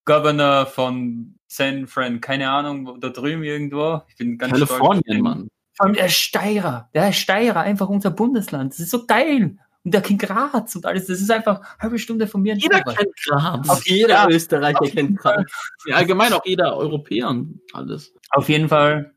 Governor 0.05 0.67
von 0.67 1.35
San 1.49 1.87
Fran, 1.87 2.21
keine 2.21 2.51
Ahnung, 2.51 3.01
da 3.01 3.09
drüben 3.09 3.43
irgendwo. 3.43 4.03
Ich 4.09 4.17
bin 4.17 4.39
ganz 4.39 4.57
stolz 4.57 4.71
Kalifornien, 4.71 5.03
den. 5.09 5.23
Mann. 5.23 5.49
Vor 5.77 5.87
allem 5.87 5.95
der 5.95 6.09
Steirer. 6.09 6.89
Der 6.95 7.13
Steirer, 7.13 7.61
einfach 7.61 7.89
unser 7.89 8.11
Bundesland. 8.11 8.73
Das 8.73 8.81
ist 8.81 8.91
so 8.91 9.07
geil. 9.07 9.59
Und 9.85 9.93
der 9.93 10.01
kennt 10.01 10.23
Graz 10.23 10.75
und 10.77 10.87
alles. 10.87 11.07
Das 11.07 11.21
ist 11.21 11.31
einfach 11.31 11.61
eine 11.61 11.79
halbe 11.79 11.99
Stunde 11.99 12.27
von 12.27 12.41
mir 12.43 12.55
Jeder 12.57 12.83
kennt 12.83 13.15
Graz. 13.27 13.69
Auch 13.69 13.83
jeder 13.83 14.09
Ja. 14.15 14.29
Österreicher 14.29 14.81
Auf 14.81 14.87
jeden 14.87 15.09
kennt 15.09 15.19
Kram. 15.21 15.45
Ja, 15.87 15.97
allgemein 15.97 16.33
auch 16.33 16.45
jeder 16.45 16.77
Europäer 16.77 17.29
und 17.29 17.61
alles. 17.73 18.15
Auf 18.31 18.49
jeden 18.49 18.69
Fall 18.69 19.15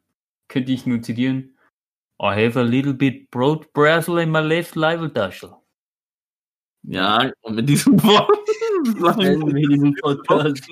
könnte 0.50 0.72
ich 0.72 0.86
nur 0.86 1.02
zitieren. 1.02 1.58
I 2.22 2.34
have 2.34 2.60
a 2.60 2.64
little 2.64 2.94
bit 2.94 3.30
broad 3.32 3.72
bristle 3.74 4.22
in 4.22 4.32
my 4.32 4.40
left 4.40 4.76
Leibertaschel. 4.76 5.54
Ja, 6.84 7.32
und 7.42 7.56
mit 7.56 7.70
diesem 7.70 8.02
Wort. 8.04 8.30
Wir 8.84 9.68
diesen 9.70 9.96
Podcast. 9.96 10.70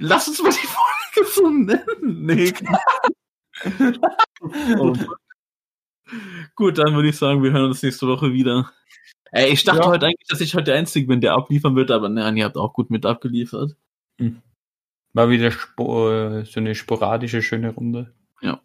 Lass 0.00 0.28
uns 0.28 0.42
mal 0.42 0.52
die 0.52 0.66
Folge 0.66 1.30
so 1.30 1.48
nennen. 1.48 2.24
Nee. 2.24 2.52
Oh, 4.78 4.96
Gut, 6.54 6.78
dann 6.78 6.94
würde 6.94 7.08
ich 7.08 7.16
sagen, 7.16 7.42
wir 7.42 7.52
hören 7.52 7.66
uns 7.66 7.82
nächste 7.82 8.06
Woche 8.06 8.32
wieder. 8.32 8.70
Ey, 9.32 9.52
ich 9.52 9.64
dachte 9.64 9.80
Ja. 9.82 9.86
heute 9.88 10.06
eigentlich, 10.06 10.26
dass 10.28 10.40
ich 10.40 10.54
heute 10.54 10.64
der 10.64 10.76
Einzige 10.76 11.06
bin, 11.06 11.20
der 11.20 11.34
abliefern 11.34 11.76
wird, 11.76 11.90
aber 11.90 12.08
nein, 12.08 12.36
ihr 12.36 12.44
habt 12.44 12.56
auch 12.56 12.72
gut 12.72 12.90
mit 12.90 13.06
abgeliefert. 13.06 13.76
War 15.12 15.28
wieder 15.30 15.48
äh, 15.48 16.44
so 16.44 16.60
eine 16.60 16.74
sporadische, 16.74 17.42
schöne 17.42 17.70
Runde. 17.70 18.12
ja. 18.42 18.60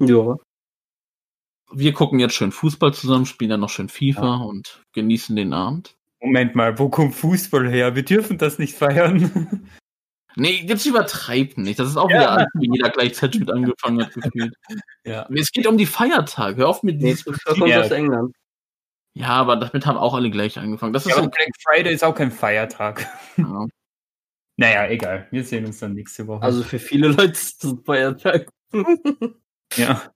wir 1.72 1.94
gucken 1.94 2.20
jetzt 2.20 2.36
schön 2.36 2.52
Fußball 2.52 2.94
zusammen, 2.94 3.26
spielen 3.26 3.50
dann 3.50 3.60
noch 3.60 3.70
schön 3.70 3.90
FIFA 3.90 4.38
und 4.38 4.84
genießen 4.94 5.36
den 5.36 5.54
Abend. 5.54 5.96
Moment 6.22 6.56
mal, 6.56 6.78
wo 6.80 6.90
kommt 6.90 7.16
Fußball 7.16 7.70
her? 7.70 7.96
Wir 7.96 8.04
dürfen 8.04 8.38
das 8.38 8.58
nicht 8.60 8.76
feiern. 8.76 9.68
Nee, 10.38 10.66
jetzt 10.68 10.86
übertreibt 10.86 11.58
nicht. 11.58 11.80
Das 11.80 11.88
ist 11.90 11.98
auch 11.98 12.10
Ja. 12.10 12.18
wieder 12.18 12.32
alles, 12.32 12.48
wie 12.56 12.70
jeder 12.72 12.90
gleichzeitig 12.90 13.40
mit 13.42 13.52
angefangen 13.52 14.04
hat 14.06 14.14
gefühlt. 14.14 14.54
Ja. 15.06 15.28
Es 15.34 15.52
geht 15.52 15.68
um 15.68 15.78
die 15.78 15.86
Feiertage. 15.86 16.58
Hör 16.58 16.70
auf 16.70 16.84
mit 16.84 16.98
Nee, 16.98 17.12
dieses 17.12 17.24
Fußball 17.24 17.56
kommt 17.56 17.70
Ja. 17.70 17.82
aus 17.82 17.92
England. 17.92 18.36
Ja, 19.14 19.30
aber 19.30 19.56
damit 19.56 19.86
haben 19.86 19.98
auch 19.98 20.14
alle 20.14 20.30
gleich 20.32 20.58
angefangen. 20.60 20.92
Das 20.94 21.04
ist 21.06 21.10
Ja, 21.12 21.16
so. 21.16 21.22
aber 21.22 21.32
Black 21.32 21.50
Friday 21.64 21.94
ist 21.94 22.04
auch 22.04 22.16
kein 22.16 22.32
Feiertag. 22.32 23.08
Ja. 23.38 23.68
Naja, 24.58 24.88
egal. 24.90 25.28
Wir 25.32 25.44
sehen 25.44 25.66
uns 25.66 25.80
dann 25.80 25.94
nächste 25.94 26.28
Woche. 26.28 26.42
Also 26.44 26.64
für 26.64 26.80
viele 26.80 27.10
Leute 27.10 27.32
ist 27.34 27.64
das 27.64 27.72
ein 27.72 27.84
Feiertag. 27.84 28.50
ja. 29.76 30.12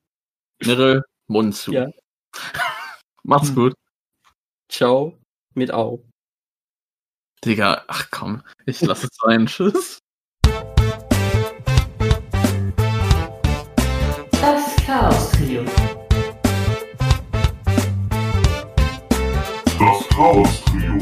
Mirre, 0.64 1.04
Mund 1.28 1.56
zu. 1.56 1.72
Ja. 1.74 1.88
Macht's 3.24 3.50
Hm. 3.50 3.56
gut. 3.56 3.74
Ciao. 4.70 5.18
Mit 5.56 5.72
Au. 5.74 6.04
Digga, 7.46 7.84
ach 7.88 8.08
komm. 8.12 8.44
Ich 8.66 8.82
lasse 8.82 9.08
es 9.08 9.18
sein. 9.22 9.46
Tschüss. 9.48 10.00
That's 20.20 20.66
Trio. 20.66 20.98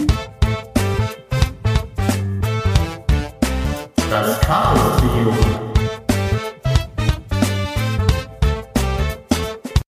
Das 4.12 4.40
Chaos 4.42 4.98
Trio. 4.98 5.07